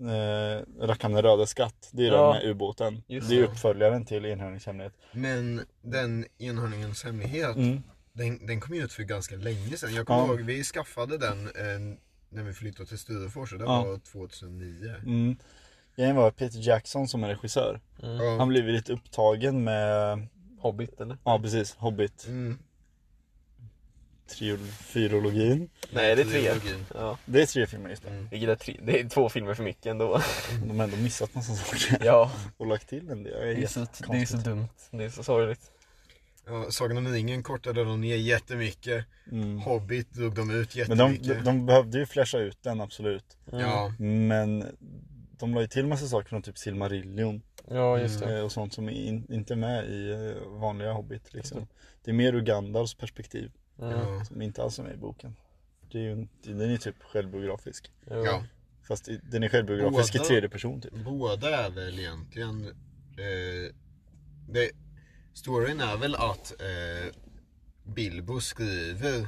Eh, 0.00 0.86
Rackarn 0.86 1.22
röda 1.22 1.46
skatt. 1.46 1.88
Det 1.92 2.02
är 2.06 2.12
Ja. 2.12 2.22
den 2.32 2.42
med 2.42 2.50
ubåten. 2.50 3.02
Just 3.06 3.28
det 3.28 3.38
är 3.38 3.42
uppföljaren 3.44 4.04
till 4.04 4.24
Enhörningens 4.24 4.66
hemlighet. 4.66 4.92
Men 5.12 5.60
den 5.82 6.26
enhörningens 6.38 7.04
hemlighet, 7.04 7.56
Mm. 7.56 7.82
den, 8.12 8.46
den 8.46 8.60
kom 8.60 8.74
ju 8.74 8.84
ut 8.84 8.92
för 8.92 9.02
ganska 9.02 9.36
länge 9.36 9.76
sedan. 9.76 9.94
Jag 9.94 10.06
kommer 10.06 10.20
Ja. 10.20 10.26
ihåg, 10.26 10.40
vi 10.40 10.64
skaffade 10.64 11.18
den 11.18 11.46
eh, 11.46 11.96
när 12.28 12.42
vi 12.42 12.52
flyttade 12.52 12.88
till 12.88 12.98
Sturefors 12.98 13.52
och 13.52 13.58
det 13.58 13.64
Ja. 13.64 13.84
var 13.84 13.98
2009. 13.98 14.94
Mm. 15.06 15.36
Grejen 15.96 16.16
var 16.16 16.30
Peter 16.30 16.58
Jackson 16.68 17.08
som 17.08 17.24
är 17.24 17.28
regissör. 17.28 17.80
Mm. 18.02 18.38
Han 18.38 18.48
blev 18.48 18.64
lite 18.64 18.92
upptagen 18.92 19.64
med, 19.64 20.26
Hobbit 20.58 21.00
eller? 21.00 21.18
ja 21.24 21.38
precis, 21.42 21.74
Hobbit. 21.74 22.26
Mm. 22.28 22.58
Triol- 24.28 24.66
Fyrologin. 24.66 25.70
Nej 25.92 26.16
det 26.16 26.22
är 26.22 26.26
tre. 26.26 26.50
Ja. 26.94 27.18
Det 27.26 27.42
är 27.42 27.46
tre 27.46 27.66
filmer 27.66 27.90
just 27.90 28.02
det. 28.02 28.10
Mm. 28.10 28.28
Vilket 28.30 28.48
är 28.48 28.54
tre. 28.54 28.80
Det 28.82 29.00
är 29.00 29.08
två 29.08 29.28
filmer 29.28 29.54
för 29.54 29.62
mycket 29.62 29.86
ändå. 29.86 30.20
De 30.66 30.78
har 30.80 30.84
ändå 30.84 30.96
missat 30.96 31.34
massa 31.34 31.54
saker. 31.54 32.06
Ja. 32.06 32.32
Och 32.56 32.66
lagt 32.66 32.88
till 32.88 33.10
en 33.10 33.22
del. 33.22 33.32
Det 33.40 33.50
är 33.50 33.54
Det 33.56 33.62
är, 33.62 33.66
så, 33.66 33.86
det 34.12 34.16
är 34.18 34.26
så 34.26 34.36
dumt. 34.36 34.68
Det 34.90 35.04
är 35.04 35.10
så 35.10 35.22
sorgligt. 35.22 35.70
Ja, 36.46 36.66
Sagan 36.70 36.96
om 36.96 37.08
ringen 37.12 37.42
kortade 37.42 37.84
de 37.84 38.00
ner 38.00 38.16
jättemycket. 38.16 39.04
Mm. 39.32 39.58
Hobbit 39.58 40.12
drog 40.12 40.34
de 40.34 40.50
ut 40.50 40.76
Men 40.88 40.98
de, 40.98 41.12
jättemycket. 41.12 41.44
de, 41.44 41.44
de 41.44 41.66
behövde 41.66 41.98
ju 41.98 42.06
flasha 42.06 42.38
ut 42.38 42.58
den 42.62 42.80
absolut. 42.80 43.36
Ja, 43.52 43.92
Men 43.98 44.64
de 45.38 45.54
la 45.54 45.60
ju 45.60 45.66
till 45.66 45.86
massa 45.86 46.06
saker 46.06 46.28
från 46.28 46.42
typ 46.42 46.58
Silmarillion. 46.58 47.42
Ja 47.70 47.98
just 47.98 48.20
det. 48.20 48.38
eh, 48.38 48.44
Och 48.44 48.52
sånt 48.52 48.74
som 48.74 48.88
är 48.88 48.92
in, 48.92 49.26
inte 49.32 49.54
är 49.54 49.56
med 49.56 49.84
i 49.84 50.10
eh, 50.10 50.48
vanliga 50.60 50.92
Hobbit 50.92 51.32
liksom. 51.34 51.66
Det 52.04 52.10
är 52.10 52.14
mer 52.14 52.32
ur 52.32 52.40
Gandalfs 52.42 52.94
perspektiv. 52.94 53.50
Ja, 53.76 54.24
Som 54.24 54.42
inte 54.42 54.62
alls 54.62 54.78
är 54.78 54.82
med 54.82 54.94
i 54.94 54.96
boken. 54.96 55.36
Det 55.92 55.98
är 55.98 56.02
ju, 56.02 56.12
en- 56.12 56.28
den 56.42 56.60
är 56.60 56.66
ju 56.66 56.78
typ 56.78 57.02
självbiografisk. 57.02 57.90
Jo. 58.10 58.24
ja. 58.24 58.44
Fast 58.88 59.08
i- 59.08 59.20
den 59.30 59.42
är 59.42 59.48
självbiografisk 59.48 60.12
Båda- 60.12 60.24
i 60.24 60.28
tredje 60.28 60.48
person 60.48 60.80
typ. 60.80 60.92
Båda 60.94 61.64
är 61.66 61.70
väl 61.70 61.98
egentligen... 61.98 62.66
Eh, 63.18 63.74
det, 64.48 64.70
storyn 65.34 65.80
är 65.80 65.96
väl 65.96 66.14
att 66.14 66.54
eh, 66.60 67.12
Bilbo 67.84 68.40
skriver 68.40 69.18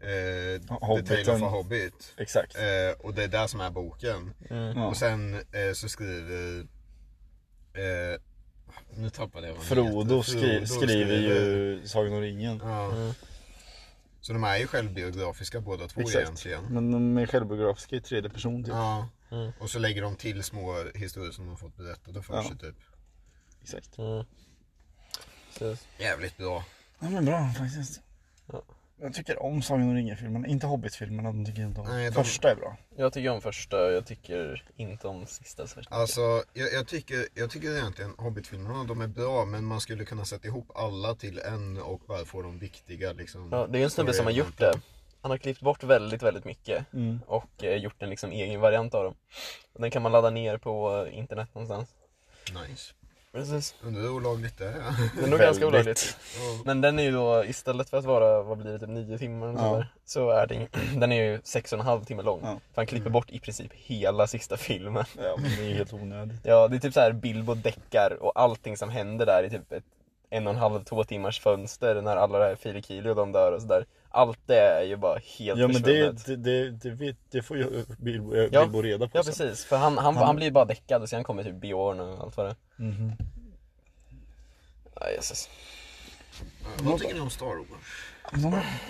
eh, 0.00 0.60
The 0.60 0.74
Hobbiten. 0.80 1.24
Tale 1.24 1.36
of 1.36 1.42
a 1.42 1.48
Hobbit. 1.48 2.14
Exakt. 2.16 2.56
Eh, 2.56 3.06
och 3.06 3.14
det 3.14 3.24
är 3.24 3.28
det 3.28 3.48
som 3.48 3.60
är 3.60 3.70
boken. 3.70 4.34
Mm. 4.50 4.76
Ja. 4.78 4.86
Och 4.86 4.96
sen 4.96 5.34
eh, 5.34 5.72
så 5.74 5.88
skriver 5.88 6.66
Eh, 7.72 8.20
nu 8.96 9.10
tappade 9.10 9.46
jag 9.46 9.54
vad 9.54 9.64
han 9.64 9.76
Frodo, 9.76 10.16
heter. 10.16 10.22
skri, 10.30 10.66
Frodo 10.66 10.66
skriver 10.66 11.16
ju 11.16 11.80
Sagan 11.86 12.12
om 12.12 12.20
ringen. 12.20 12.60
Ja. 12.64 12.92
Så 14.20 14.32
de 14.32 14.44
är 14.44 14.56
ju 14.56 14.66
självbiografiska 14.66 15.60
båda 15.60 15.88
två 15.88 16.00
Exakt. 16.00 16.16
egentligen. 16.22 16.64
Men 16.64 16.90
de 16.90 17.18
är 17.18 17.26
självbiografiska 17.26 17.96
i 17.96 18.00
tredje 18.00 18.30
person 18.30 18.64
typ. 18.64 18.74
Ja. 18.74 19.08
Mm. 19.30 19.52
Och 19.60 19.70
så 19.70 19.78
lägger 19.78 20.02
de 20.02 20.16
till 20.16 20.42
små 20.42 20.84
historier 20.94 21.32
som 21.32 21.46
de 21.46 21.56
fått 21.56 21.76
berättade 21.76 22.22
för 22.22 22.34
Ja. 22.34 22.48
sig 22.48 22.58
typ. 22.58 22.76
Exakt. 23.62 23.98
Mm. 23.98 24.24
Jävligt 25.98 26.36
bra. 26.36 26.64
Ja 26.98 27.10
men 27.10 27.24
bra 27.24 27.52
faktiskt. 27.58 28.00
Ja. 28.52 28.62
Jag 29.00 29.14
tycker 29.14 29.42
om 29.42 29.62
Sagan 29.62 29.82
om 29.88 29.94
ringen-filmerna, 29.94 30.46
inte 30.46 30.66
Hobbit-filmerna, 30.66 31.28
de 31.32 31.44
tycker 31.44 31.60
jag 31.60 31.70
inte 31.70 31.80
om. 31.80 31.86
Nej, 31.86 32.10
de- 32.10 32.14
Första 32.24 32.50
är 32.50 32.56
bra. 32.56 32.76
Jag 32.96 33.12
tycker 33.12 33.30
om 33.30 33.40
första, 33.40 33.76
jag 33.92 34.06
tycker 34.06 34.64
inte 34.76 35.08
om 35.08 35.26
sista. 35.26 35.66
Alltså, 35.88 36.20
jag, 36.52 36.72
jag, 36.72 36.86
tycker, 36.88 37.26
jag 37.34 37.50
tycker 37.50 37.76
egentligen 37.76 38.14
Hobbit-filmerna, 38.18 38.84
de 38.84 39.00
är 39.00 39.06
bra 39.06 39.44
men 39.44 39.64
man 39.64 39.80
skulle 39.80 40.04
kunna 40.04 40.24
sätta 40.24 40.48
ihop 40.48 40.70
alla 40.74 41.14
till 41.14 41.38
en 41.38 41.80
och 41.82 42.00
bara 42.08 42.24
få 42.24 42.42
de 42.42 42.58
viktiga 42.58 43.12
liksom. 43.12 43.48
Ja, 43.52 43.66
det 43.66 43.76
är 43.76 43.78
ju 43.78 43.84
en 43.84 43.90
snubbe 43.90 44.12
som 44.12 44.26
har 44.26 44.32
gjort 44.32 44.58
det. 44.58 44.72
Han 45.20 45.30
har 45.30 45.38
klippt 45.38 45.60
bort 45.60 45.82
väldigt, 45.82 46.22
väldigt 46.22 46.44
mycket 46.44 46.92
Mm. 46.92 47.20
och 47.26 47.64
eh, 47.64 47.76
gjort 47.76 48.02
en 48.02 48.10
liksom 48.10 48.30
egen 48.32 48.60
variant 48.60 48.94
av 48.94 49.04
dem. 49.04 49.14
Den 49.78 49.90
kan 49.90 50.02
man 50.02 50.12
ladda 50.12 50.30
ner 50.30 50.58
på 50.58 51.04
eh, 51.06 51.18
internet 51.18 51.48
någonstans. 51.54 51.88
Nice. 52.68 52.94
Precis. 53.32 53.74
Undrar 53.82 54.02
hur 54.02 54.10
olagligt 54.10 54.58
det 54.58 54.64
är. 54.68 54.72
Det 55.16 55.22
är 55.24 55.30
nog 55.30 55.38
ganska 55.38 55.66
olagligt. 55.66 56.16
Ja. 56.36 56.62
Men 56.64 56.80
den 56.80 56.98
är 56.98 57.02
ju 57.02 57.10
då, 57.12 57.44
istället 57.44 57.90
för 57.90 57.96
att 57.96 58.04
vara, 58.04 58.42
vad 58.42 58.58
blir 58.58 58.72
det, 58.72 58.78
typ 58.78 58.88
nio 58.88 59.18
timmar 59.18 59.48
eller 59.48 59.58
Ja. 59.58 59.70
sådär, 59.70 59.88
så 60.04 60.30
är 60.30 60.46
den, 60.46 60.66
den 61.00 61.12
är 61.12 61.22
ju 61.22 61.40
sex 61.44 61.72
och 61.72 61.78
en 61.78 61.84
halv 61.84 62.04
timme 62.04 62.22
lång. 62.22 62.40
Ja. 62.42 62.48
För 62.74 62.76
han 62.82 62.86
klipper 62.86 63.10
bort 63.10 63.30
i 63.30 63.40
princip 63.40 63.72
hela 63.72 64.26
sista 64.26 64.56
filmen. 64.56 65.04
Ja 65.16 65.36
men 65.36 65.50
det 65.58 65.70
är 65.70 65.74
helt 65.74 65.92
onödigt. 65.92 66.40
Ja, 66.44 66.68
det 66.68 66.76
är 66.76 66.80
typ 66.80 66.94
så 66.94 67.00
här 67.00 67.12
Bilbo 67.12 67.54
däckar 67.54 68.22
och 68.22 68.32
allting 68.40 68.76
som 68.76 68.88
händer 68.88 69.26
där 69.26 69.42
i 69.44 69.50
typ 69.50 69.72
ett 69.72 69.84
en 70.30 70.46
och 70.46 70.52
en 70.52 70.58
halv, 70.58 70.84
två 70.84 71.04
timmars 71.04 71.40
fönster 71.40 72.02
när 72.02 72.16
alla 72.16 72.38
det 72.38 72.44
här 72.44 72.56
Filipkili 72.56 73.10
och 73.10 73.16
de 73.16 73.32
dör 73.32 73.52
och 73.52 73.62
sådär. 73.62 73.86
Allt 74.10 74.38
det 74.46 74.60
är 74.60 74.82
ju 74.82 74.96
bara 74.96 75.18
helt 75.38 75.60
Ja 75.60 75.68
men 75.68 75.82
det, 75.82 76.12
det, 76.26 76.36
det, 76.36 76.70
det, 76.70 76.90
vet, 76.90 77.16
det 77.30 77.42
får 77.42 77.56
ju 77.56 77.84
Bilbo, 77.98 78.36
Ja. 78.36 78.62
Bilbo 78.62 78.82
reda 78.82 79.08
på 79.08 79.18
Ja 79.18 79.22
sen. 79.22 79.32
precis, 79.48 79.64
för 79.64 79.76
han, 79.76 79.98
han, 79.98 80.16
Han- 80.16 80.26
han 80.26 80.36
blir 80.36 80.46
ju 80.46 80.52
bara 80.52 80.64
däckad 80.64 81.02
och 81.02 81.08
sen 81.08 81.24
kommer 81.24 81.44
typ 81.44 81.54
Björn 81.54 82.00
och 82.00 82.20
allt 82.24 82.36
vad 82.36 82.46
det 82.46 82.50
är. 82.50 82.82
Mhm. 82.82 83.12
Ja, 85.00 85.10
Jesus. 85.10 85.48
Vad 86.80 87.00
tycker 87.00 87.14
ni 87.14 87.20
om 87.20 87.30
Star 87.30 87.46
Wars? 87.46 87.66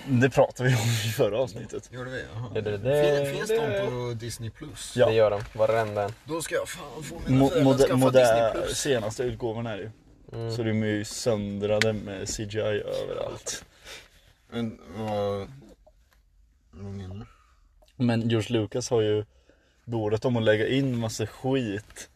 Det 0.07 0.29
pratade 0.29 0.69
vi 0.69 0.75
om 0.75 0.81
i 0.81 1.11
förra 1.11 1.39
avsnittet. 1.39 1.89
Gör 1.93 2.05
det 2.05 2.11
vi? 2.11 2.23
Jaha. 2.33 2.49
Det, 2.53 2.61
det, 2.61 2.77
det, 2.77 3.25
Fin- 3.25 3.35
Finns 3.35 3.47
det, 3.47 3.79
de 3.81 3.87
på 3.89 4.13
Disney 4.19 4.49
Plus? 4.49 4.93
Ja. 4.95 5.05
det 5.07 5.13
gör 5.13 5.31
de, 5.31 5.41
varenda 5.53 6.03
en. 6.03 6.13
Då 6.25 6.41
ska 6.41 6.55
jag 6.55 6.69
fan 6.69 7.03
få 7.03 7.15
mina 7.27 7.39
Mo, 7.39 7.63
moder, 7.63 7.93
moder, 7.95 8.19
Disney 8.19 8.51
Plus. 8.63 8.77
senaste 8.77 9.23
utgåvan 9.23 9.67
är 9.67 9.77
det 9.77 9.83
ju. 9.83 9.91
Mm. 10.33 10.51
Så 10.55 10.63
de 10.63 10.83
är 10.83 10.87
ju 10.87 11.05
söndrade 11.05 11.93
med 11.93 12.27
CGI 12.29 12.59
överallt. 13.03 13.65
Men 14.49 14.79
vad... 14.97 15.47
Vad 16.71 16.93
menar 16.93 17.15
du? 17.15 17.25
Men 18.05 18.29
George 18.29 18.53
Lucas 18.59 18.89
har 18.89 19.01
ju 19.01 19.25
beordrat 19.85 20.21
dem 20.21 20.37
att 20.37 20.43
lägga 20.43 20.67
in 20.67 20.97
massa 20.97 21.27
skit. 21.27 22.09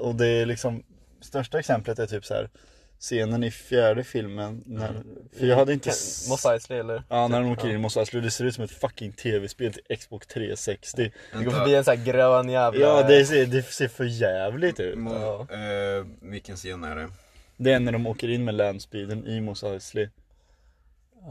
Och 0.00 0.14
det 0.14 0.26
är 0.26 0.46
liksom, 0.46 0.82
största 1.20 1.58
exemplet 1.58 1.98
är 1.98 2.06
typ 2.06 2.24
så 2.24 2.34
här 2.34 2.50
scenen 3.00 3.44
i 3.44 3.50
fjärde 3.50 4.04
filmen 4.04 4.62
när, 4.66 5.02
för 5.38 5.46
jag 5.46 5.56
hade 5.56 5.72
inte 5.72 5.90
s- 5.90 6.26
Mos 6.28 6.46
Eisley 6.46 6.78
eller? 6.78 7.02
Ja 7.08 7.28
när 7.28 7.40
de 7.40 7.50
åker 7.52 7.64
Ja. 7.64 7.70
in 7.70 7.74
i 7.74 7.78
Mos 7.78 7.96
Eisley, 7.96 8.22
det 8.22 8.30
ser 8.30 8.44
ut 8.44 8.54
som 8.54 8.64
ett 8.64 8.70
fucking 8.70 9.12
tv-spel 9.12 9.72
till 9.72 9.96
Xbox 9.96 10.26
360 10.26 11.12
Det 11.32 11.44
går 11.44 11.50
förbi 11.50 11.74
en 11.74 11.84
sån 11.84 11.96
här 11.96 12.04
grön 12.04 12.48
jävla... 12.48 12.80
Ja 12.80 13.02
det 13.02 13.26
ser, 13.26 13.46
det 13.46 13.62
ser 13.62 13.88
för 13.88 14.04
jävligt 14.04 14.80
ut 14.80 14.98
Mo, 14.98 15.14
Ja. 15.14 15.40
eh, 15.50 16.06
vilken 16.20 16.56
scen 16.56 16.84
är 16.84 16.96
det? 16.96 17.08
Det 17.56 17.72
är 17.72 17.80
när 17.80 17.92
de 17.92 18.06
åker 18.06 18.28
in 18.28 18.44
med 18.44 18.54
landspeeden 18.54 19.26
i 19.26 19.40
Mos 19.40 19.62
Eisley 19.64 20.08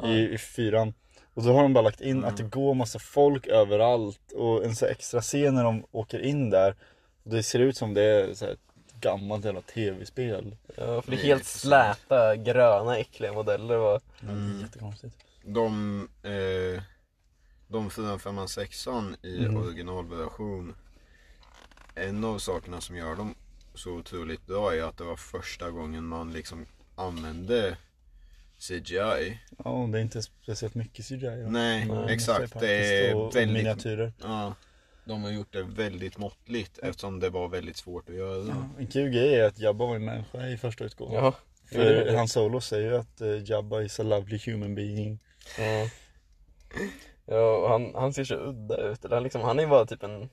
i, 0.04 0.30
i 0.34 0.38
fyran 0.38 0.94
Och 1.34 1.44
då 1.44 1.54
har 1.54 1.64
de 1.64 1.74
bara 1.74 1.84
lagt 1.84 2.02
in 2.02 2.24
att 2.26 2.38
det 2.38 2.44
går 2.44 2.74
massa 2.74 3.00
folk 3.00 3.48
överallt 3.48 4.32
och 4.36 4.64
en 4.66 4.76
så 4.76 4.86
extra 4.86 5.22
scen 5.22 5.56
när 5.56 5.64
de 5.64 5.84
åker 5.92 6.20
in 6.20 6.50
där 6.50 6.76
och 7.24 7.30
Det 7.32 7.44
ser 7.44 7.60
ut 7.60 7.78
som 7.78 7.94
det 7.94 8.02
är 8.04 8.34
så 8.34 8.46
här 8.46 8.52
ett 8.54 8.60
gammalt 9.00 9.46
jävla 9.46 9.62
tv-spel 9.62 10.56
Ja, 10.78 11.02
för 11.02 11.12
det 11.12 11.18
är 11.18 11.18
Det 11.18 11.24
är 11.24 11.28
helt 11.28 11.46
släta, 11.46 12.36
gröna, 12.36 12.98
äckliga 12.98 13.34
modeller 13.34 13.78
och... 13.78 14.02
mm. 14.22 14.60
Jättekonstigt 14.62 15.16
De, 15.46 16.02
eh, 16.24 16.84
de 17.68 17.90
4, 17.90 18.20
5, 18.20 18.48
6 18.48 18.88
i 19.22 19.46
Mm. 19.46 19.58
originalversion. 19.58 20.76
En 21.96 22.24
av 22.24 22.38
sakerna 22.38 22.82
som 22.82 22.96
gör 22.96 23.16
dem 23.16 23.36
så 23.74 23.92
otroligt 23.92 24.46
bra 24.48 24.76
är 24.76 24.84
att 24.84 24.98
det 24.98 25.04
var 25.04 25.16
första 25.16 25.72
gången 25.72 26.06
man 26.06 26.34
liksom 26.34 26.66
använde 26.96 27.78
CGI. 28.68 29.40
Ja 29.64 29.90
det 29.92 29.98
är 29.98 30.02
inte 30.02 30.22
speciellt 30.22 30.76
mycket 30.76 31.06
CGI 31.06 31.26
ja. 31.26 31.50
Nej, 31.50 31.86
Men 31.86 32.10
exakt. 32.10 32.60
Det 32.60 33.08
är 33.08 33.16
väldigt, 33.34 33.54
miniatyrer 33.54 34.14
ja, 34.22 34.56
de 35.06 35.24
har 35.24 35.32
gjort 35.32 35.54
det 35.54 35.64
väldigt 35.64 36.18
måttligt 36.18 36.78
eftersom 36.78 37.20
det 37.20 37.30
var 37.30 37.48
väldigt 37.48 37.78
svårt 37.78 38.10
att 38.10 38.16
göra. 38.16 38.46
ja. 38.48 38.70
En 38.80 38.88
kul 38.88 39.10
grej 39.10 39.36
är 39.36 39.44
att 39.44 39.60
Jabba 39.60 39.86
var 39.86 39.96
en 39.96 40.06
människa 40.06 40.48
i 40.48 40.58
första 40.58 40.84
utgåvan 40.84 41.16
Ja. 41.16 41.34
För 41.72 42.16
Han 42.16 42.28
Solo 42.28 42.62
säger 42.62 42.92
ju 42.92 42.98
att 42.98 43.22
eh, 43.22 43.50
Jabba 43.50 43.82
is 43.82 44.00
a 44.00 44.04
lovely 44.04 44.40
human 44.46 44.76
being 44.76 45.20
Ja. 45.58 45.90
Ja, 47.26 47.68
han, 47.70 47.92
han 47.96 48.14
ser 48.14 48.24
så 48.24 48.36
udda 48.36 48.78
ut. 48.78 49.06
Eller 49.06 49.16
han, 49.16 49.24
liksom, 49.24 49.42
han 49.42 49.60
är 49.60 49.68
bara 49.68 49.86
typ 49.86 50.04
en... 50.04 50.30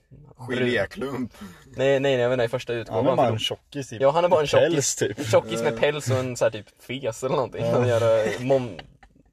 Geléklump. 0.49 1.33
Nej, 1.75 1.99
nej, 1.99 1.99
nej, 1.99 2.13
jag 2.13 2.29
menar 2.29 2.43
i 2.43 2.47
första 2.47 2.73
utgåvan. 2.73 3.05
Han 3.05 3.13
är 3.13 3.17
bara 3.17 3.27
en 3.27 3.39
tjockis 3.39 3.89
typ 3.89 4.01
Ja, 4.01 4.11
han 4.11 4.25
är 4.25 4.29
bara 4.29 4.41
en 4.41 4.47
Päls, 4.47 4.73
tjockis. 4.73 4.95
typ 4.95 5.19
En 5.19 5.25
tjockis 5.25 5.63
med 5.63 5.79
päls 5.79 6.09
och 6.11 6.17
en 6.17 6.37
så 6.37 6.45
här 6.45 6.51
typ 6.51 6.65
fes 6.79 7.23
eller 7.23 7.35
någonting. 7.35 7.65
Ja. 7.65 7.81
En 7.81 7.87
jävla 7.87 8.07
mon, 8.45 8.79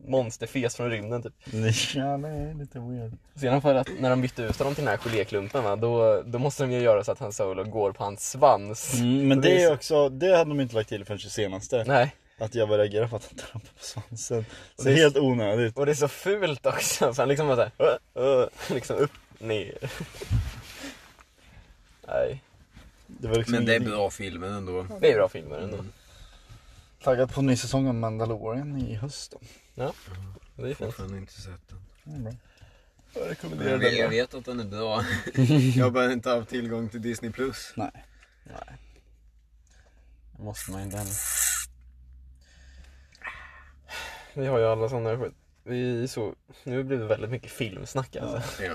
monsterfes 0.06 0.76
från 0.76 0.90
rymden 0.90 1.22
typ. 1.22 1.32
Ja 1.94 2.16
det 2.18 2.28
är 2.28 2.54
lite 2.58 2.78
weird 2.78 3.12
Sedan 3.34 3.62
för 3.62 3.74
att 3.74 3.88
när 4.00 4.10
de 4.10 4.20
bytte 4.20 4.42
ut 4.42 4.58
honom 4.58 4.74
till 4.74 4.84
den 4.84 4.90
här 4.90 4.98
geléklumpen 4.98 5.64
va, 5.64 5.76
då, 5.76 6.22
då 6.26 6.38
måste 6.38 6.62
de 6.62 6.72
ju 6.72 6.80
göra 6.80 7.04
så 7.04 7.12
att 7.12 7.18
han 7.18 7.32
Solo 7.32 7.64
går 7.64 7.92
på 7.92 8.04
hans 8.04 8.30
svans. 8.30 8.94
mm, 8.94 9.28
Men 9.28 9.40
Det 9.40 9.48
det 9.48 9.56
är 9.62 9.64
är 9.64 9.68
så- 9.68 9.74
också, 9.74 10.08
det 10.08 10.36
hade 10.36 10.50
de 10.50 10.60
inte 10.60 10.74
lagt 10.74 10.88
till 10.88 11.04
förrän 11.04 11.18
det 11.24 11.30
senaste 11.30 11.84
Nej, 11.86 12.14
Att 12.38 12.54
jag 12.54 12.68
bara 12.68 12.78
reagerar 12.82 13.08
på 13.08 13.16
att 13.16 13.24
han 13.24 13.38
trampar 13.38 13.68
på 13.78 13.84
svansen 13.84 14.44
Så 14.76 14.82
det 14.84 14.90
är- 14.92 14.96
helt 14.96 15.16
onödigt 15.16 15.76
och 15.76 15.86
det 15.86 15.92
är 15.92 15.96
så 15.96 16.08
fult 16.08 16.66
också. 16.66 17.14
Så 17.14 17.22
han 17.22 17.28
liksom 17.28 17.46
bara 17.48 17.56
såhär, 17.56 17.98
uh, 18.18 18.42
uh, 18.42 18.48
liksom 18.74 18.96
upp, 18.96 19.10
ner. 19.38 19.78
Nej, 22.08 22.42
det 23.06 23.28
var 23.28 23.36
liksom 23.36 23.54
Men 23.54 23.64
det 23.64 23.74
är 23.74 23.80
bra 23.80 24.10
filmer 24.10 24.46
ändå. 24.48 24.86
det 25.00 25.12
är 25.12 25.14
bra 25.16 25.28
filmer 25.28 25.58
ändå. 25.58 25.84
Taggad 27.02 27.32
på 27.34 27.40
en 27.40 27.46
ny 27.46 27.56
säsong 27.56 27.88
av 27.88 27.94
Mandalorian 27.94 28.76
i 28.80 28.94
höst 28.94 29.30
då 29.32 29.38
Ja, 29.74 29.92
det 30.56 30.62
är 30.62 30.66
fint. 30.66 30.78
Fortfarande 30.78 31.16
inte 31.18 31.32
sett 31.32 31.68
den. 32.04 32.14
Är 32.14 32.20
bra. 32.20 32.32
Jag 33.14 33.20
Men 33.20 33.28
rekommenderar 33.28 33.70
jag, 33.70 33.78
vet, 33.78 33.92
jag 33.98 34.04
den. 34.04 34.10
vet 34.10 34.34
att 34.34 34.44
den 34.44 34.60
är 34.60 34.64
bra. 34.64 35.04
jag 35.76 35.84
har 35.84 35.90
bara 35.90 36.12
inte 36.12 36.30
haft 36.30 36.48
tillgång 36.48 36.88
till 36.88 37.02
Disney 37.02 37.30
Plus. 37.32 37.72
Nej 37.74 37.90
Nej. 38.44 38.76
Måste 40.38 40.70
man 40.70 40.82
inte 40.82 40.96
heller. 40.96 41.12
Vi 44.38 44.46
har 44.46 44.58
ju 44.58 44.64
alla 44.64 44.88
sådana 44.88 45.18
skit. 45.18 45.34
Vi 45.64 46.08
såg, 46.08 46.34
nu 46.64 46.82
blir 46.82 46.98
det 46.98 47.04
väldigt 47.04 47.30
mycket 47.30 47.50
filmsnack 47.50 48.16
alltså. 48.16 48.62
Ja. 48.62 48.72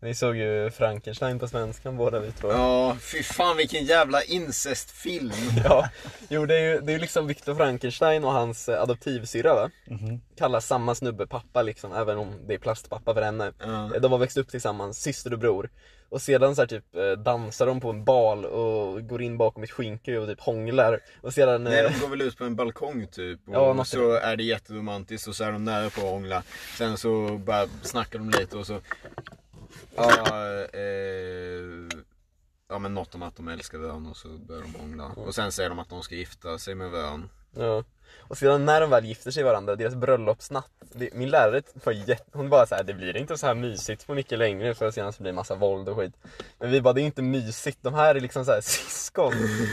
Vi 0.00 0.14
såg 0.14 0.36
ju 0.36 0.70
Frankenstein 0.70 1.38
på 1.38 1.48
svenskan 1.48 1.96
båda 1.96 2.20
vi 2.20 2.32
två. 2.32 2.52
Ja, 2.52 2.96
fy 3.00 3.22
fan 3.22 3.56
vilken 3.56 3.84
jävla 3.84 4.22
incestfilm. 4.22 5.32
Ja, 5.64 5.88
jo 6.28 6.46
det 6.46 6.54
är 6.56 6.72
ju 6.72 6.80
det 6.80 6.92
är 6.92 6.98
liksom 6.98 7.26
Viktor 7.26 7.54
Frankenstein 7.54 8.24
och 8.24 8.32
hans 8.32 8.68
eh, 8.68 8.82
adoptivsyrra 8.82 9.54
va? 9.54 9.70
Mhm. 9.86 10.20
Kallar 10.36 10.60
samma 10.60 10.94
snubbe 10.94 11.26
pappa 11.26 11.62
liksom, 11.62 11.92
även 11.92 12.18
om 12.18 12.46
det 12.46 12.54
är 12.54 12.58
plastpappa 12.58 13.14
för 13.14 13.22
henne. 13.22 13.52
Ja. 13.58 13.98
De 13.98 14.12
har 14.12 14.18
växt 14.18 14.36
upp 14.36 14.48
tillsammans, 14.48 15.02
syster 15.02 15.32
och 15.32 15.38
bror. 15.38 15.70
Och 16.08 16.22
sedan 16.22 16.54
så 16.54 16.62
här, 16.62 16.66
typ 16.66 16.96
eh, 16.96 17.12
dansar 17.12 17.66
de 17.66 17.80
på 17.80 17.90
en 17.90 18.04
bal 18.04 18.44
och 18.44 19.08
går 19.08 19.22
in 19.22 19.38
bakom 19.38 19.62
ett 19.62 19.70
skynke 19.70 20.18
och 20.18 20.28
typ 20.28 20.40
hånglar. 20.40 21.00
Och 21.20 21.34
sedan... 21.34 21.64
Nej, 21.64 21.84
eh, 21.84 21.92
de 21.92 22.00
går 22.00 22.08
väl 22.08 22.22
ut 22.22 22.38
på 22.38 22.44
en 22.44 22.56
balkong 22.56 23.06
typ. 23.06 23.48
Och 23.48 23.54
Ja, 23.54 23.84
så 23.84 24.12
är 24.12 24.36
det 24.36 24.44
jätteromantiskt 24.44 25.28
och 25.28 25.36
så 25.36 25.44
är 25.44 25.52
de 25.52 25.64
nära 25.64 25.90
på 25.90 26.00
att 26.00 26.10
hångla. 26.10 26.42
Sen 26.78 26.96
så 26.96 27.38
bara 27.38 27.66
snackar 27.82 28.18
de 28.18 28.30
lite 28.30 28.56
och 28.56 28.66
så... 28.66 28.80
Ja, 29.96 30.30
eh, 30.72 31.98
ja 32.68 32.78
men 32.78 32.94
något 32.94 33.14
om 33.14 33.22
att 33.22 33.36
de 33.36 33.48
älskar 33.48 33.78
varandra 33.78 34.10
och 34.10 34.16
så 34.16 34.28
börjar 34.28 34.62
de 34.62 34.74
hångla. 34.74 35.04
Och 35.06 35.34
sen 35.34 35.52
säger 35.52 35.68
de 35.68 35.78
att 35.78 35.88
de 35.90 36.02
ska 36.02 36.14
gifta 36.14 36.58
sig 36.58 36.74
med 36.74 36.90
varandra. 36.90 37.28
Ja. 37.56 37.84
Och 38.28 38.38
sedan 38.38 38.64
när 38.64 38.80
de 38.80 38.90
väl 38.90 39.04
gifter 39.04 39.30
sig 39.30 39.42
varandra, 39.42 39.76
deras 39.76 39.94
bröllopsnatt. 39.94 40.70
det- 40.92 41.14
Min 41.14 41.30
lärare 41.30 41.62
var 41.84 41.92
jätte, 41.92 42.24
hon 42.38 42.48
bara 42.50 42.66
så 42.66 42.74
här, 42.74 42.82
det 42.84 42.94
blir 42.94 43.16
inte 43.16 43.38
så 43.38 43.46
här 43.46 43.54
mysigt 43.54 44.06
på 44.06 44.14
mycket 44.14 44.38
längre 44.38 44.74
för 44.74 44.90
sedan 44.90 45.12
så 45.12 45.22
blir 45.22 45.32
det 45.32 45.36
massa 45.36 45.54
våld 45.54 45.88
och 45.88 45.96
skit. 45.96 46.14
Men 46.58 46.70
vi 46.70 46.80
bara, 46.80 46.94
det 46.94 47.00
är 47.00 47.04
inte 47.04 47.22
mysigt, 47.22 47.78
de 47.82 47.94
här 47.94 48.14
är 48.14 48.20
liksom 48.20 48.44
så 48.44 48.52
här 48.52 48.60
syskon. 48.64 49.32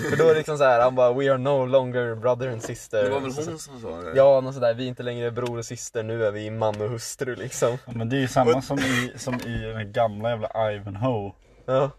för 0.10 0.18
då 0.18 0.24
är 0.24 0.28
det 0.30 0.34
liksom 0.38 0.58
så 0.58 0.64
här, 0.64 0.82
han 0.82 0.96
bara, 0.96 1.14
we 1.14 1.30
are 1.32 1.38
no 1.38 1.66
longer 1.66 2.16
brother 2.16 2.48
and 2.48 2.64
sister. 2.64 3.04
Det 3.04 3.10
var 3.10 3.20
väl 3.20 3.32
hon 3.36 3.60
som 3.60 3.82
sa 3.82 4.02
det? 4.02 4.12
Ja, 4.18 4.42
något 4.42 4.54
sådär, 4.54 4.74
vi 4.74 4.84
är 4.84 4.88
inte 4.88 5.04
längre 5.04 5.32
bror 5.32 5.58
och 5.58 5.66
syster, 5.66 6.04
nu 6.04 6.26
är 6.26 6.32
vi 6.32 6.50
man 6.52 6.82
och 6.82 6.90
hustru 6.90 7.36
liksom. 7.36 7.78
ja, 7.86 7.92
Men 7.96 8.10
det 8.10 8.16
är 8.16 8.22
ju 8.22 8.28
samma 8.28 8.62
som 8.62 8.80
i, 8.80 9.12
som 9.18 9.34
i 9.36 9.58
den 9.74 9.92
gamla 9.92 10.30
jävla 10.30 10.72
Ivanhoe 10.74 11.32
Ja, 11.66 11.92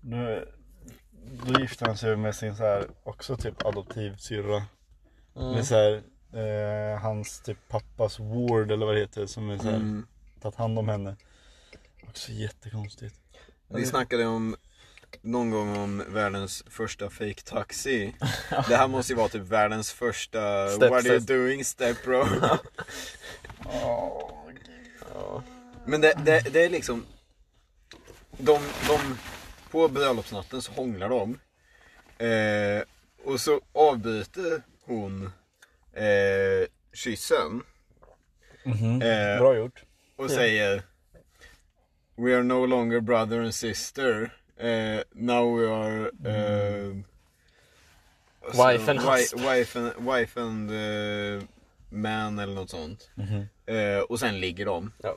Nu, 0.00 0.48
då 1.46 1.60
gifte 1.60 1.84
han 1.84 1.96
sig 1.96 2.16
med 2.16 2.34
sin 2.34 2.56
så 2.56 2.62
här, 2.62 2.84
också 3.04 3.36
typ 3.36 3.66
adoptivsyrra. 3.66 4.62
Mm. 5.36 5.52
Med 5.52 5.66
så 5.66 5.74
här, 5.74 6.02
eh, 6.32 6.98
hans 7.00 7.40
typ 7.40 7.58
pappas 7.68 8.18
ward 8.18 8.70
eller 8.70 8.86
vad 8.86 8.94
det 8.94 9.00
heter 9.00 9.26
som 9.26 9.50
är 9.50 9.58
så 9.58 9.64
här, 9.64 9.76
Mm. 9.76 10.06
tagit 10.40 10.56
hand 10.56 10.78
om 10.78 10.88
henne. 10.88 11.16
Också 12.08 12.32
jättekonstigt. 12.32 13.14
Vi 13.68 13.86
snackade 13.86 14.26
om 14.26 14.56
någon 15.22 15.50
gång 15.50 15.76
om 15.76 16.04
världens 16.08 16.64
första 16.66 17.10
fake 17.10 17.42
taxi. 17.44 18.14
Det 18.68 18.76
här 18.76 18.88
måste 18.88 19.12
ju 19.12 19.16
vara 19.16 19.28
typ 19.28 19.42
världens 19.42 19.92
första 19.92 20.68
Step 20.68 20.90
What 20.90 21.04
are 21.04 21.08
you 21.08 21.20
doing 21.20 21.64
step 21.64 22.04
bro? 22.04 22.24
Men 25.86 26.00
det, 26.00 26.14
det, 26.24 26.40
det 26.52 26.64
är 26.64 26.68
liksom 26.70 27.06
de, 28.38 28.58
de, 28.88 29.18
På 29.70 29.88
bröllopsnatten 29.88 30.62
så 30.62 30.72
hånglar 30.72 31.08
de 31.08 31.38
eh, 32.26 32.82
Och 33.24 33.40
så 33.40 33.60
avbryter 33.72 34.62
hon 34.86 35.32
eh, 35.92 36.68
kyssen 36.92 37.62
Mhm. 38.66 39.02
Eh, 39.02 39.38
Bra 39.38 39.56
gjort. 39.56 39.82
och 40.16 40.30
säger 40.30 40.82
We 42.16 42.34
are 42.36 42.42
no 42.42 42.66
longer 42.66 43.00
brother 43.00 43.38
and 43.40 43.54
sister 43.54 44.34
eh, 44.56 45.00
Now 45.12 45.58
we 45.58 45.68
are 45.74 46.10
alltså, 48.46 48.68
Wife 48.68 48.90
and 48.90 49.00
husband. 49.00 49.48
Wife 49.50 49.78
and, 49.78 49.92
wife 50.14 50.40
and 50.40 50.70
eh, 50.70 51.42
man 51.88 52.38
eller 52.38 52.54
något 52.54 52.70
sånt 52.70 53.10
Mhm. 53.14 53.46
eh, 53.66 53.98
Och 53.98 54.20
sen 54.20 54.40
ligger 54.40 54.66
de 54.66 54.92
Ja. 55.02 55.16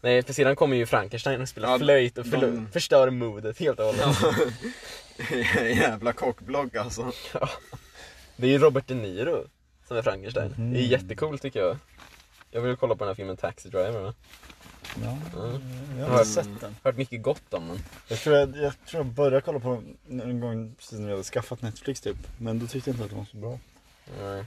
Nej, 0.00 0.22
för 0.22 0.32
sedan 0.32 0.56
kommer 0.56 0.76
ju 0.76 0.86
Frankenstein 0.86 1.40
och 1.40 1.48
spelar 1.48 1.68
Ja, 1.70 1.78
flöjt 1.78 2.18
och 2.18 2.26
förlo- 2.26 2.40
de- 2.40 2.68
förstör 2.72 3.10
modet 3.10 3.58
helt 3.58 3.78
och 3.80 3.86
hållet. 3.86 4.16
Jävla 5.76 6.12
kockblock 6.12 6.76
alltså 6.76 7.12
Det 8.40 8.46
är 8.46 8.50
ju 8.50 8.58
Robert 8.58 8.84
De 8.86 8.94
Niro 8.94 9.46
som 9.88 9.96
är 9.96 10.02
Frankenstein. 10.02 10.54
Mhm. 10.58 10.72
Det 10.72 10.78
är 10.78 10.82
jättekul 10.82 11.38
tycker 11.38 11.60
jag. 11.60 11.76
Jag 12.50 12.60
vill 12.60 12.76
kolla 12.76 12.94
på 12.94 13.04
den 13.04 13.08
här 13.08 13.14
filmen 13.14 13.36
Taxi 13.36 13.68
Driver. 13.68 14.00
Va? 14.00 14.14
Ja, 15.02 15.16
Mm. 15.40 15.60
jag 15.98 16.06
har 16.06 16.18
inte 16.18 16.30
sett 16.30 16.60
den. 16.60 16.76
Hört 16.84 16.96
mycket 16.96 17.22
gott 17.22 17.54
om 17.54 17.68
den. 17.68 17.78
Jag 18.08 18.18
tror 18.18 18.36
jag, 18.36 18.56
jag, 18.56 18.72
tror 18.86 19.04
jag 19.04 19.06
började 19.06 19.40
kolla 19.40 19.58
på 19.60 19.82
den 20.06 20.20
en 20.20 20.40
gång 20.40 20.74
precis 20.74 20.98
när 20.98 21.08
jag 21.08 21.10
hade 21.10 21.22
skaffat 21.24 21.62
Netflix 21.62 22.00
typ. 22.00 22.16
Men 22.38 22.58
då 22.58 22.66
tyckte 22.66 22.90
jag 22.90 22.94
inte 22.94 23.04
att 23.04 23.10
den 23.10 23.18
var 23.18 23.26
så 23.26 23.36
bra. 23.36 23.58
Nej. 24.20 24.44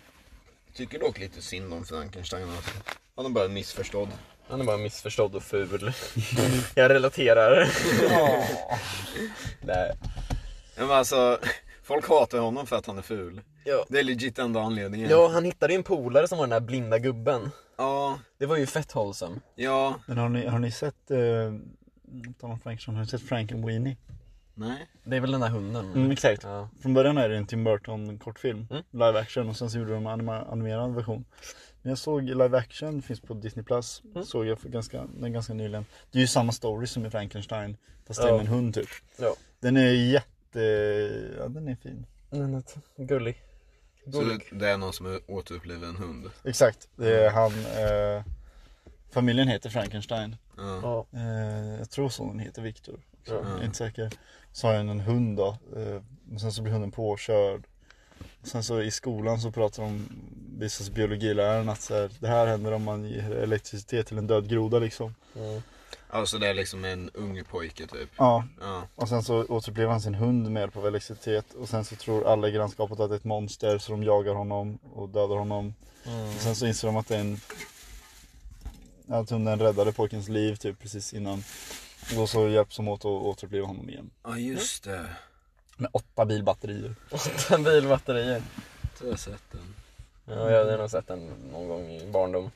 Tycker 0.74 1.00
dock 1.00 1.20
lite 1.20 1.41
synd 1.41 1.74
om 1.74 1.86
Frankenstein 1.86 2.50
alltså. 2.50 2.72
Han 3.16 3.26
är 3.26 3.30
bara 3.30 3.48
missförstådd 3.48 4.10
Han 4.48 4.62
är 4.62 4.66
bara 4.66 4.78
missförstådd 4.78 5.36
och 5.36 5.44
ful. 5.44 5.94
jag 6.76 6.89
relaterar. 6.91 7.70
Nej. 9.62 9.94
Men 10.78 10.91
alltså, 10.91 11.39
folk 11.84 12.09
hatar 12.09 12.39
honom 12.39 12.65
för 12.67 12.75
att 12.75 12.86
han 12.86 12.97
är 12.97 13.01
ful 13.01 13.41
Ja. 13.65 13.86
Det 13.89 13.99
är 13.99 14.03
legit 14.03 14.39
enda 14.39 14.61
anledningen 14.61 15.09
ja, 15.09 15.27
han 15.34 15.45
hittade 15.45 15.73
ju 15.73 15.77
en 15.77 15.84
polare 15.84 16.27
som 16.27 16.38
var 16.38 16.43
den 16.47 16.49
där 16.61 16.67
blinda 16.67 16.99
gubben. 16.99 17.49
Ja, 17.77 18.19
Det 18.38 18.45
var 18.45 18.57
ju 18.57 18.65
fett 18.65 18.95
wholesome. 18.95 19.36
ja, 19.55 19.95
Men 20.07 20.17
har 20.17 20.29
ni, 20.29 20.47
har 20.47 20.59
ni 20.59 20.71
sett, 20.71 21.11
eh, 21.11 21.17
tal 22.39 22.51
om 22.51 22.59
Frankenstein, 22.59 22.95
har 22.95 23.03
ni 23.03 23.09
sett 23.09 23.21
Frank 23.21 23.51
and 23.51 23.65
Weenie? 23.65 23.97
nej 24.55 24.88
Det 25.03 25.15
är 25.15 25.19
väl 25.21 25.31
den 25.31 25.41
där 25.41 25.49
hunden? 25.49 25.91
Mm, 25.93 26.11
exakt. 26.11 26.43
Ja. 26.43 26.69
Från 26.81 26.93
början 26.93 27.17
är 27.17 27.29
det 27.29 27.38
en 27.38 27.47
Tim 27.47 27.63
Burton 27.63 28.19
kortfilm, 28.19 28.67
Mm. 28.71 28.84
live 28.91 29.19
action 29.19 29.49
och 29.49 29.55
sen 29.57 29.69
så 29.69 29.77
gjorde 29.77 29.93
de 29.93 30.07
en 30.07 30.19
anima- 30.19 30.51
animerad 30.51 30.95
version. 30.95 31.25
Men 31.81 31.89
jag 31.89 31.97
såg 31.97 32.23
live 32.23 32.57
action, 32.57 33.01
finns 33.01 33.19
på 33.21 33.34
Disney 33.34 33.65
Plus, 33.65 34.01
Mm. 34.15 34.25
såg 34.25 34.45
jag 34.45 34.59
för 34.59 34.69
ganska, 34.69 35.05
ganska 35.19 35.53
nyligen. 35.53 35.86
Det 36.11 36.17
är 36.17 36.21
ju 36.21 36.27
samma 36.27 36.51
story 36.51 36.88
som 36.88 37.05
i 37.05 37.09
Frankenstein, 37.09 37.77
fast 38.07 38.21
det 38.21 38.27
är 38.27 38.29
Ja. 38.31 38.38
med 38.38 38.41
en 38.45 38.47
hund 38.53 38.73
typ. 38.73 38.88
Ja. 39.17 39.36
Den 39.59 39.77
är 39.77 39.91
jätte, 39.91 40.27
ja 41.39 41.47
den 41.47 41.68
är 41.68 41.76
fin. 41.76 42.06
Den 42.30 42.54
är 42.56 42.64
gullig. 43.06 43.43
Så 44.06 44.20
Gullig. 44.20 44.47
det, 44.51 44.58
det 44.58 44.70
är 44.70 44.78
någon 44.78 44.93
som 44.93 45.20
återupplivar 45.28 45.88
en 45.88 45.95
hund 45.95 46.30
Exakt, 46.43 46.88
det 46.95 47.26
är 47.26 47.30
han, 47.30 47.51
eh, 47.51 48.24
familjen 49.12 49.47
heter 49.47 49.70
Frankenstein. 49.70 50.36
Ja, 50.58 50.80
Ja. 51.14 51.20
Eh, 51.20 51.80
jag 51.80 51.89
tror 51.89 52.10
sonen 52.10 52.39
heter 52.39 52.62
Viktor. 52.62 52.99
Ja. 53.26 53.34
Jag 53.34 53.60
är 53.60 53.66
inte 53.66 53.78
säker. 53.78 54.10
Så 54.51 54.68
har 54.68 54.74
jag 54.74 54.82
en 54.88 54.99
hund 54.99 55.38
då. 55.38 55.58
Eh, 55.76 56.01
och 56.34 56.41
sen 56.41 56.51
så 56.51 56.62
blir 56.62 56.74
hunden 56.74 56.91
påkörd. 56.91 57.64
Och 58.41 58.47
sen 58.47 58.64
så 58.64 58.82
i 58.82 58.91
skolan 58.91 59.39
så 59.39 59.51
pratar 59.51 59.84
de, 59.84 60.08
visas 60.58 60.89
biologiläraren 60.89 61.70
att 61.70 61.82
så 61.82 61.93
här, 61.93 62.12
det 62.20 62.28
här 62.28 62.47
händer 62.47 62.72
om 62.72 62.84
man 62.84 63.06
ger 63.06 63.32
elektricitet 63.32 64.08
till 64.08 64.18
en 64.18 64.28
död 64.28 64.49
groda 64.49 64.80
liksom. 64.80 65.16
Mm. 65.36 65.62
Alltså 66.14 66.38
det 66.38 66.47
är 66.47 66.53
liksom 66.53 66.86
en 66.86 67.09
ung 67.14 67.43
pojke 67.43 67.88
typ 67.88 68.09
Ja, 68.18 68.43
Ja, 68.61 68.88
och 68.95 69.09
sen 69.09 69.24
så 69.24 69.45
återupplever 69.45 69.91
han 69.91 70.01
sin 70.01 70.14
hund 70.14 70.51
med 70.51 70.59
hjälp 70.61 70.78
av 70.78 70.88
elektricitet. 70.88 71.53
Och 71.53 71.70
sen 71.70 71.86
så 71.86 71.95
tror 71.95 72.28
alla 72.28 72.47
i 72.47 72.51
grannskapet 72.51 72.99
att 72.99 73.09
det 73.09 73.16
är 73.16 73.18
ett 73.18 73.24
monster 73.24 73.78
så 73.78 73.91
de 73.91 74.03
jagar 74.03 74.34
honom 74.34 74.80
och 74.93 75.09
dödar 75.09 75.36
honom. 75.36 75.74
Mm. 76.05 76.26
Och 76.28 76.41
sen 76.41 76.55
så 76.55 76.66
inser 76.66 76.88
de 76.88 76.97
att 76.97 77.07
det 77.07 77.16
är 77.16 77.20
en 77.20 77.39
att 79.07 79.30
hunden 79.30 79.59
räddade 79.59 79.91
pojkens 79.91 80.30
liv 80.30 80.55
typ 80.55 80.80
precis 80.80 81.14
innan. 81.14 81.43
Och 82.09 82.16
då 82.16 82.28
så 82.28 82.47
hjälps 82.47 82.76
de 82.78 82.88
åt 82.88 82.99
att 82.99 83.05
återuppliva 83.05 83.68
honom 83.68 83.89
igen. 83.89 84.09
ja 84.24 84.38
just 84.38 84.84
det 84.84 85.05
Med 85.78 85.89
åtta 85.93 86.26
bilbatterier. 86.26 86.95
Åtta 87.11 87.57
bilbatterier. 87.57 88.43
Jag 89.01 89.09
har 89.09 89.18
sett 89.18 89.51
den 89.51 89.76
Ja, 90.26 90.51
jag 90.51 90.66
hade 90.66 90.78
nog 90.78 90.89
sett 90.89 91.07
den 91.07 91.32
någon 91.51 91.68
gång 91.68 91.89
i 91.91 92.11
barndom. 92.11 92.51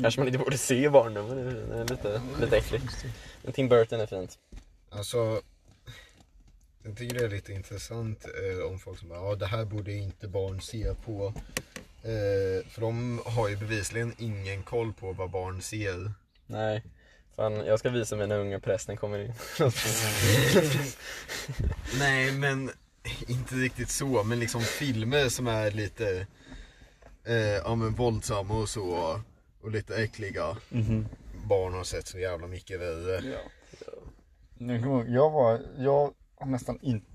Kanske 0.00 0.20
man 0.20 0.28
inte 0.28 0.38
borde 0.38 0.58
se 0.58 0.84
i 0.84 0.90
barndom, 0.90 1.28
men 1.28 1.36
det 1.68 1.76
är 1.76 1.84
lite, 1.84 2.22
lite 2.40 2.56
äckligt. 2.56 3.04
Men 3.42 3.52
Tim 3.52 3.68
Burton 3.68 4.00
är 4.00 4.06
fint. 4.06 4.38
Alltså, 4.90 5.42
jag 6.82 6.96
tycker 6.96 7.18
det 7.18 7.24
är 7.24 7.28
lite 7.28 7.52
intressant 7.52 8.24
eh, 8.24 8.66
om 8.66 8.78
folk 8.78 8.98
som 8.98 9.08
bara, 9.08 9.18
ja 9.18 9.34
det 9.34 9.46
här 9.46 9.64
borde 9.64 9.92
inte 9.92 10.28
barn 10.28 10.60
se 10.60 10.94
på. 11.04 11.32
Eh, 12.02 12.66
för 12.70 12.80
de 12.80 13.20
har 13.24 13.48
ju 13.48 13.56
bevisligen 13.56 14.14
ingen 14.18 14.62
koll 14.62 14.92
på 14.92 15.12
vad 15.12 15.30
barn 15.30 15.62
ser. 15.62 16.12
Nej. 16.46 16.84
Fan, 17.36 17.66
jag 17.66 17.78
ska 17.78 17.90
visa 17.90 18.16
mig 18.16 18.26
när 18.26 18.38
unga 18.38 18.60
prästen 18.60 18.96
kommer 18.96 19.18
in. 19.18 19.32
Nej 21.98 22.32
men, 22.32 22.70
inte 23.28 23.54
riktigt 23.54 23.90
så, 23.90 24.24
men 24.24 24.40
liksom 24.40 24.60
filmer 24.62 25.28
som 25.28 25.46
är 25.46 25.70
lite 25.70 26.26
eh, 27.24 27.36
ja, 27.36 27.74
men 27.74 27.94
våldsamma 27.94 28.54
och 28.54 28.68
så. 28.68 29.20
Och 29.62 29.70
lite 29.70 29.96
äckliga. 30.02 30.56
Barn 31.46 31.74
har 31.74 31.84
sett 31.84 32.06
så 32.06 32.18
jävla 32.18 32.46
mycket 32.46 32.80
värre. 32.80 33.22
Jag, 34.58 34.58
kommer 34.58 34.78
ihåg, 34.86 35.08
jag, 35.08 35.30
var, 35.30 35.60
jag 35.78 36.12
har 36.36 36.46
nästan 36.46 36.78
inte, 36.82 37.06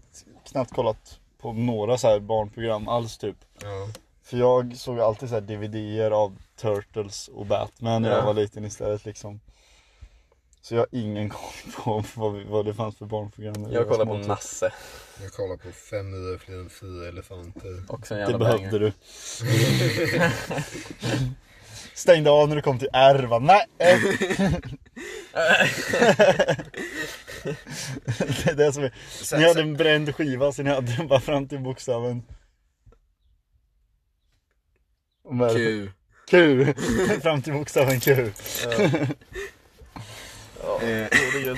knappt 0.51 0.73
kollat 0.73 1.19
på 1.41 1.53
några 1.53 1.97
så 1.97 2.07
här 2.07 2.19
barnprogram 2.19 2.87
alls 2.87 3.17
typ. 3.17 3.35
Ja. 3.61 3.89
För 4.23 4.37
jag 4.37 4.77
såg 4.77 4.99
alltid 4.99 5.29
så 5.29 5.35
här 5.35 5.41
DVDer 5.41 6.11
av 6.11 6.37
Turtles 6.55 7.27
och 7.27 7.45
Batman 7.45 8.01
när 8.01 8.09
jag 8.09 8.19
Ja. 8.19 8.25
var 8.25 8.33
liten 8.33 8.65
istället 8.65 9.05
liksom. 9.05 9.39
Så 10.61 10.75
jag 10.75 10.81
har 10.81 10.87
ingen 10.91 11.29
koll 11.73 11.73
på 11.75 12.03
vad, 12.15 12.43
vad 12.43 12.65
det 12.65 12.73
fanns 12.73 12.97
för 12.97 13.05
barnprogram. 13.05 13.71
Jag 13.71 13.87
kollar 13.89 14.05
på 14.05 14.17
typ. 14.17 14.27
Nasse. 14.27 14.73
Jag 15.21 15.31
kollar 15.31 15.57
på 15.57 15.71
fem 15.71 16.13
huvuden 16.13 16.39
fler 16.39 16.55
än 16.55 16.69
fyra 16.69 17.07
elefanter. 17.07 17.83
Också 17.87 18.13
en 18.13 18.19
Det 18.19 18.23
jävla 18.31 18.37
behövde 18.37 18.69
banger. 18.69 18.79
du. 18.79 18.93
Stängde 21.93 22.29
av 22.29 22.49
när 22.49 22.55
du 22.55 22.61
kom 22.61 22.79
till 22.79 22.89
R 22.93 23.23
va? 23.23 23.39
Nej! 23.39 23.65
det 28.17 28.51
är 28.51 28.55
det 28.55 28.73
som 28.73 28.83
är. 28.83 28.93
Sen- 29.09 29.39
Ni 29.39 29.47
hade 29.47 29.61
en 29.61 29.73
bränd 29.77 30.15
skiva 30.15 30.51
så 30.51 30.63
ni 30.63 30.69
hade 30.69 30.95
den 30.97 31.07
bara 31.07 31.19
fram 31.19 31.47
till 31.47 31.59
bokstaven? 31.59 32.23
Q 35.55 35.89
Q. 36.29 36.65
fram 37.21 37.41
till 37.41 37.53
bokstaven 37.53 37.99
Q. 37.99 38.31
Ja, 40.63 40.81
Eh. 40.81 41.07
gud. 41.43 41.57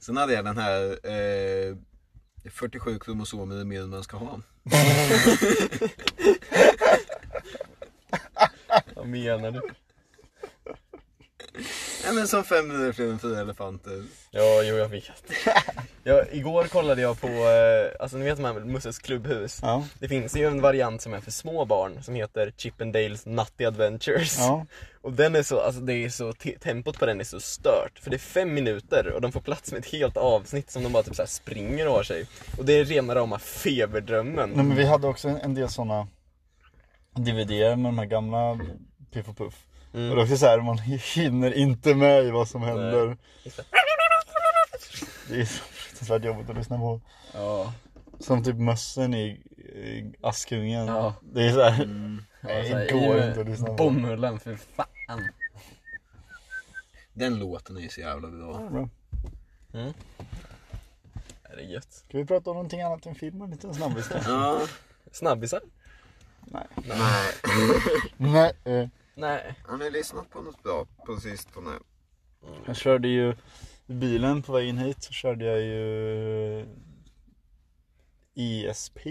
Sen 0.00 0.16
hade 0.16 0.32
jag 0.32 0.44
den 0.44 0.58
här 0.58 0.82
eh, 0.90 1.76
det 2.42 2.48
är 2.48 2.50
47 2.50 2.98
kromosomer 2.98 3.56
är 3.56 3.64
mer 3.64 3.82
än 3.82 3.90
man 3.90 4.02
ska 4.02 4.16
ha 4.16 4.40
Vad 8.94 9.06
menar 9.06 9.50
du? 9.50 9.60
Nej 12.04 12.14
men 12.14 12.28
som 12.28 12.44
fem 12.44 12.92
fler 12.92 13.04
än 13.10 13.18
fyra 13.18 13.40
elefanter 13.40 14.04
Ja, 14.30 14.62
jo 14.64 14.76
jag 14.76 14.88
vet. 14.88 15.04
Ja, 16.04 16.22
igår 16.32 16.64
kollade 16.64 17.02
jag 17.02 17.20
på, 17.20 17.26
eh, 17.26 18.02
alltså 18.02 18.16
ni 18.16 18.24
vet 18.24 18.36
de 18.36 18.44
här 18.44 18.52
Musses 18.54 18.98
klubbhus. 18.98 19.58
Ja. 19.62 19.84
Det 19.98 20.08
finns 20.08 20.36
ju 20.36 20.46
en 20.46 20.60
variant 20.60 21.02
som 21.02 21.14
är 21.14 21.20
för 21.20 21.30
små 21.30 21.64
barn 21.64 22.02
som 22.02 22.14
heter 22.14 22.52
Chippendales 22.56 23.26
Nutty 23.26 23.64
Adventures. 23.64 24.38
Ja. 24.38 24.66
Och 25.02 25.12
den 25.12 25.36
är 25.36 25.42
så, 25.42 25.60
alltså 25.60 25.80
det 25.80 25.92
är 25.92 26.08
så, 26.10 26.32
te- 26.32 26.58
tempot 26.58 26.98
på 26.98 27.06
den 27.06 27.20
är 27.20 27.24
så 27.24 27.40
stört. 27.40 27.98
För 27.98 28.10
det 28.10 28.16
är 28.16 28.18
fem 28.18 28.54
minuter 28.54 29.12
och 29.14 29.20
de 29.20 29.32
får 29.32 29.40
plats 29.40 29.72
med 29.72 29.78
ett 29.78 29.92
helt 29.92 30.16
avsnitt 30.16 30.70
som 30.70 30.82
de 30.82 30.92
bara 30.92 31.02
typ 31.02 31.16
så 31.16 31.22
här 31.22 31.26
springer 31.26 31.88
och 31.88 31.94
har 31.94 32.02
sig. 32.02 32.26
Och 32.58 32.64
det 32.64 32.72
är 32.72 32.84
rena 32.84 33.14
rama 33.14 33.38
feberdrömmen. 33.38 34.50
Nej 34.54 34.64
men 34.64 34.76
vi 34.76 34.84
hade 34.84 35.06
också 35.06 35.28
en, 35.28 35.36
en 35.36 35.54
del 35.54 35.68
sådana 35.68 36.08
DVDer 37.14 37.76
med 37.76 37.84
de 37.88 37.98
här 37.98 38.06
gamla 38.06 38.58
Piff 39.12 39.28
och 39.28 39.36
Puff. 39.36 39.54
Mm. 39.98 40.10
Och 40.10 40.16
det 40.16 40.22
är 40.22 40.24
också 40.24 40.36
så 40.36 40.46
här, 40.46 40.60
man 40.60 40.78
hinner 41.14 41.52
inte 41.54 41.94
med 41.94 42.24
i 42.24 42.30
vad 42.30 42.48
som 42.48 42.62
händer. 42.62 43.16
Det 45.28 45.40
är 45.40 45.44
så 45.44 45.62
fruktansvärt 45.62 46.24
jobbigt 46.24 46.50
att 46.50 46.56
lyssna 46.56 46.78
på. 46.78 47.00
Ja. 47.34 47.72
Som 48.20 48.44
typ 48.44 48.56
mössen 48.56 49.14
i, 49.14 49.26
i 49.58 50.12
Askungen. 50.22 50.86
Ja. 50.86 51.14
Det 51.22 51.42
är 51.46 51.52
såhär, 51.52 51.82
Mm. 51.84 52.22
så 52.42 52.48
det 52.48 52.88
går 52.92 53.22
inte 53.22 53.40
att 53.40 53.46
lyssna 53.46 53.66
på. 53.66 53.72
Bomullen, 53.74 54.40
för 54.40 54.56
fan. 54.56 55.28
Den 57.12 57.38
låten 57.38 57.76
är 57.76 57.80
ju 57.80 57.88
så 57.88 58.00
jävla 58.00 58.28
bra. 58.28 58.60
Ja, 58.64 58.70
bra. 58.70 58.88
Det 61.56 61.62
är 61.64 61.66
gött. 61.72 61.92
Ska 61.92 62.18
vi 62.18 62.24
prata 62.24 62.50
om 62.50 62.56
någonting 62.56 62.82
annat 62.82 63.06
än 63.06 63.14
film? 63.14 63.42
En 63.42 63.50
liten 63.50 63.74
snabbis? 63.74 64.10
Ja. 64.26 64.60
Snabbisar? 65.12 65.60
Nej. 66.40 66.66
Nej. 68.16 68.52
Nej. 68.64 68.90
Nej. 69.18 69.54
Har 69.66 69.76
ni 69.76 69.90
lyssnat 69.90 70.30
på 70.30 70.42
något 70.42 70.62
bra 70.62 70.86
på 71.06 71.16
sistone? 71.16 71.70
Jag 72.66 72.76
körde 72.76 73.08
ju 73.08 73.34
i 73.86 73.92
bilen 73.92 74.42
på 74.42 74.52
vägen 74.52 74.78
hit 74.78 75.02
så 75.02 75.12
körde 75.12 75.44
jag 75.44 75.60
ju 75.60 76.66
ESP. 78.34 79.06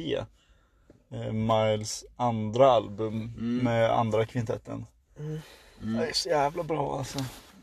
eh, 1.10 1.32
Miles 1.34 2.06
andra 2.16 2.68
album 2.72 3.14
Mm. 3.38 3.58
med 3.58 3.92
andra 3.92 4.26
kvintetten. 4.26 4.86
Mm. 5.20 5.40
Det 5.80 6.08
är 6.10 6.14
så 6.14 6.30
jävla 6.30 6.64
bra 6.64 6.98
alltså. 6.98 7.20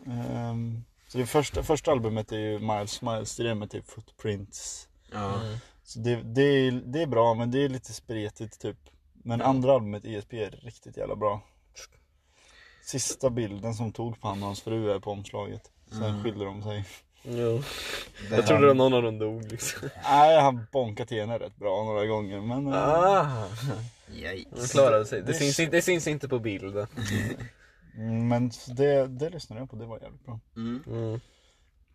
Ehm, 0.06 0.84
så 1.08 1.18
det 1.18 1.26
första, 1.26 1.62
första 1.62 1.90
albumet 1.92 2.32
är 2.32 2.38
ju 2.38 2.58
Miles 2.58 3.02
Miles, 3.02 3.36
det 3.36 3.50
är 3.50 3.54
med 3.54 3.70
typ 3.70 3.90
Footprints. 3.90 4.88
Ja. 5.12 5.40
Mm. 5.40 5.56
Så 5.84 5.98
det, 5.98 6.16
det, 6.22 6.42
är, 6.42 6.72
det 6.72 7.02
är 7.02 7.06
bra 7.06 7.34
men 7.34 7.50
det 7.50 7.64
är 7.64 7.68
lite 7.68 7.92
spretigt 7.92 8.60
typ. 8.60 8.76
Men 9.12 9.42
andra 9.42 9.72
albumet 9.72 10.04
ESP 10.04 10.32
är 10.32 10.50
riktigt 10.50 10.96
jävla 10.96 11.16
bra. 11.16 11.40
Sista 12.84 13.30
bilden 13.30 13.74
som 13.74 13.92
tog 13.92 14.20
på 14.20 14.28
han 14.28 14.38
och 14.42 14.46
hans 14.46 14.60
fru 14.60 14.90
är 14.90 14.98
på 15.00 15.10
omslaget. 15.10 15.70
Sen 15.90 16.02
Mm. 16.02 16.22
skiljer 16.22 16.44
de 16.44 16.62
sig. 16.62 16.84
Jo. 17.22 17.62
Det 18.30 18.36
Jag 18.36 18.46
trodde 18.46 18.70
att 18.70 18.76
någon 18.76 18.94
av 18.94 19.02
dem 19.02 19.18
dog 19.18 19.42
liksom. 19.52 19.88
Nej, 20.04 20.40
han 20.40 20.66
bonkade 20.72 21.08
till 21.08 21.20
henne 21.20 21.38
rätt 21.38 21.56
bra 21.56 21.84
några 21.84 22.06
gånger 22.06 22.40
men... 22.40 22.66
eh, 22.66 22.74
Ah. 22.74 23.46
Yikes. 24.12 24.52
De 24.72 24.78
klarade 24.78 25.06
sig. 25.06 25.20
Det 25.20 25.26
Det- 25.26 25.34
syns, 25.34 25.60
inte, 25.60 25.76
det 25.76 25.82
syns 25.82 26.06
inte 26.06 26.28
på 26.28 26.38
bild. 26.38 26.76
mm, 27.96 28.28
Men 28.28 28.50
det, 28.76 29.06
det 29.06 29.30
lyssnade 29.30 29.60
jag 29.62 29.70
på, 29.70 29.76
det 29.76 29.86
var 29.86 29.98
jävligt 30.00 30.24
bra. 30.24 30.40
Mm. 30.56 30.82
Mm. 30.86 31.20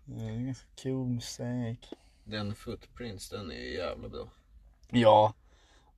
Det 0.06 0.24
är 0.24 0.46
ganska 0.46 0.66
cool 0.84 1.08
musik. 1.08 1.90
Den 2.24 2.56
Footprints, 2.56 3.30
den 3.30 3.52
är 3.52 3.56
ju 3.56 3.74
jävla 3.78 4.10
bra. 4.10 4.28
Ja. 4.90 5.34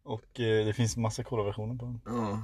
Och 0.04 0.39
eh, 0.39 0.66
det 0.66 0.74
finns 0.74 0.98
massa 0.98 1.24
coola 1.24 1.44
versioner 1.44 1.76
på 1.76 1.86
den. 1.86 2.02
Ja. 2.06 2.42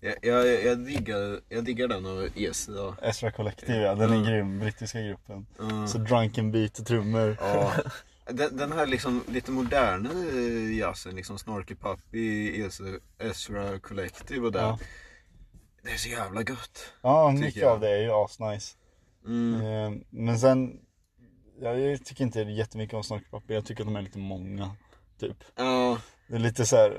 Jag, 0.00 0.14
jag, 0.22 0.64
jag, 0.64 0.78
diggar, 0.78 1.40
jag 1.48 1.64
diggar 1.64 1.88
den 1.88 2.06
av 2.06 2.28
ES 2.34 2.66
då. 2.66 2.94
Ezra 3.02 3.32
Collective 3.32 3.76
ja, 3.78 3.94
den 3.94 4.10
är 4.10 4.14
Mm. 4.16 4.26
grym, 4.26 4.58
brittiska 4.58 5.00
gruppen. 5.00 5.46
Ja. 5.58 5.86
Så 5.86 5.98
drunken 5.98 6.52
beat 6.52 6.78
och 6.78 6.86
trummor. 6.86 7.36
Ja. 7.40 7.72
Den, 8.32 8.56
den 8.56 8.72
här 8.72 8.86
liksom 8.86 9.24
lite 9.28 9.50
modernare 9.50 10.74
jazzen, 10.74 11.16
liksom 11.16 11.38
Snarky 11.38 11.74
Puppy, 11.74 12.52
Ezra- 13.18 13.78
Collective 13.80 14.46
och 14.46 14.52
där. 14.52 14.60
Ja. 14.60 14.78
Det 15.82 15.90
är 15.90 15.96
så 15.96 16.08
jävla 16.08 16.40
gött. 16.40 16.92
Ja, 17.02 17.30
mycket 17.30 17.56
jag. 17.62 17.72
av 17.72 17.80
det 17.80 17.90
är 17.90 18.02
ju 18.02 18.10
asnice. 18.12 18.76
Mm. 19.26 19.54
Eh, 19.62 20.00
Men 20.10 20.38
sen, 20.38 20.80
ja, 21.60 21.74
jag 21.74 22.04
tycker 22.04 22.24
inte 22.24 22.40
jättemycket 22.40 22.94
om 22.94 23.02
Snarkpapper, 23.04 23.54
jag 23.54 23.66
tycker 23.66 23.82
att 23.82 23.86
de 23.88 23.96
är 23.96 24.02
lite 24.02 24.18
många. 24.18 24.76
Typ. 25.20 25.36
Ja, 25.56 25.98
Det 26.28 26.34
är 26.34 26.38
lite 26.38 26.66
så 26.66 26.76
här. 26.76 26.98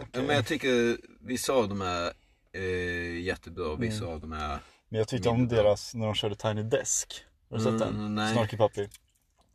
Ja, 0.00 0.06
ja, 0.12 0.22
men 0.22 0.36
jag 0.36 0.46
tycker 0.46 0.96
vissa 1.20 1.52
av 1.52 1.68
dem 1.68 1.82
är 1.82 2.10
eh, 2.52 3.20
jättebra 3.22 3.66
och 3.68 3.82
vissa 3.82 4.02
Mm. 4.04 4.14
av 4.14 4.20
dem 4.20 4.32
är... 4.32 4.58
Men 4.88 4.98
jag 4.98 5.08
tyckte 5.08 5.28
om 5.28 5.48
deras, 5.48 5.94
när 5.94 6.06
de 6.06 6.14
körde 6.14 6.34
Tiny 6.34 6.62
Desk. 6.62 7.24
Har 7.50 7.56
du 7.58 7.64
sett 7.64 7.72
Mm, 7.72 7.98
den? 7.98 8.14
nej. 8.14 8.32
Snarky 8.32 8.56
Puppy. 8.56 8.88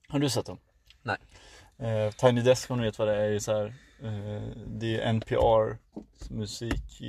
Har 0.08 0.20
du 0.20 0.30
sett 0.30 0.46
den? 0.46 0.58
Nej. 1.04 1.18
Eh, 1.80 2.12
Tiny 2.12 2.42
Desk 2.42 2.72
om 2.72 2.78
ni 2.80 2.84
vet 2.86 3.00
vad 3.00 3.08
det 3.08 3.16
är, 3.16 3.32
är 3.32 3.40
så 3.40 3.52
här, 3.54 3.66
eh, 4.04 4.52
det 4.68 4.96
är 5.02 5.10
NPR 5.14 5.78
musik 6.30 7.02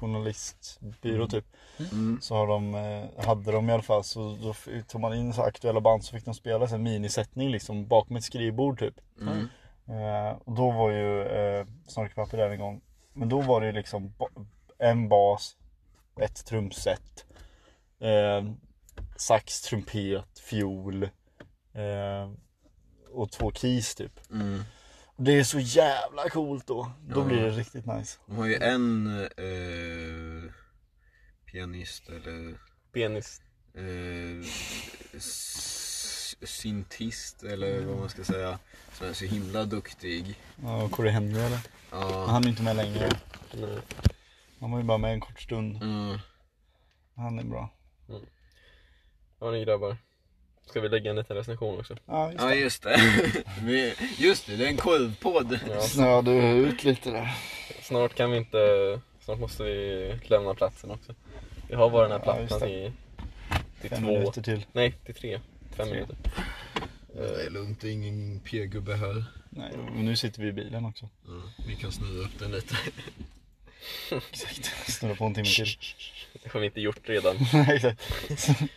journalistbyrå 0.00 1.28
typ. 1.28 1.44
Mm. 1.92 2.18
Så 2.22 2.34
har 2.34 2.46
de, 2.46 2.74
eh, 2.74 3.24
hade 3.26 3.52
de 3.52 3.68
i 3.68 3.72
alla 3.72 3.82
fall 3.82 4.04
så 4.04 4.38
då 4.42 4.54
tog 4.88 5.00
man 5.00 5.14
in 5.14 5.32
så 5.34 5.42
aktuella 5.42 5.80
band 5.80 6.04
så 6.04 6.16
fick 6.16 6.24
de 6.24 6.34
spela 6.34 6.66
här 6.66 6.78
minisättning 6.78 7.50
liksom 7.50 7.86
bakom 7.86 8.16
ett 8.16 8.24
skrivbord 8.24 8.78
typ. 8.78 8.94
Mm. 9.20 9.48
Eh, 9.88 10.30
och 10.44 10.54
då 10.54 10.70
var 10.70 10.90
ju 10.90 11.22
eh, 11.22 11.66
Snarky 11.86 12.14
Puppy 12.14 12.36
där 12.36 12.50
en 12.50 12.58
gång. 12.60 12.80
Men 13.12 13.28
då 13.28 13.40
var 13.40 13.60
det 13.60 13.66
ju 13.66 13.72
liksom 13.72 14.14
en 14.78 15.08
bas, 15.08 15.56
ett 16.20 16.46
trumset, 16.46 17.24
eh, 18.00 18.44
sax, 19.16 19.60
trumpet, 19.62 20.38
fiol 20.38 21.02
eh, 21.72 22.30
och 23.12 23.30
två 23.32 23.52
keys 23.52 23.94
typ. 23.94 24.30
Mm. 24.30 24.62
Det 25.16 25.32
är 25.38 25.44
så 25.44 25.58
jävla 25.58 26.28
coolt 26.30 26.66
då. 26.66 26.90
Då 27.08 27.20
Ja. 27.20 27.24
blir 27.24 27.40
det 27.42 27.50
riktigt 27.50 27.86
nice. 27.86 28.18
De 28.26 28.36
har 28.36 28.46
ju 28.46 28.54
en 28.56 29.06
eh, 29.20 30.50
pianist 31.52 32.08
eller 32.08 32.58
Penis. 32.92 33.40
eh, 33.74 34.48
s- 35.16 35.93
syntist 36.46 37.42
eller 37.42 37.80
vad 37.80 37.98
man 37.98 38.08
ska 38.08 38.24
säga. 38.24 38.58
Som 38.92 39.06
är 39.08 39.12
så 39.12 39.24
himla 39.24 39.64
duktig. 39.64 40.34
Ja, 40.62 40.82
och 40.82 40.90
Corey 40.90 41.12
Henry 41.12 41.40
eller? 41.40 41.58
Ja. 41.90 42.26
han 42.28 42.44
är 42.44 42.48
inte 42.48 42.62
med 42.62 42.76
längre. 42.76 43.08
Nej. 43.54 43.78
Han 44.60 44.70
var 44.70 44.78
ju 44.78 44.84
bara 44.84 44.98
med 44.98 45.12
en 45.12 45.20
kort 45.20 45.40
stund. 45.40 45.76
Mm. 45.82 46.18
Han 47.16 47.38
är 47.38 47.44
bra. 47.44 47.68
Ja 49.40 49.50
ni 49.50 49.64
grabbar. 49.64 49.96
Ska 50.66 50.80
vi 50.80 50.88
lägga 50.88 51.10
en 51.10 51.16
liten 51.16 51.36
recension 51.36 51.78
också? 51.80 51.96
Ja, 52.06 52.30
just 52.32 52.42
Ja 52.42 52.48
det. 52.48 52.54
just 52.56 52.82
det. 52.82 53.44
Vi- 53.62 53.94
just 54.18 54.46
det, 54.46 54.56
det 54.56 54.64
är 54.64 54.68
en 54.68 54.76
korvpodd. 54.76 55.58
Ja. 55.68 55.80
Snöade 55.80 56.30
ut 56.52 56.84
lite 56.84 57.10
där. 57.10 57.34
Snart 57.82 58.14
kan 58.14 58.30
vi 58.30 58.36
inte... 58.36 58.58
Snart 59.20 59.38
måste 59.38 59.62
vi 59.62 60.18
lämna 60.24 60.54
platsen 60.54 60.90
också. 60.90 61.14
Vi 61.68 61.74
har 61.74 61.90
bara 61.90 62.08
den 62.08 62.10
här 62.12 62.18
Ja, 62.18 62.24
plattan 62.46 62.60
det. 62.60 62.66
till, 62.66 62.92
till 63.80 63.90
Fem 63.90 64.02
två... 64.04 64.06
minuter 64.12 64.42
till. 64.42 64.66
Nej, 64.72 64.92
till 65.04 65.14
tre. 65.14 65.40
Fem 65.76 65.88
minuter. 65.88 66.16
Det 67.14 67.46
är 67.46 67.50
lugnt, 67.50 67.80
det 67.80 67.88
är 67.88 67.92
ingen 67.92 68.40
p-gubbe 68.40 68.96
här. 68.96 69.24
Nej, 69.50 69.72
men 69.76 70.04
nu 70.04 70.16
sitter 70.16 70.42
vi 70.42 70.48
i 70.48 70.52
bilen 70.52 70.84
också. 70.84 71.08
Ja, 71.26 71.42
vi 71.66 71.76
kan 71.76 71.92
snurra 71.92 72.24
upp 72.24 72.38
den 72.38 72.52
lite. 72.52 72.76
Exakt. 74.30 74.64
Snurra 74.90 75.14
på 75.14 75.24
en 75.24 75.34
timme 75.34 75.46
till. 75.46 75.66
Det 76.42 76.52
har 76.52 76.60
vi 76.60 76.66
inte 76.66 76.80
gjort 76.80 77.08
redan. 77.08 77.36
Nej, 77.52 77.76
exakt. 77.76 78.00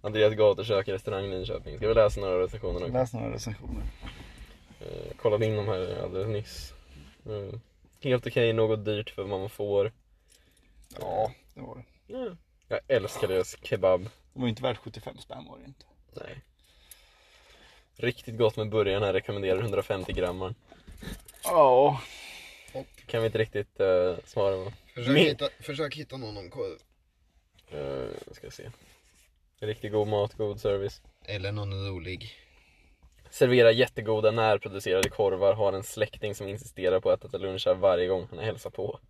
Andreas 0.00 0.34
gatukök, 0.34 0.88
restaurang 0.88 1.30
Nyköping. 1.30 1.76
Ska 1.76 1.88
vi 1.88 1.94
läsa 1.94 2.20
några 2.20 2.42
recensioner 2.42 2.80
också? 2.82 2.92
Läs 2.92 3.12
några 3.12 3.32
recensioner. 3.32 3.84
Eh, 4.80 5.16
kollade 5.16 5.46
in 5.46 5.56
de 5.56 5.68
här 5.68 6.02
alldeles 6.02 6.28
nyss. 6.28 6.72
Eh, 7.26 7.60
helt 8.00 8.26
okej, 8.26 8.52
något 8.52 8.84
dyrt 8.84 9.10
för 9.10 9.22
vad 9.22 9.40
man 9.40 9.50
får. 9.50 9.92
Ja, 11.00 11.32
det 11.54 11.60
var 11.60 11.84
det. 12.06 12.14
Mm. 12.14 12.36
Jag 12.68 12.80
älskar 12.88 13.28
deras 13.28 13.56
kebab. 13.62 14.08
Det 14.38 14.42
var 14.42 14.48
inte 14.48 14.62
värt 14.62 14.76
75 14.76 15.18
spänn 15.18 15.46
var 15.48 15.58
det 15.58 15.64
inte. 15.64 15.84
Nej. 16.12 16.40
Riktigt 17.96 18.38
gott 18.38 18.56
med 18.56 18.70
burgaren 18.70 19.02
här, 19.02 19.12
rekommenderar 19.12 19.58
150 19.58 20.12
grammar. 20.12 20.54
Ja. 21.44 22.00
Kan 23.06 23.20
vi 23.20 23.26
inte 23.26 23.38
riktigt 23.38 23.80
uh, 23.80 24.16
svara 24.24 24.64
på. 24.64 24.72
Försök, 24.94 25.14
Min- 25.14 25.26
hitta, 25.26 25.48
försök 25.60 25.94
hitta 25.94 26.16
någon 26.16 26.36
om 26.36 26.50
korv. 26.50 26.78
Uh, 27.74 28.08
ska 28.32 28.50
se. 28.50 28.70
Riktigt 29.58 29.92
god 29.92 30.08
mat, 30.08 30.34
god 30.34 30.60
service. 30.60 31.02
Eller 31.24 31.52
någon 31.52 31.88
rolig. 31.88 32.32
Serverar 33.30 33.70
jättegoda 33.70 34.30
närproducerade 34.30 35.08
korvar, 35.08 35.52
har 35.52 35.72
en 35.72 35.84
släkting 35.84 36.34
som 36.34 36.48
insisterar 36.48 37.00
på 37.00 37.10
att 37.10 37.24
äta 37.24 37.38
lunch 37.38 37.66
här 37.66 37.74
varje 37.74 38.06
gång 38.06 38.26
han 38.30 38.38
hälsar 38.38 38.70
på. 38.70 39.00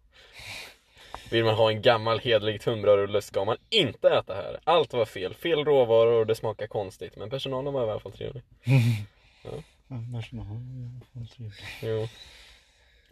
Vill 1.30 1.44
man 1.44 1.54
ha 1.54 1.70
en 1.70 1.82
gammal 1.82 2.18
hederlig 2.18 2.60
tunnbrödsrulle 2.60 3.22
ska 3.22 3.44
man 3.44 3.56
inte 3.70 4.10
äta 4.10 4.34
här. 4.34 4.60
Allt 4.64 4.92
var 4.92 5.04
fel, 5.04 5.34
fel 5.34 5.64
råvaror 5.64 6.20
och 6.20 6.26
det 6.26 6.34
smakar 6.34 6.66
konstigt. 6.66 7.16
Men 7.16 7.30
personalen 7.30 7.72
var 7.72 7.86
i 7.86 7.90
alla 7.90 8.00
fall 8.00 8.12
trevlig. 8.12 8.42
Personalen 10.12 11.00
är 11.00 11.18
fan 11.18 11.26
trevlig. 11.26 11.64
Jo. 11.82 12.08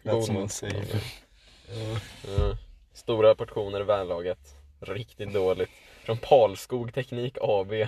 Lät 0.03 0.25
som 0.25 0.35
mat. 0.35 0.53
safe. 0.53 1.01
Ja. 1.69 2.57
Stora 2.93 3.35
portioner 3.35 3.81
vällagat. 3.81 4.57
Riktigt 4.81 5.33
dåligt. 5.33 5.71
Från 6.05 6.19
Palskog 6.19 6.95
Teknik 6.95 7.39
AB. 7.41 7.71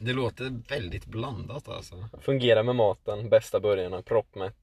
Det 0.00 0.12
låter 0.12 0.68
väldigt 0.68 1.06
blandat 1.06 1.68
alltså. 1.68 2.08
Fungerar 2.20 2.62
med 2.62 2.76
maten, 2.76 3.28
bästa 3.28 3.60
burgarna, 3.60 4.02
proppmätt. 4.02 4.56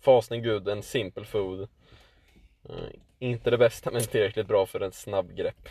Fasting 0.00 0.42
good 0.42 0.68
and 0.68 0.84
simple 0.84 1.24
food. 1.24 1.68
Eh, 2.70 2.76
Inte 3.18 3.50
det 3.50 3.58
bästa 3.58 3.90
men 3.90 4.02
tillräckligt 4.02 4.46
bra 4.46 4.66
för 4.66 4.80
ett 4.80 4.94
snabbgrepp. 4.94 5.68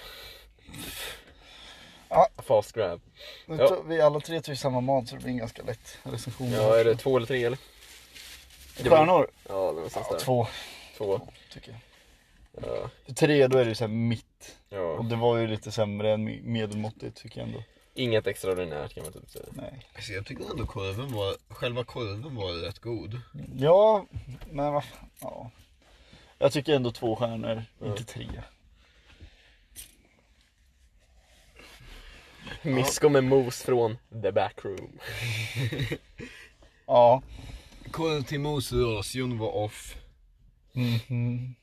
Ja. 2.10 2.28
Fast 2.38 2.74
grab. 2.76 3.02
Nu 3.46 3.56
Ja. 3.56 3.68
tar 3.68 3.84
vi 3.84 4.02
alla 4.02 4.20
tre 4.20 4.42
tar 4.42 4.52
ju 4.54 4.58
samma 4.58 4.82
mat 4.82 5.08
så 5.08 5.16
det 5.16 5.22
blir 5.22 5.32
en 5.32 5.38
ganska 5.38 5.64
lätt 5.64 5.98
recension. 6.04 6.52
Ja, 6.52 6.80
är 6.80 6.84
det 6.86 6.96
två 6.96 7.18
eller 7.18 7.28
tre 7.28 7.44
eller? 7.44 7.58
Stjärnor? 8.84 9.28
Ja, 9.50 9.54
det 9.72 9.82
var 9.82 9.90
Ja, 9.96 10.08
där. 10.12 10.20
två 10.20 10.48
Två. 10.98 11.22
tycker 11.54 11.72
jag. 11.72 11.80
Ja. 12.68 12.90
För 13.06 13.14
tre 13.14 13.48
då 13.48 13.58
är 13.58 13.64
det 13.64 13.70
ju 13.70 13.76
så 13.76 13.84
här 13.84 13.92
mitt. 13.94 14.58
Och 14.70 14.78
ja. 14.78 15.06
det 15.10 15.16
var 15.16 15.38
ju 15.38 15.48
lite 15.48 15.72
sämre 15.72 16.12
än 16.14 16.28
me- 16.30 16.44
medelmåttigt 16.44 17.18
tycker 17.18 17.40
jag 17.40 17.48
ändå. 17.48 17.64
Inget 17.94 18.28
extraordinärt 18.28 18.94
kan 18.94 19.04
man 19.04 19.14
typ 19.14 19.30
säga. 19.30 19.46
Nej. 19.52 19.88
Alltså 19.96 20.12
jag 20.12 20.26
tycker 20.26 20.50
ändå 20.52 20.66
korven 20.66 21.14
var, 21.14 21.36
själva 21.50 21.84
korven 21.84 22.36
var 22.36 22.54
rätt 22.54 22.80
god. 22.80 23.22
Ja, 23.58 24.06
men 24.52 24.74
vad 24.74 24.84
fan. 24.84 25.10
Ja. 25.22 25.52
Jag 26.42 26.52
tycker 26.52 26.76
ändå 26.76 26.92
två 26.92 27.16
stjärnor, 27.16 27.64
inte 27.84 28.04
tre. 28.04 28.28
Misko 32.62 33.10
med 33.10 33.24
mos 33.24 33.62
från 33.62 33.98
the 34.22 34.32
backroom. 34.32 35.00
Ja. 36.86 37.22
Korven 37.92 38.24
till 38.24 38.40
mosrasjon 38.40 39.38
var 39.38 39.56
off. 39.56 39.96
Mhm. 40.72 41.56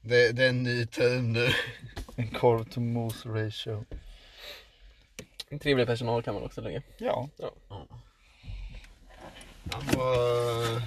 Det, 0.00 0.32
det 0.32 0.44
är 0.44 0.48
en 0.48 0.62
ny 0.62 0.86
term 0.86 1.32
nu. 1.32 1.48
En 2.16 2.28
korv 2.28 2.64
to 2.64 2.80
mos 2.80 3.26
ratio. 3.26 3.84
En 5.48 5.58
trevlig 5.58 5.86
personal 5.86 6.22
kan 6.22 6.34
man 6.34 6.42
också 6.42 6.60
lägga. 6.60 6.82
Ja. 6.98 7.28
Han 9.72 9.86
var... 9.96 10.82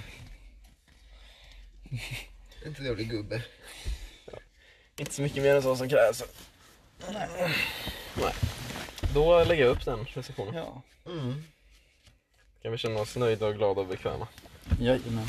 En 2.66 2.74
trevlig 2.74 3.10
gubbe. 3.10 3.42
Inte 4.96 5.14
så 5.14 5.22
mycket 5.22 5.42
mer 5.42 5.54
än 5.56 5.62
så 5.62 5.76
som 5.76 5.88
krävs. 5.88 6.22
Nej. 7.12 8.34
Då 9.14 9.44
lägger 9.44 9.64
jag 9.64 9.70
upp 9.76 9.84
den 9.84 10.04
recensionen. 10.04 10.54
Ja. 10.54 10.82
Mm. 11.06 11.44
Kan 12.62 12.72
vi 12.72 12.78
känna 12.78 13.00
oss 13.00 13.16
nöjda 13.16 13.46
och 13.46 13.54
glada 13.54 13.80
och 13.80 13.86
bekväma. 13.86 14.28
Jajamän. 14.80 15.28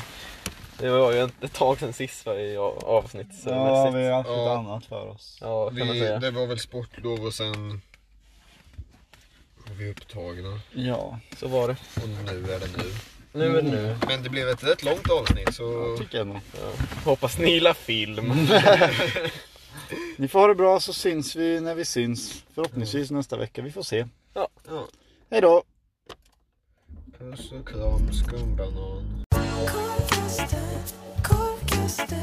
Det 0.78 0.90
var 0.90 1.12
ju 1.12 1.20
ett 1.40 1.52
tag 1.52 1.78
sen 1.78 1.92
sist 1.92 2.26
va, 2.26 2.34
i 2.34 2.56
avsnitt. 2.56 3.34
Så 3.42 3.48
Ja, 3.50 3.90
vi 3.90 4.06
har 4.06 4.12
haft 4.16 4.28
lite 4.28 4.40
Ja. 4.40 4.58
annat 4.58 4.84
för 4.86 5.06
oss. 5.08 5.38
ja 5.40 5.68
kan 5.70 5.78
man 5.78 5.92
Vi, 5.92 6.00
säga. 6.00 6.18
det 6.18 6.30
var 6.30 6.46
väl 6.46 6.58
sportlov 6.58 7.24
och 7.26 7.34
sen 7.34 7.82
var 9.66 9.74
vi 9.74 9.90
upptagna. 9.90 10.60
Ja, 10.74 11.18
Så 11.38 11.48
var 11.48 11.68
det. 11.68 11.76
Och 12.02 12.08
nu 12.08 12.52
är 12.52 12.60
det 12.60 12.76
nu. 12.76 12.92
Nu 13.32 13.58
är 13.58 13.62
det 13.62 13.70
nu. 13.70 13.96
Men 14.06 14.22
det 14.22 14.28
blev 14.28 14.48
ett 14.48 14.64
rätt 14.64 14.82
långt 14.82 15.10
avsnitt 15.10 15.54
så... 15.54 15.62
jag 15.62 15.98
tycker 15.98 16.18
jag 16.18 16.26
nog. 16.26 16.36
Ja. 16.36 16.72
Hoppas 17.04 17.38
ni 17.38 17.50
gillar 17.50 17.74
film. 17.74 18.32
Ni 20.16 20.28
får 20.28 20.40
ha 20.40 20.46
det 20.46 20.54
bra 20.54 20.80
så 20.80 20.92
syns 20.92 21.36
vi 21.36 21.60
när 21.60 21.74
vi 21.74 21.84
syns. 21.84 22.44
Förhoppningsvis 22.54 23.10
nästa 23.10 23.36
vecka. 23.36 23.62
Vi 23.62 23.72
får 23.72 23.82
se. 23.82 24.06
Ja. 24.34 24.48
Hej 25.30 25.40
då! 25.40 25.62
Puss 27.18 27.52
och 27.52 27.68
kram 27.68 28.12
skumbanan. 28.12 29.24
Korvkasten, 29.30 30.58
korvkasten 31.22 32.18